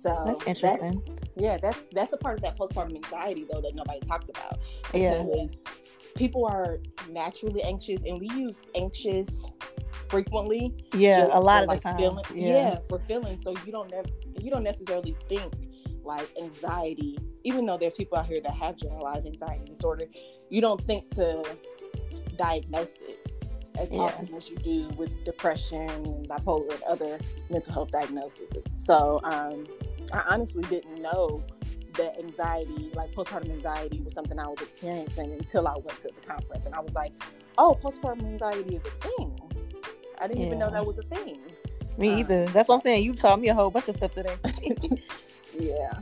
So 0.00 0.22
that's 0.26 0.46
interesting. 0.46 1.02
That's, 1.06 1.30
yeah, 1.36 1.58
that's 1.58 1.78
that's 1.92 2.12
a 2.12 2.16
part 2.16 2.34
of 2.34 2.42
that 2.42 2.58
postpartum 2.58 2.96
anxiety 2.96 3.46
though 3.50 3.60
that 3.60 3.74
nobody 3.74 4.00
talks 4.00 4.28
about. 4.28 4.58
Because 4.90 5.52
yeah. 5.52 5.70
people 6.16 6.44
are 6.44 6.78
naturally 7.08 7.62
anxious, 7.62 8.00
and 8.04 8.20
we 8.20 8.28
use 8.30 8.62
anxious 8.74 9.28
frequently. 10.12 10.74
Yeah, 10.94 11.28
a 11.32 11.40
lot 11.40 11.62
of 11.62 11.68
like 11.68 11.80
the 11.80 11.88
times. 11.88 12.26
Feeling, 12.26 12.48
yeah. 12.48 12.70
yeah, 12.70 12.78
for 12.88 13.00
feeling. 13.08 13.40
So 13.42 13.56
you 13.64 13.72
don't 13.72 13.90
never 13.90 14.08
you 14.40 14.50
don't 14.50 14.62
necessarily 14.62 15.16
think 15.28 15.54
like 16.04 16.28
anxiety, 16.40 17.18
even 17.44 17.64
though 17.64 17.78
there's 17.78 17.94
people 17.94 18.18
out 18.18 18.26
here 18.26 18.40
that 18.40 18.52
have 18.52 18.76
generalized 18.76 19.26
anxiety 19.26 19.64
disorder, 19.72 20.04
you 20.50 20.60
don't 20.60 20.82
think 20.82 21.08
to 21.14 21.42
diagnose 22.36 22.96
it 23.08 23.18
as 23.78 23.90
yeah. 23.90 24.00
often 24.00 24.34
as 24.34 24.50
you 24.50 24.56
do 24.58 24.88
with 24.96 25.12
depression 25.24 25.88
and 25.88 26.28
bipolar 26.28 26.70
and 26.72 26.82
other 26.82 27.18
mental 27.48 27.72
health 27.72 27.90
diagnoses. 27.90 28.64
So 28.78 29.20
um, 29.24 29.66
I 30.12 30.22
honestly 30.28 30.62
didn't 30.64 31.00
know 31.00 31.42
that 31.94 32.18
anxiety, 32.18 32.90
like 32.94 33.12
postpartum 33.12 33.50
anxiety, 33.50 34.00
was 34.00 34.12
something 34.12 34.38
I 34.38 34.46
was 34.46 34.60
experiencing 34.60 35.32
until 35.32 35.66
I 35.68 35.74
went 35.74 36.00
to 36.02 36.08
the 36.08 36.26
conference, 36.26 36.66
and 36.66 36.74
I 36.74 36.80
was 36.80 36.92
like, 36.94 37.12
"Oh, 37.58 37.78
postpartum 37.82 38.24
anxiety 38.24 38.76
is 38.76 38.82
a 38.84 39.08
thing." 39.08 39.51
I 40.22 40.28
didn't 40.28 40.40
yeah. 40.40 40.46
even 40.46 40.58
know 40.60 40.70
that 40.70 40.86
was 40.86 40.98
a 40.98 41.02
thing. 41.02 41.40
Me 41.98 42.12
um, 42.12 42.18
either. 42.20 42.46
That's 42.46 42.68
what 42.68 42.76
I'm 42.76 42.80
saying. 42.80 43.04
You 43.04 43.12
taught 43.12 43.40
me 43.40 43.48
a 43.48 43.54
whole 43.54 43.70
bunch 43.70 43.88
of 43.88 43.96
stuff 43.96 44.12
today. 44.12 44.36
yeah. 45.58 45.92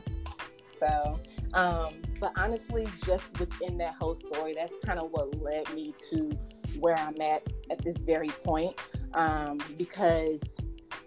So, 0.78 1.18
um, 1.54 1.94
but 2.20 2.32
honestly, 2.36 2.86
just 3.04 3.40
within 3.40 3.78
that 3.78 3.94
whole 3.98 4.14
story, 4.14 4.54
that's 4.54 4.74
kind 4.84 4.98
of 4.98 5.10
what 5.10 5.40
led 5.40 5.72
me 5.74 5.94
to 6.10 6.30
where 6.78 6.98
I'm 6.98 7.20
at 7.22 7.42
at 7.70 7.82
this 7.82 7.96
very 7.96 8.28
point. 8.28 8.76
Um, 9.14 9.58
because 9.78 10.40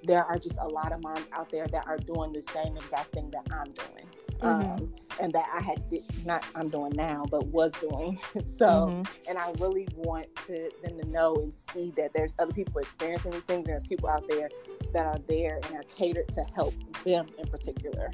there 0.03 0.25
are 0.25 0.39
just 0.39 0.57
a 0.59 0.67
lot 0.67 0.91
of 0.91 1.01
moms 1.03 1.27
out 1.33 1.49
there 1.51 1.67
that 1.67 1.87
are 1.87 1.97
doing 1.97 2.33
the 2.33 2.43
same 2.51 2.75
exact 2.75 3.13
thing 3.13 3.29
that 3.31 3.47
I'm 3.51 3.71
doing. 3.71 4.07
Mm-hmm. 4.43 4.83
Um, 4.83 4.93
and 5.21 5.31
that 5.33 5.45
I 5.55 5.61
had 5.61 5.81
not 6.25 6.43
I'm 6.55 6.69
doing 6.69 6.93
now, 6.95 7.25
but 7.29 7.45
was 7.47 7.71
doing. 7.73 8.19
so, 8.57 8.65
mm-hmm. 8.65 9.03
and 9.29 9.37
I 9.37 9.51
really 9.59 9.87
want 9.95 10.27
to 10.47 10.69
them 10.83 10.99
to 10.99 11.07
know 11.07 11.35
and 11.35 11.53
see 11.71 11.91
that 11.97 12.13
there's 12.13 12.35
other 12.39 12.53
people 12.53 12.79
experiencing 12.79 13.31
these 13.31 13.43
things. 13.43 13.65
There's 13.65 13.83
people 13.83 14.09
out 14.09 14.27
there 14.27 14.49
that 14.93 15.05
are 15.05 15.19
there 15.27 15.59
and 15.67 15.75
are 15.75 15.83
catered 15.95 16.27
to 16.29 16.43
help 16.55 16.73
them 17.03 17.27
in 17.37 17.47
particular. 17.47 18.11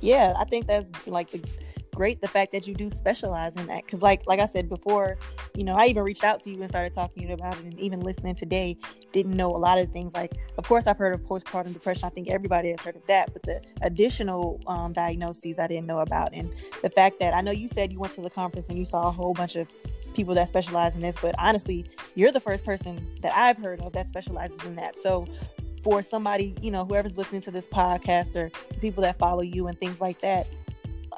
Yeah, 0.00 0.34
I 0.36 0.44
think 0.44 0.66
that's 0.66 1.06
like 1.06 1.30
the 1.30 1.42
great 1.94 2.20
the 2.20 2.28
fact 2.28 2.52
that 2.52 2.66
you 2.66 2.74
do 2.74 2.88
specialize 2.88 3.54
in 3.56 3.66
that 3.66 3.84
because 3.84 4.02
like 4.02 4.22
like 4.26 4.40
i 4.40 4.46
said 4.46 4.68
before 4.68 5.18
you 5.54 5.64
know 5.64 5.74
i 5.74 5.86
even 5.86 6.02
reached 6.02 6.24
out 6.24 6.40
to 6.42 6.50
you 6.50 6.60
and 6.60 6.68
started 6.68 6.92
talking 6.92 7.22
to 7.22 7.28
you 7.28 7.34
about 7.34 7.56
it 7.58 7.64
and 7.64 7.78
even 7.78 8.00
listening 8.00 8.34
today 8.34 8.76
didn't 9.12 9.36
know 9.36 9.54
a 9.54 9.58
lot 9.58 9.78
of 9.78 9.90
things 9.92 10.12
like 10.14 10.32
of 10.58 10.66
course 10.66 10.86
i've 10.86 10.98
heard 10.98 11.14
of 11.14 11.20
postpartum 11.22 11.72
depression 11.72 12.04
i 12.04 12.08
think 12.08 12.28
everybody 12.28 12.70
has 12.70 12.80
heard 12.80 12.96
of 12.96 13.06
that 13.06 13.32
but 13.32 13.42
the 13.42 13.60
additional 13.82 14.60
um, 14.66 14.92
diagnoses 14.92 15.58
i 15.58 15.66
didn't 15.66 15.86
know 15.86 16.00
about 16.00 16.32
and 16.32 16.54
the 16.82 16.90
fact 16.90 17.18
that 17.18 17.34
i 17.34 17.40
know 17.40 17.50
you 17.50 17.68
said 17.68 17.92
you 17.92 17.98
went 17.98 18.14
to 18.14 18.20
the 18.20 18.30
conference 18.30 18.68
and 18.68 18.78
you 18.78 18.84
saw 18.84 19.08
a 19.08 19.12
whole 19.12 19.34
bunch 19.34 19.56
of 19.56 19.68
people 20.14 20.34
that 20.34 20.48
specialize 20.48 20.94
in 20.94 21.00
this 21.00 21.16
but 21.20 21.34
honestly 21.38 21.86
you're 22.14 22.32
the 22.32 22.40
first 22.40 22.64
person 22.64 23.06
that 23.20 23.32
i've 23.36 23.56
heard 23.56 23.80
of 23.80 23.92
that 23.92 24.08
specializes 24.08 24.58
in 24.64 24.74
that. 24.76 24.96
So 24.96 25.26
for 25.82 26.02
somebody, 26.02 26.54
you 26.60 26.70
know, 26.70 26.84
whoever's 26.84 27.16
listening 27.16 27.40
to 27.42 27.50
this 27.50 27.66
podcast 27.66 28.36
or 28.36 28.50
people 28.80 29.02
that 29.02 29.18
follow 29.18 29.42
you 29.42 29.66
and 29.66 29.78
things 29.78 30.00
like 30.00 30.20
that, 30.20 30.46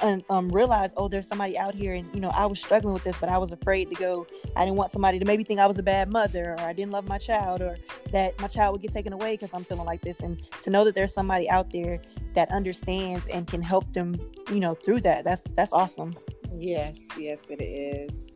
and 0.03 0.23
um, 0.29 0.49
realize, 0.49 0.91
oh, 0.97 1.07
there's 1.07 1.27
somebody 1.27 1.57
out 1.57 1.73
here, 1.73 1.93
and 1.93 2.13
you 2.13 2.19
know, 2.19 2.29
I 2.29 2.45
was 2.45 2.59
struggling 2.59 2.93
with 2.93 3.03
this, 3.03 3.17
but 3.17 3.29
I 3.29 3.37
was 3.37 3.51
afraid 3.51 3.89
to 3.89 3.95
go. 3.95 4.27
I 4.55 4.65
didn't 4.65 4.75
want 4.75 4.91
somebody 4.91 5.17
to 5.17 5.25
maybe 5.25 5.43
think 5.43 5.59
I 5.59 5.65
was 5.65 5.77
a 5.77 5.83
bad 5.83 6.11
mother, 6.11 6.53
or 6.53 6.59
I 6.59 6.73
didn't 6.73 6.91
love 6.91 7.07
my 7.07 7.17
child, 7.17 7.61
or 7.61 7.77
that 8.11 8.37
my 8.39 8.47
child 8.47 8.73
would 8.73 8.81
get 8.81 8.91
taken 8.91 9.13
away 9.13 9.35
because 9.35 9.49
I'm 9.53 9.63
feeling 9.63 9.85
like 9.85 10.01
this. 10.01 10.19
And 10.19 10.41
to 10.61 10.69
know 10.69 10.83
that 10.83 10.93
there's 10.93 11.13
somebody 11.13 11.49
out 11.49 11.71
there 11.71 12.01
that 12.33 12.51
understands 12.51 13.27
and 13.29 13.47
can 13.47 13.61
help 13.61 13.91
them, 13.93 14.19
you 14.49 14.59
know, 14.59 14.73
through 14.73 15.01
that. 15.01 15.23
That's 15.23 15.41
that's 15.55 15.71
awesome. 15.71 16.13
Yes, 16.51 16.99
yes, 17.17 17.49
it 17.49 17.61
is. 17.61 18.27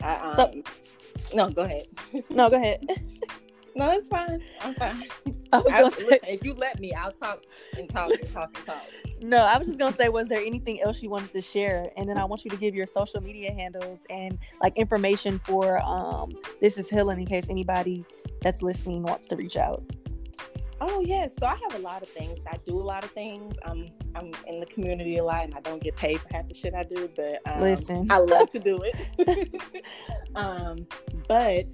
I, 0.00 0.16
um, 0.16 0.36
so, 0.36 0.62
no, 1.34 1.50
go 1.50 1.62
ahead. 1.62 1.86
no, 2.30 2.48
go 2.48 2.56
ahead. 2.56 2.84
No, 3.76 3.92
it's 3.92 4.08
fine. 4.08 4.40
I'm 4.62 4.74
fine. 4.74 5.04
I 5.52 5.58
was 5.58 5.70
gonna 5.70 5.90
say, 5.90 6.04
listen, 6.04 6.28
if 6.28 6.44
you 6.44 6.54
let 6.54 6.80
me, 6.80 6.94
I'll 6.94 7.12
talk 7.12 7.42
and 7.76 7.88
talk 7.90 8.10
and 8.10 8.32
talk 8.32 8.56
and 8.56 8.66
talk. 8.66 8.86
No, 9.20 9.44
I 9.44 9.58
was 9.58 9.68
just 9.68 9.78
gonna 9.78 9.94
say, 9.94 10.08
was 10.08 10.28
there 10.28 10.40
anything 10.40 10.80
else 10.80 11.02
you 11.02 11.10
wanted 11.10 11.30
to 11.32 11.42
share? 11.42 11.90
And 11.98 12.08
then 12.08 12.16
I 12.16 12.24
want 12.24 12.46
you 12.46 12.50
to 12.52 12.56
give 12.56 12.74
your 12.74 12.86
social 12.86 13.20
media 13.20 13.52
handles 13.52 14.06
and 14.08 14.38
like 14.62 14.74
information 14.78 15.38
for 15.44 15.78
um 15.82 16.32
this 16.62 16.78
is 16.78 16.88
healing 16.88 17.20
in 17.20 17.26
case 17.26 17.50
anybody 17.50 18.06
that's 18.40 18.62
listening 18.62 19.02
wants 19.02 19.26
to 19.26 19.36
reach 19.36 19.58
out. 19.58 19.82
Oh 20.80 21.00
yes, 21.00 21.34
so 21.38 21.46
I 21.46 21.56
have 21.56 21.74
a 21.74 21.82
lot 21.82 22.02
of 22.02 22.08
things. 22.08 22.38
I 22.50 22.56
do 22.66 22.76
a 22.76 22.80
lot 22.80 23.04
of 23.04 23.10
things. 23.10 23.56
I'm 23.66 23.88
I'm 24.14 24.32
in 24.46 24.58
the 24.58 24.66
community 24.66 25.18
a 25.18 25.24
lot, 25.24 25.44
and 25.44 25.54
I 25.54 25.60
don't 25.60 25.82
get 25.82 25.96
paid 25.96 26.20
for 26.22 26.28
half 26.32 26.48
the 26.48 26.54
shit 26.54 26.74
I 26.74 26.84
do. 26.84 27.10
But 27.14 27.40
um, 27.46 27.60
listen, 27.60 28.06
I 28.08 28.18
love 28.18 28.50
to 28.52 28.58
do 28.58 28.80
it. 28.82 29.62
um, 30.34 30.86
but 31.28 31.66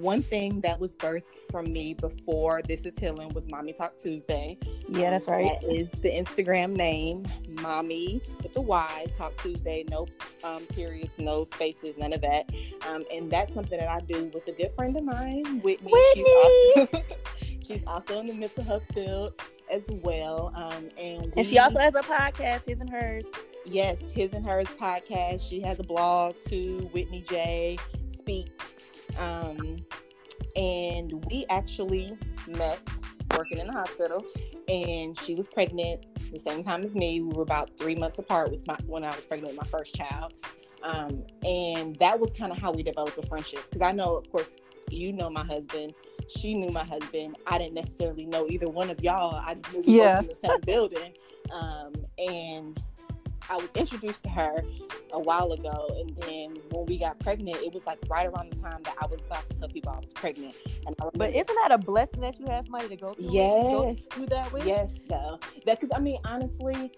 one 0.00 0.22
thing 0.22 0.60
that 0.62 0.78
was 0.78 0.94
birthed 0.96 1.22
from 1.50 1.72
me 1.72 1.94
before 1.94 2.62
This 2.62 2.84
Is 2.84 2.96
Healing 2.98 3.28
was 3.30 3.44
Mommy 3.48 3.72
Talk 3.72 3.96
Tuesday. 3.96 4.58
Yeah, 4.88 5.10
that's 5.10 5.28
right. 5.28 5.60
That 5.60 5.70
is 5.70 5.90
the 5.90 6.10
Instagram 6.10 6.74
name, 6.74 7.26
Mommy 7.60 8.22
with 8.42 8.52
the 8.52 8.60
Y 8.60 9.06
Talk 9.16 9.36
Tuesday. 9.42 9.84
No 9.90 10.06
um, 10.44 10.64
periods, 10.66 11.18
no 11.18 11.44
spaces, 11.44 11.94
none 11.98 12.12
of 12.12 12.20
that. 12.22 12.50
Um, 12.88 13.04
and 13.12 13.30
that's 13.30 13.54
something 13.54 13.78
that 13.78 13.88
I 13.88 14.00
do 14.00 14.30
with 14.32 14.46
a 14.48 14.52
good 14.52 14.72
friend 14.76 14.96
of 14.96 15.04
mine, 15.04 15.60
Whitney. 15.60 15.92
Whitney. 15.92 16.24
She's 16.24 16.86
also, 16.86 17.04
she's 17.62 17.82
also 17.86 18.20
in 18.20 18.26
the 18.26 18.34
mental 18.34 18.64
health 18.64 18.84
field 18.94 19.34
as 19.70 19.82
well. 20.02 20.52
Um, 20.54 20.88
and, 20.98 21.26
we, 21.26 21.32
and 21.36 21.46
she 21.46 21.58
also 21.58 21.78
has 21.78 21.94
a 21.94 22.02
podcast, 22.02 22.66
His 22.66 22.80
and 22.80 22.90
Hers. 22.90 23.26
Yes, 23.64 24.00
His 24.12 24.32
and 24.32 24.44
Hers 24.44 24.68
podcast. 24.68 25.48
She 25.48 25.60
has 25.60 25.78
a 25.78 25.84
blog 25.84 26.34
too, 26.46 26.90
Whitney 26.92 27.24
J 27.28 27.78
Speaks 28.16 28.81
um, 29.18 29.78
and 30.56 31.24
we 31.30 31.46
actually 31.50 32.16
met 32.48 32.80
working 33.36 33.58
in 33.58 33.66
the 33.66 33.72
hospital 33.72 34.24
and 34.68 35.18
she 35.20 35.34
was 35.34 35.46
pregnant 35.48 36.06
the 36.32 36.38
same 36.38 36.62
time 36.62 36.82
as 36.82 36.94
me. 36.94 37.20
We 37.20 37.34
were 37.34 37.42
about 37.42 37.76
three 37.76 37.94
months 37.94 38.18
apart 38.18 38.50
with 38.50 38.66
my 38.66 38.76
when 38.86 39.04
I 39.04 39.14
was 39.14 39.26
pregnant 39.26 39.54
with 39.54 39.60
my 39.60 39.78
first 39.78 39.94
child. 39.94 40.34
Um, 40.82 41.24
and 41.44 41.96
that 41.96 42.18
was 42.18 42.32
kind 42.32 42.50
of 42.50 42.58
how 42.58 42.72
we 42.72 42.82
developed 42.82 43.18
a 43.18 43.26
friendship. 43.26 43.62
Because 43.68 43.82
I 43.82 43.92
know, 43.92 44.16
of 44.16 44.30
course, 44.30 44.48
you 44.90 45.12
know 45.12 45.30
my 45.30 45.44
husband. 45.44 45.94
she 46.28 46.54
knew 46.54 46.70
my 46.70 46.84
husband. 46.84 47.36
I 47.46 47.58
didn't 47.58 47.74
necessarily 47.74 48.26
know 48.26 48.48
either 48.48 48.68
one 48.68 48.90
of 48.90 49.02
y'all. 49.02 49.36
I 49.36 49.54
just 49.54 49.74
knew 49.74 49.82
we 49.82 49.98
yeah. 49.98 50.16
worked 50.16 50.22
in 50.22 50.28
the 50.28 50.48
same 50.48 50.60
building. 50.64 51.12
Um, 51.52 51.92
and 52.18 52.82
I 53.52 53.56
was 53.56 53.70
introduced 53.74 54.22
to 54.22 54.30
her 54.30 54.64
a 55.12 55.20
while 55.20 55.52
ago, 55.52 55.86
and 56.00 56.16
then 56.22 56.56
when 56.70 56.86
we 56.86 56.98
got 56.98 57.18
pregnant, 57.18 57.58
it 57.58 57.74
was 57.74 57.86
like 57.86 57.98
right 58.08 58.26
around 58.26 58.50
the 58.50 58.56
time 58.56 58.80
that 58.84 58.96
I 58.98 59.06
was 59.06 59.22
about 59.24 59.46
to 59.48 59.54
tell 59.58 59.68
people 59.68 59.92
I 59.94 59.98
was 59.98 60.10
pregnant. 60.14 60.56
And 60.86 60.96
I 61.02 61.08
but 61.12 61.34
isn't 61.34 61.54
that 61.62 61.70
a 61.70 61.76
blessing 61.76 62.22
that 62.22 62.40
you 62.40 62.46
have 62.46 62.64
somebody 62.64 62.88
to 62.88 62.96
go 62.96 63.12
through? 63.12 63.26
Yes, 63.28 63.52
go 63.52 63.94
through 63.94 64.26
that 64.26 64.50
with. 64.54 64.64
Yes, 64.64 65.02
though 65.06 65.38
that 65.66 65.78
because 65.78 65.90
I 65.94 66.00
mean 66.00 66.18
honestly, 66.24 66.92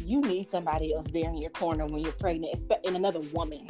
you 0.00 0.20
need 0.22 0.48
somebody 0.48 0.92
else 0.92 1.06
there 1.12 1.28
in 1.28 1.36
your 1.36 1.50
corner 1.50 1.86
when 1.86 2.02
you're 2.02 2.12
pregnant, 2.14 2.60
and 2.84 2.96
another 2.96 3.20
woman 3.32 3.68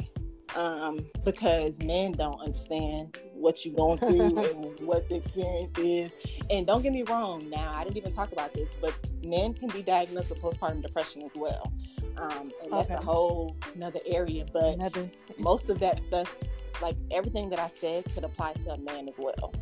um, 0.55 1.05
because 1.23 1.77
men 1.79 2.13
don't 2.13 2.39
understand 2.41 3.17
what 3.33 3.65
you're 3.65 3.75
going 3.75 3.97
through 3.99 4.37
and 4.43 4.87
what 4.87 5.07
the 5.09 5.17
experience 5.17 5.77
is. 5.77 6.11
And 6.51 6.67
don't 6.67 6.81
get 6.81 6.91
me 6.91 7.03
wrong, 7.03 7.49
now 7.49 7.71
I 7.73 7.83
didn't 7.83 7.97
even 7.97 8.13
talk 8.13 8.33
about 8.33 8.53
this, 8.53 8.69
but 8.81 8.93
men 9.23 9.53
can 9.53 9.69
be 9.69 9.81
diagnosed 9.81 10.29
with 10.29 10.41
postpartum 10.41 10.81
depression 10.81 11.21
as 11.21 11.31
well. 11.33 11.71
Um, 12.17 12.51
and 12.61 12.73
that's 12.73 12.91
okay. 12.91 12.99
a 12.99 13.01
whole 13.01 13.55
another 13.73 14.01
area. 14.05 14.45
But 14.51 14.65
another. 14.65 15.09
most 15.39 15.69
of 15.69 15.79
that 15.79 15.99
stuff, 15.99 16.35
like 16.81 16.97
everything 17.09 17.49
that 17.51 17.59
I 17.59 17.71
said, 17.79 18.03
could 18.13 18.25
apply 18.25 18.53
to 18.53 18.71
a 18.71 18.77
man 18.77 19.07
as 19.07 19.17
well. 19.17 19.53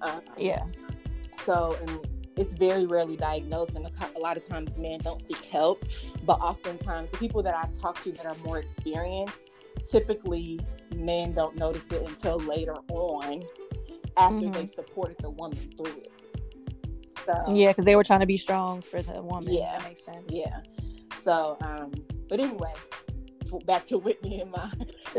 Um, 0.00 0.22
yeah. 0.36 0.62
So, 1.44 1.76
and 1.82 2.06
it's 2.36 2.54
very 2.54 2.86
rarely 2.86 3.16
diagnosed, 3.16 3.74
and 3.74 3.86
a, 3.86 4.18
lot 4.20 4.36
of 4.36 4.48
times 4.48 4.76
men 4.76 5.00
don't 5.00 5.20
seek 5.20 5.44
help. 5.46 5.84
But 6.24 6.40
oftentimes, 6.40 7.10
the 7.10 7.16
people 7.16 7.42
that 7.42 7.56
I 7.56 7.68
talk 7.80 8.00
to 8.04 8.12
that 8.12 8.26
are 8.26 8.36
more 8.44 8.58
experienced, 8.58 9.50
typically 9.90 10.60
men 10.94 11.32
don't 11.32 11.56
notice 11.56 11.90
it 11.90 12.08
until 12.08 12.38
later 12.38 12.76
on 12.90 13.42
after 14.16 14.36
mm-hmm. 14.36 14.52
they've 14.52 14.70
supported 14.74 15.16
the 15.20 15.30
woman 15.30 15.58
through 15.76 15.96
it. 15.96 16.12
So 17.28 17.52
yeah, 17.52 17.68
because 17.68 17.84
they 17.84 17.94
were 17.94 18.04
trying 18.04 18.20
to 18.20 18.26
be 18.26 18.38
strong 18.38 18.80
for 18.80 19.02
the 19.02 19.22
woman. 19.22 19.52
Yeah, 19.52 19.76
that 19.78 19.86
makes 19.86 20.02
sense. 20.02 20.24
Yeah. 20.28 20.60
So, 21.22 21.58
um, 21.60 21.92
but 22.26 22.40
anyway, 22.40 22.72
back 23.66 23.86
to 23.88 23.98
Whitney 24.04 24.40
and 24.40 24.50
my, 24.50 24.70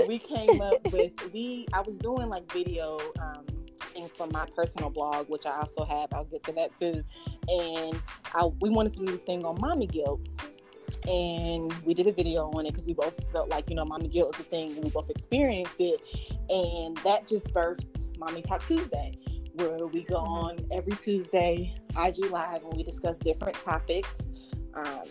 we 0.08 0.18
came 0.18 0.60
up 0.60 0.84
with 0.92 1.12
we. 1.32 1.68
I 1.72 1.82
was 1.82 1.96
doing 1.98 2.30
like 2.30 2.52
video 2.52 3.00
um, 3.22 3.46
things 3.94 4.10
from 4.18 4.32
my 4.34 4.48
personal 4.56 4.90
blog, 4.90 5.30
which 5.30 5.46
I 5.46 5.60
also 5.60 5.86
have. 5.86 6.12
I'll 6.12 6.26
get 6.26 6.44
to 6.46 6.52
that 6.54 6.76
too. 6.80 7.04
And 7.48 8.02
I, 8.34 8.46
we 8.60 8.72
wanted 8.72 8.94
to 8.94 9.06
do 9.06 9.12
this 9.12 9.22
thing 9.22 9.46
on 9.46 9.60
mommy 9.62 9.86
guilt 9.86 10.22
and 11.08 11.72
we 11.84 11.94
did 11.94 12.08
a 12.08 12.12
video 12.12 12.50
on 12.52 12.66
it 12.66 12.72
because 12.72 12.88
we 12.88 12.94
both 12.94 13.14
felt 13.32 13.48
like 13.50 13.70
you 13.70 13.76
know 13.76 13.86
mommy 13.86 14.08
guilt 14.08 14.34
is 14.34 14.42
a 14.42 14.44
thing 14.44 14.72
and 14.72 14.84
we 14.84 14.90
both 14.90 15.10
experienced 15.10 15.80
it 15.80 16.02
and 16.50 16.98
that 16.98 17.28
just 17.28 17.54
birthed 17.54 17.86
mommy 18.18 18.42
talk 18.42 18.66
tuesday 18.66 19.16
where 19.68 19.88
we 19.88 20.04
go 20.04 20.16
mm-hmm. 20.16 20.46
on 20.46 20.58
every 20.72 20.94
tuesday 20.94 21.74
ig 22.06 22.18
live 22.32 22.64
and 22.64 22.74
we 22.74 22.84
discuss 22.84 23.18
different 23.20 23.56
topics 23.56 24.30
um, 24.76 25.04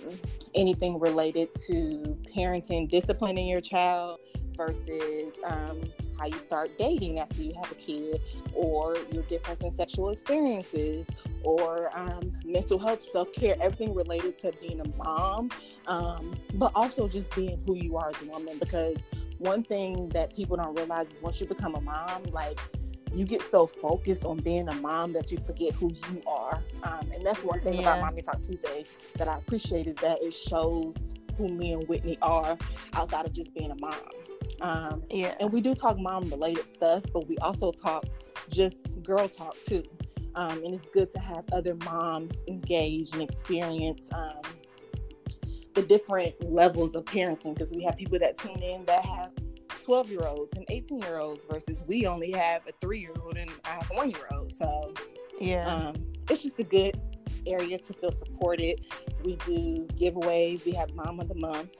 anything 0.54 0.98
related 0.98 1.48
to 1.66 2.16
parenting 2.34 2.88
disciplining 2.88 3.48
your 3.48 3.60
child 3.60 4.20
versus 4.58 5.34
um, 5.44 5.80
how 6.18 6.26
you 6.26 6.38
start 6.40 6.76
dating 6.78 7.20
after 7.20 7.40
you 7.40 7.54
have 7.54 7.70
a 7.70 7.76
kid, 7.76 8.20
or 8.52 8.96
your 9.12 9.22
difference 9.22 9.62
in 9.62 9.72
sexual 9.72 10.10
experiences, 10.10 11.06
or 11.44 11.96
um, 11.96 12.32
mental 12.44 12.78
health, 12.78 13.02
self 13.10 13.32
care, 13.32 13.54
everything 13.60 13.94
related 13.94 14.38
to 14.40 14.52
being 14.60 14.80
a 14.80 14.88
mom, 14.96 15.48
um, 15.86 16.34
but 16.54 16.72
also 16.74 17.08
just 17.08 17.34
being 17.34 17.62
who 17.66 17.76
you 17.76 17.96
are 17.96 18.10
as 18.10 18.20
a 18.22 18.26
woman. 18.26 18.58
Because 18.58 18.98
one 19.38 19.62
thing 19.62 20.08
that 20.10 20.34
people 20.34 20.56
don't 20.56 20.74
realize 20.74 21.06
is 21.08 21.22
once 21.22 21.40
you 21.40 21.46
become 21.46 21.76
a 21.76 21.80
mom, 21.80 22.24
like 22.32 22.58
you 23.14 23.24
get 23.24 23.42
so 23.42 23.66
focused 23.66 24.24
on 24.24 24.38
being 24.38 24.68
a 24.68 24.74
mom 24.74 25.12
that 25.12 25.30
you 25.30 25.38
forget 25.38 25.74
who 25.74 25.90
you 26.10 26.22
are. 26.26 26.62
Um, 26.82 27.10
and 27.14 27.24
that's 27.24 27.42
one 27.42 27.60
thing 27.60 27.74
yeah. 27.74 27.80
about 27.80 28.00
Mommy 28.00 28.22
Talk 28.22 28.40
Tuesday 28.42 28.84
that 29.16 29.28
I 29.28 29.38
appreciate 29.38 29.86
is 29.86 29.96
that 29.96 30.18
it 30.22 30.32
shows 30.32 30.94
who 31.36 31.48
me 31.48 31.72
and 31.72 31.86
Whitney 31.88 32.18
are 32.20 32.58
outside 32.94 33.26
of 33.26 33.32
just 33.32 33.54
being 33.54 33.70
a 33.70 33.76
mom. 33.76 33.94
Um, 34.60 35.02
yeah. 35.10 35.34
And 35.40 35.52
we 35.52 35.60
do 35.60 35.74
talk 35.74 35.98
mom 35.98 36.24
related 36.30 36.68
stuff, 36.68 37.04
but 37.12 37.28
we 37.28 37.38
also 37.38 37.72
talk 37.72 38.04
just 38.50 39.02
girl 39.02 39.28
talk 39.28 39.56
too. 39.66 39.82
Um, 40.34 40.64
and 40.64 40.74
it's 40.74 40.88
good 40.88 41.12
to 41.12 41.18
have 41.18 41.44
other 41.52 41.74
moms 41.84 42.42
engage 42.46 43.12
and 43.12 43.22
experience 43.22 44.02
um, 44.12 44.42
the 45.74 45.82
different 45.82 46.34
levels 46.52 46.94
of 46.94 47.04
parenting 47.04 47.54
because 47.54 47.72
we 47.72 47.82
have 47.84 47.96
people 47.96 48.18
that 48.18 48.38
tune 48.38 48.62
in 48.62 48.84
that 48.84 49.04
have 49.04 49.30
12 49.88 50.10
year 50.10 50.26
olds 50.26 50.52
and 50.52 50.66
18 50.68 50.98
year 50.98 51.18
olds 51.18 51.46
versus 51.46 51.82
we 51.86 52.06
only 52.06 52.30
have 52.30 52.60
a 52.68 52.72
three 52.78 53.00
year 53.00 53.14
old 53.22 53.38
and 53.38 53.50
I 53.64 53.70
have 53.70 53.90
a 53.90 53.94
one 53.94 54.10
year 54.10 54.28
old. 54.30 54.52
So, 54.52 54.92
yeah, 55.40 55.66
um, 55.66 55.94
it's 56.28 56.42
just 56.42 56.58
a 56.58 56.62
good 56.62 57.00
area 57.46 57.78
to 57.78 57.92
feel 57.94 58.12
supported. 58.12 58.84
We 59.24 59.36
do 59.46 59.86
giveaways, 59.96 60.66
we 60.66 60.72
have 60.72 60.94
Mom 60.94 61.20
of 61.20 61.28
the 61.28 61.36
Month 61.36 61.70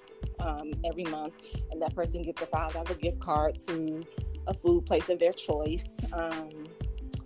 um, 0.41 0.73
every 0.87 1.05
month, 1.05 1.35
and 1.71 1.83
that 1.83 1.95
person 1.95 2.23
gets 2.23 2.41
a 2.41 2.47
five 2.47 2.73
dollar 2.73 2.95
gift 2.95 3.21
card 3.21 3.59
to 3.67 4.03
a 4.47 4.55
food 4.55 4.87
place 4.87 5.11
of 5.11 5.19
their 5.19 5.35
choice. 5.35 5.95
Um, 6.15 6.65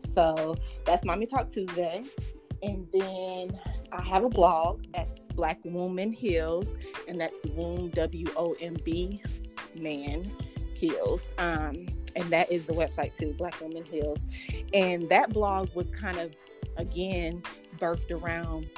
so 0.08 0.56
that's 0.84 1.04
Mommy 1.04 1.26
Talk 1.26 1.48
Tuesday. 1.48 2.02
And 2.64 2.88
then 2.92 3.56
I 3.92 4.02
have 4.02 4.24
a 4.24 4.28
blog 4.28 4.82
that's 4.92 5.28
Black 5.28 5.60
Woman 5.64 6.12
Heals, 6.12 6.76
and 7.08 7.20
that's 7.20 7.46
Womb 7.54 7.90
W 7.90 8.26
O 8.36 8.56
M 8.60 8.76
B 8.84 9.22
Man 9.76 10.28
Heals. 10.82 11.32
Um, 11.38 11.86
and 12.16 12.24
that 12.24 12.50
is 12.50 12.66
the 12.66 12.72
website 12.72 13.16
too, 13.16 13.32
Black 13.38 13.58
Woman 13.60 13.84
Heals. 13.84 14.26
And 14.74 15.08
that 15.08 15.32
blog 15.32 15.74
was 15.74 15.90
kind 15.90 16.18
of 16.18 16.34
again 16.76 17.42
birthed 17.78 18.10
around 18.10 18.68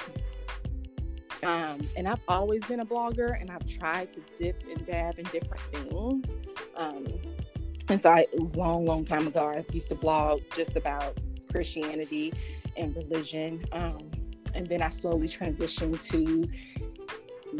um, 1.43 1.79
and 1.95 2.07
I've 2.07 2.21
always 2.27 2.63
been 2.65 2.79
a 2.79 2.85
blogger 2.85 3.39
and 3.39 3.51
I've 3.51 3.67
tried 3.67 4.11
to 4.13 4.21
dip 4.35 4.63
and 4.69 4.83
dab 4.85 5.19
in 5.19 5.25
different 5.25 5.61
things. 5.71 6.37
Um, 6.75 7.05
and 7.87 8.01
so 8.01 8.11
I, 8.11 8.25
long, 8.55 8.85
long 8.85 9.05
time 9.05 9.27
ago, 9.27 9.53
I 9.55 9.63
used 9.71 9.89
to 9.89 9.95
blog 9.95 10.41
just 10.55 10.75
about 10.75 11.19
Christianity 11.51 12.33
and 12.75 12.95
religion. 12.95 13.63
Um, 13.71 14.09
and 14.55 14.65
then 14.65 14.81
I 14.81 14.89
slowly 14.89 15.27
transitioned 15.27 16.01
to 16.09 16.49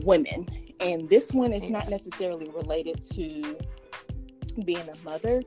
women. 0.04 0.48
And 0.80 1.08
this 1.08 1.32
one 1.32 1.54
is 1.54 1.70
not 1.70 1.88
necessarily 1.88 2.50
related 2.50 3.02
to 3.14 3.58
being 4.64 4.88
a 4.88 5.04
mother, 5.04 5.42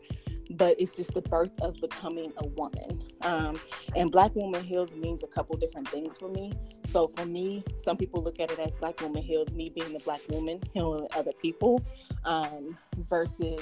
but 0.50 0.80
it's 0.80 0.96
just 0.96 1.14
the 1.14 1.22
birth 1.22 1.50
of 1.60 1.80
becoming 1.80 2.32
a 2.38 2.46
woman. 2.48 3.02
Um, 3.22 3.60
and 3.94 4.10
Black 4.10 4.34
Woman 4.34 4.64
Heals 4.64 4.94
means 4.94 5.22
a 5.22 5.26
couple 5.26 5.56
different 5.56 5.88
things 5.88 6.16
for 6.18 6.28
me. 6.28 6.52
So 6.86 7.08
for 7.08 7.26
me, 7.26 7.64
some 7.76 7.96
people 7.96 8.22
look 8.22 8.40
at 8.40 8.50
it 8.50 8.58
as 8.58 8.74
Black 8.76 9.00
Woman 9.00 9.22
Heals, 9.22 9.52
me 9.52 9.68
being 9.68 9.92
the 9.92 10.00
Black 10.00 10.20
woman 10.30 10.60
healing 10.72 11.06
other 11.14 11.32
people, 11.40 11.84
um, 12.24 12.78
versus 13.10 13.60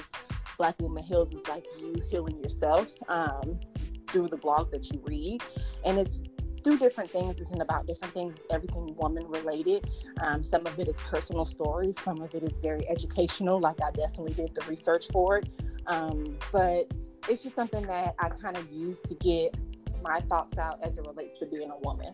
Black 0.57 0.75
Woman 0.81 1.03
Heals 1.03 1.33
is 1.33 1.45
like 1.47 1.65
you 1.79 1.95
healing 2.09 2.39
yourself 2.39 2.87
um, 3.09 3.59
through 4.07 4.29
the 4.29 4.37
blog 4.37 4.71
that 4.71 4.91
you 4.91 5.01
read. 5.05 5.43
And 5.83 5.97
it's 5.99 6.21
through 6.67 6.77
different 6.77 7.09
things. 7.09 7.39
isn't 7.39 7.61
about 7.61 7.87
different 7.87 8.13
things. 8.13 8.35
It's 8.35 8.45
everything 8.51 8.93
woman 8.97 9.25
related. 9.29 9.89
Um, 10.21 10.43
some 10.43 10.67
of 10.67 10.77
it 10.77 10.89
is 10.89 10.97
personal 10.97 11.45
stories. 11.45 11.95
Some 12.03 12.21
of 12.21 12.35
it 12.35 12.43
is 12.43 12.57
very 12.59 12.85
educational. 12.89 13.57
Like 13.57 13.77
I 13.81 13.89
definitely 13.91 14.33
did 14.33 14.53
the 14.53 14.65
research 14.65 15.07
for 15.13 15.37
it. 15.37 15.49
Um, 15.85 16.37
but 16.51 16.91
it's 17.29 17.41
just 17.41 17.55
something 17.55 17.87
that 17.87 18.15
I 18.19 18.27
kind 18.29 18.57
of 18.57 18.69
use 18.69 18.99
to 19.07 19.13
get 19.15 19.55
my 20.03 20.19
thoughts 20.21 20.57
out 20.57 20.79
as 20.83 20.97
it 20.97 21.07
relates 21.07 21.39
to 21.39 21.45
being 21.45 21.71
a 21.71 21.77
woman. 21.87 22.13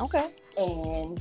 Okay. 0.00 0.30
And 0.56 1.20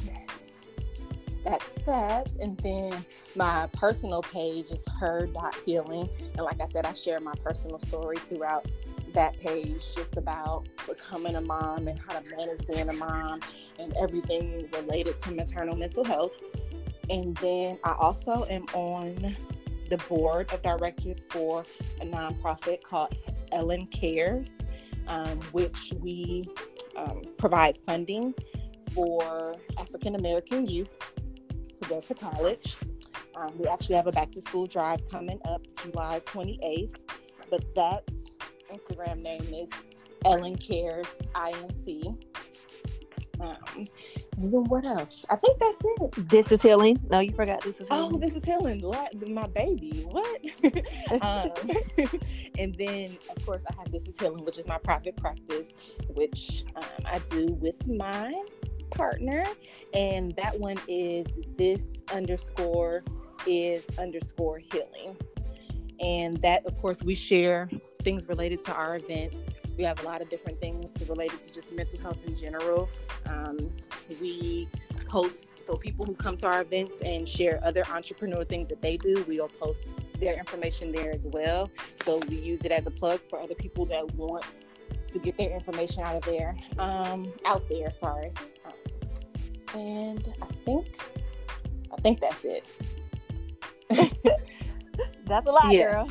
that's 1.43 1.73
that. 1.85 2.31
And 2.39 2.57
then 2.59 2.93
my 3.35 3.67
personal 3.73 4.21
page 4.21 4.67
is 4.71 4.79
her.healing. 5.01 6.07
And 6.37 6.45
like 6.45 6.61
I 6.61 6.65
said, 6.65 6.85
I 6.85 6.93
share 6.93 7.19
my 7.19 7.33
personal 7.43 7.79
story 7.79 8.17
throughout 8.29 8.65
that 9.13 9.39
page 9.39 9.83
just 9.95 10.17
about 10.17 10.67
becoming 10.87 11.35
a 11.35 11.41
mom 11.41 11.87
and 11.87 11.99
how 11.99 12.19
to 12.19 12.35
manage 12.35 12.65
being 12.67 12.89
a 12.89 12.93
mom 12.93 13.39
and 13.79 13.93
everything 13.97 14.67
related 14.73 15.19
to 15.19 15.31
maternal 15.31 15.75
mental 15.75 16.03
health. 16.03 16.33
And 17.09 17.35
then 17.37 17.77
I 17.83 17.93
also 17.93 18.45
am 18.49 18.65
on 18.73 19.35
the 19.89 19.97
board 20.09 20.51
of 20.51 20.61
directors 20.61 21.23
for 21.23 21.65
a 22.01 22.05
nonprofit 22.05 22.83
called 22.83 23.15
Ellen 23.51 23.87
Cares, 23.87 24.51
um, 25.07 25.39
which 25.51 25.93
we 25.99 26.45
um, 26.95 27.21
provide 27.37 27.77
funding 27.85 28.33
for 28.91 29.55
African 29.77 30.15
American 30.15 30.67
youth 30.67 30.95
to 31.81 31.89
go 31.89 31.99
to 32.01 32.13
college. 32.13 32.75
Um, 33.35 33.57
we 33.57 33.67
actually 33.67 33.95
have 33.95 34.07
a 34.07 34.11
back 34.11 34.31
to 34.31 34.41
school 34.41 34.67
drive 34.67 35.07
coming 35.09 35.39
up 35.45 35.61
July 35.83 36.19
28th, 36.25 37.01
but 37.49 37.63
that 37.75 38.03
Instagram 38.73 39.21
name 39.21 39.53
is 39.53 39.69
Ellen 40.25 40.57
Cares 40.57 41.07
INC. 41.35 42.17
Um, 43.39 43.87
then 44.37 44.63
what 44.65 44.85
else? 44.85 45.25
I 45.29 45.35
think 45.35 45.59
that's 45.59 45.77
it. 45.83 46.29
This 46.29 46.51
is 46.51 46.61
healing. 46.61 46.99
No, 47.09 47.19
you 47.19 47.33
forgot 47.33 47.61
this 47.61 47.79
is 47.79 47.87
healing. 47.87 48.13
Oh, 48.13 48.17
this 48.17 48.35
is 48.35 48.43
healing. 48.43 48.83
My 49.33 49.47
baby. 49.47 50.05
What? 50.09 50.41
um, 51.21 51.51
and 52.57 52.75
then, 52.77 53.17
of 53.35 53.45
course, 53.45 53.63
I 53.69 53.75
have 53.77 53.91
this 53.91 54.07
is 54.07 54.17
healing, 54.19 54.45
which 54.45 54.57
is 54.57 54.67
my 54.67 54.77
private 54.77 55.17
practice, 55.17 55.73
which 56.09 56.65
um, 56.75 56.83
I 57.05 57.19
do 57.29 57.47
with 57.59 57.87
my 57.87 58.33
partner, 58.91 59.43
and 59.93 60.35
that 60.35 60.59
one 60.59 60.77
is 60.87 61.25
this 61.57 62.01
underscore 62.13 63.03
is 63.45 63.83
underscore 63.97 64.59
healing. 64.59 65.17
And 65.99 66.41
that, 66.41 66.65
of 66.65 66.77
course, 66.77 67.03
we 67.03 67.15
share 67.15 67.69
things 68.03 68.27
related 68.27 68.63
to 68.65 68.73
our 68.73 68.97
events. 68.97 69.49
We 69.77 69.83
have 69.83 70.01
a 70.03 70.05
lot 70.05 70.21
of 70.21 70.29
different 70.29 70.59
things 70.61 70.93
related 71.09 71.39
to 71.41 71.51
just 71.51 71.71
mental 71.71 71.99
health 71.99 72.19
in 72.27 72.35
general. 72.35 72.89
Um, 73.27 73.57
we 74.21 74.67
post, 75.07 75.63
so 75.63 75.75
people 75.75 76.05
who 76.05 76.13
come 76.13 76.37
to 76.37 76.47
our 76.47 76.61
events 76.61 77.01
and 77.01 77.27
share 77.27 77.59
other 77.63 77.83
entrepreneur 77.87 78.43
things 78.43 78.69
that 78.69 78.81
they 78.81 78.97
do, 78.97 79.23
we'll 79.27 79.47
post 79.47 79.89
their 80.19 80.33
information 80.35 80.91
there 80.91 81.11
as 81.11 81.27
well. 81.27 81.69
So 82.03 82.19
we 82.29 82.35
use 82.35 82.65
it 82.65 82.71
as 82.71 82.87
a 82.87 82.91
plug 82.91 83.19
for 83.29 83.39
other 83.39 83.55
people 83.55 83.85
that 83.87 84.13
want 84.15 84.43
to 85.07 85.19
get 85.19 85.37
their 85.37 85.51
information 85.51 86.03
out 86.03 86.15
of 86.15 86.23
there, 86.23 86.55
um, 86.79 87.31
out 87.45 87.67
there. 87.69 87.91
Sorry, 87.91 88.31
and 89.75 90.33
I 90.41 90.47
think, 90.65 90.97
I 91.95 92.01
think 92.01 92.19
that's 92.19 92.45
it. 92.45 92.65
That's 95.25 95.47
a 95.47 95.51
lot, 95.51 95.71
yes. 95.71 95.91
girl. 95.91 96.09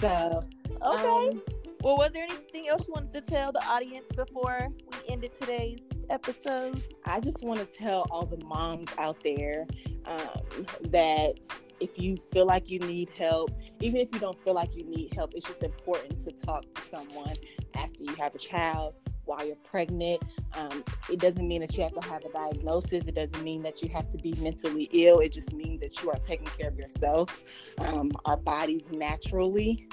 So 0.00 0.44
okay. 0.82 1.28
Um, 1.28 1.42
well, 1.82 1.98
was 1.98 2.12
there 2.12 2.22
anything 2.22 2.68
else 2.68 2.86
you 2.86 2.94
wanted 2.94 3.12
to 3.12 3.20
tell 3.20 3.52
the 3.52 3.62
audience 3.64 4.06
before 4.16 4.68
we 4.90 5.12
ended 5.12 5.32
today's 5.38 5.80
episode? 6.08 6.82
I 7.04 7.20
just 7.20 7.44
want 7.44 7.60
to 7.60 7.66
tell 7.66 8.06
all 8.10 8.24
the 8.24 8.42
moms 8.44 8.88
out 8.96 9.22
there 9.22 9.66
um, 10.06 10.66
that 10.84 11.34
if 11.80 11.90
you 11.96 12.16
feel 12.32 12.46
like 12.46 12.70
you 12.70 12.78
need 12.78 13.10
help, 13.10 13.50
even 13.80 14.00
if 14.00 14.08
you 14.14 14.18
don't 14.18 14.42
feel 14.42 14.54
like 14.54 14.74
you 14.74 14.84
need 14.84 15.12
help, 15.14 15.34
it's 15.34 15.46
just 15.46 15.62
important 15.62 16.18
to 16.20 16.32
talk 16.32 16.64
to 16.74 16.80
someone 16.80 17.36
after 17.74 18.04
you 18.04 18.14
have 18.14 18.34
a 18.34 18.38
child 18.38 18.94
while 19.26 19.46
you're 19.46 19.56
pregnant. 19.56 20.22
Um, 20.54 20.84
it 21.10 21.18
doesn't 21.18 21.46
mean 21.46 21.60
that 21.60 21.76
you 21.76 21.82
have 21.82 21.94
to 21.94 22.08
have 22.08 22.24
a 22.24 22.32
diagnosis. 22.32 23.06
It 23.06 23.14
doesn't 23.14 23.42
mean 23.42 23.62
that 23.62 23.82
you 23.82 23.88
have 23.90 24.10
to 24.12 24.18
be 24.18 24.32
mentally 24.40 24.88
ill. 24.92 25.20
It 25.20 25.32
just 25.32 25.52
means 25.52 25.80
that 25.80 26.02
you 26.02 26.10
are 26.10 26.18
taking 26.18 26.46
care 26.46 26.68
of 26.68 26.78
yourself. 26.78 27.42
Um, 27.78 28.12
our 28.24 28.36
bodies 28.36 28.86
naturally 28.90 29.86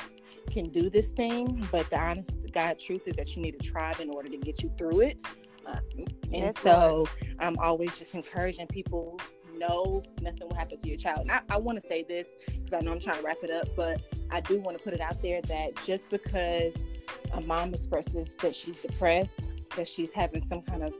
can 0.50 0.70
do 0.70 0.90
this 0.90 1.10
thing, 1.10 1.68
but 1.72 1.90
the 1.90 2.00
honest 2.00 2.38
God 2.52 2.80
truth 2.80 3.08
is 3.08 3.16
that 3.16 3.36
you 3.36 3.42
need 3.42 3.56
a 3.56 3.64
tribe 3.64 4.00
in 4.00 4.10
order 4.10 4.30
to 4.30 4.38
get 4.38 4.64
you 4.64 4.72
through 4.78 5.02
it. 5.02 5.18
Um, 5.66 5.80
and 6.34 6.48
That's 6.48 6.62
so 6.62 7.08
right. 7.22 7.36
I'm 7.40 7.58
always 7.60 7.98
just 7.98 8.16
encouraging 8.16 8.68
people 8.68 9.20
know 9.58 10.02
nothing 10.22 10.48
will 10.50 10.56
happen 10.56 10.78
to 10.78 10.88
your 10.88 10.98
child. 10.98 11.20
And 11.22 11.32
I, 11.32 11.42
I 11.50 11.58
want 11.58 11.80
to 11.80 11.86
say 11.86 12.04
this 12.04 12.30
because 12.48 12.74
I 12.74 12.82
know 12.82 12.92
I'm 12.92 13.00
trying 13.00 13.18
to 13.18 13.24
wrap 13.24 13.38
it 13.44 13.52
up, 13.52 13.68
but 13.76 14.02
I 14.32 14.42
do 14.42 14.60
want 14.60 14.78
to 14.78 14.84
put 14.84 14.94
it 14.94 15.02
out 15.02 15.22
there 15.22 15.42
that 15.44 15.76
just 15.86 16.10
because 16.10 16.84
a 17.34 17.42
mom 17.42 17.74
expresses 17.74 18.36
that 18.38 18.56
she's 18.56 18.80
depressed, 18.80 19.52
that 19.76 19.88
she's 19.88 20.14
having 20.14 20.42
some 20.42 20.62
kind 20.62 20.84
of 20.84 20.94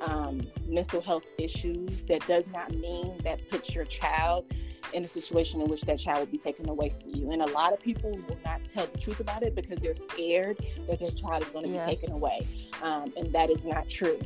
um, 0.00 0.40
mental 0.66 1.00
health 1.00 1.24
issues, 1.38 2.04
that 2.04 2.26
does 2.26 2.46
not 2.48 2.70
mean 2.72 3.18
that 3.24 3.48
puts 3.50 3.74
your 3.74 3.84
child 3.84 4.46
in 4.94 5.04
a 5.04 5.08
situation 5.08 5.60
in 5.60 5.68
which 5.68 5.82
that 5.82 5.98
child 5.98 6.20
will 6.20 6.26
be 6.26 6.38
taken 6.38 6.68
away 6.68 6.90
from 6.90 7.14
you. 7.14 7.30
And 7.30 7.42
a 7.42 7.46
lot 7.46 7.72
of 7.72 7.80
people 7.80 8.10
will 8.10 8.38
not 8.44 8.60
tell 8.64 8.86
the 8.86 8.98
truth 8.98 9.20
about 9.20 9.42
it 9.42 9.54
because 9.54 9.78
they're 9.80 9.96
scared 9.96 10.58
that 10.88 10.98
their 11.00 11.10
child 11.10 11.42
is 11.42 11.50
going 11.50 11.66
to 11.66 11.72
yeah. 11.72 11.84
be 11.84 11.96
taken 11.96 12.12
away. 12.12 12.46
Um, 12.82 13.12
and 13.16 13.32
that 13.32 13.50
is 13.50 13.64
not 13.64 13.88
true. 13.88 14.18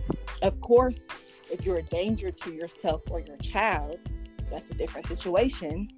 Of 0.42 0.60
course, 0.60 1.08
if 1.50 1.64
you're 1.66 1.78
a 1.78 1.82
danger 1.82 2.30
to 2.30 2.52
yourself 2.52 3.02
or 3.10 3.20
your 3.20 3.36
child, 3.38 3.98
that's 4.50 4.70
a 4.70 4.74
different 4.74 5.06
situation. 5.06 5.88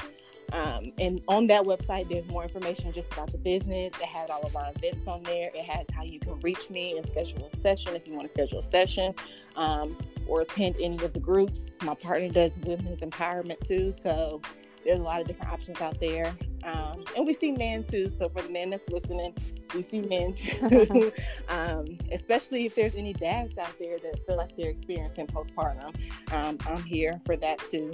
Um, 0.52 0.92
and 1.00 1.22
on 1.28 1.48
that 1.48 1.64
website, 1.64 2.08
there's 2.08 2.28
more 2.28 2.44
information 2.44 2.94
just 2.94 3.12
about 3.12 3.32
the 3.32 3.38
business. 3.38 3.92
It 4.00 4.06
has 4.06 4.30
all 4.30 4.44
of 4.44 4.56
our 4.56 4.72
events 4.76 5.08
on 5.08 5.24
there. 5.24 5.50
It 5.54 5.66
has 5.66 5.88
how 5.90 6.04
you 6.04 6.20
can 6.20 6.40
reach 6.42 6.70
me 6.70 6.98
and 6.98 7.08
schedule 7.08 7.50
a 7.52 7.60
session 7.60 7.96
if 7.96 8.08
you 8.08 8.14
want 8.14 8.26
to 8.26 8.30
schedule 8.30 8.60
a 8.60 8.64
session 8.64 9.16
um, 9.56 9.98
or 10.28 10.42
attend 10.42 10.76
any 10.80 11.04
of 11.04 11.14
the 11.14 11.20
groups. 11.20 11.72
My 11.84 11.96
partner 11.96 12.30
does 12.30 12.60
women's 12.60 13.02
empowerment 13.02 13.66
too. 13.66 13.92
So 13.92 14.42
there's 14.86 15.00
a 15.00 15.04
lot 15.04 15.20
of 15.20 15.28
different 15.28 15.52
options 15.52 15.82
out 15.82 16.00
there. 16.00 16.36
Um, 16.66 17.04
and 17.16 17.26
we 17.28 17.34
see 17.34 17.52
men 17.52 17.84
too. 17.84 18.10
So 18.10 18.28
for 18.28 18.42
the 18.42 18.50
men 18.50 18.72
that's 18.72 18.88
listening, 18.90 19.34
we 19.74 19.82
see 19.84 20.02
men 20.02 20.34
too. 20.70 21.12
um, 21.48 21.86
especially 22.12 22.66
if 22.66 22.76
there's 22.76 22.96
any 22.96 23.14
dads 23.14 23.58
out 23.58 23.74
there 23.80 24.00
that 24.00 24.26
feel 24.26 24.36
like 24.36 24.58
they're 24.58 24.72
experiencing 24.72 25.28
postpartum. 25.28 25.96
Um, 26.34 26.58
I'm 26.68 26.84
here 26.84 27.22
for 27.26 27.36
that 27.38 27.60
too. 27.60 27.94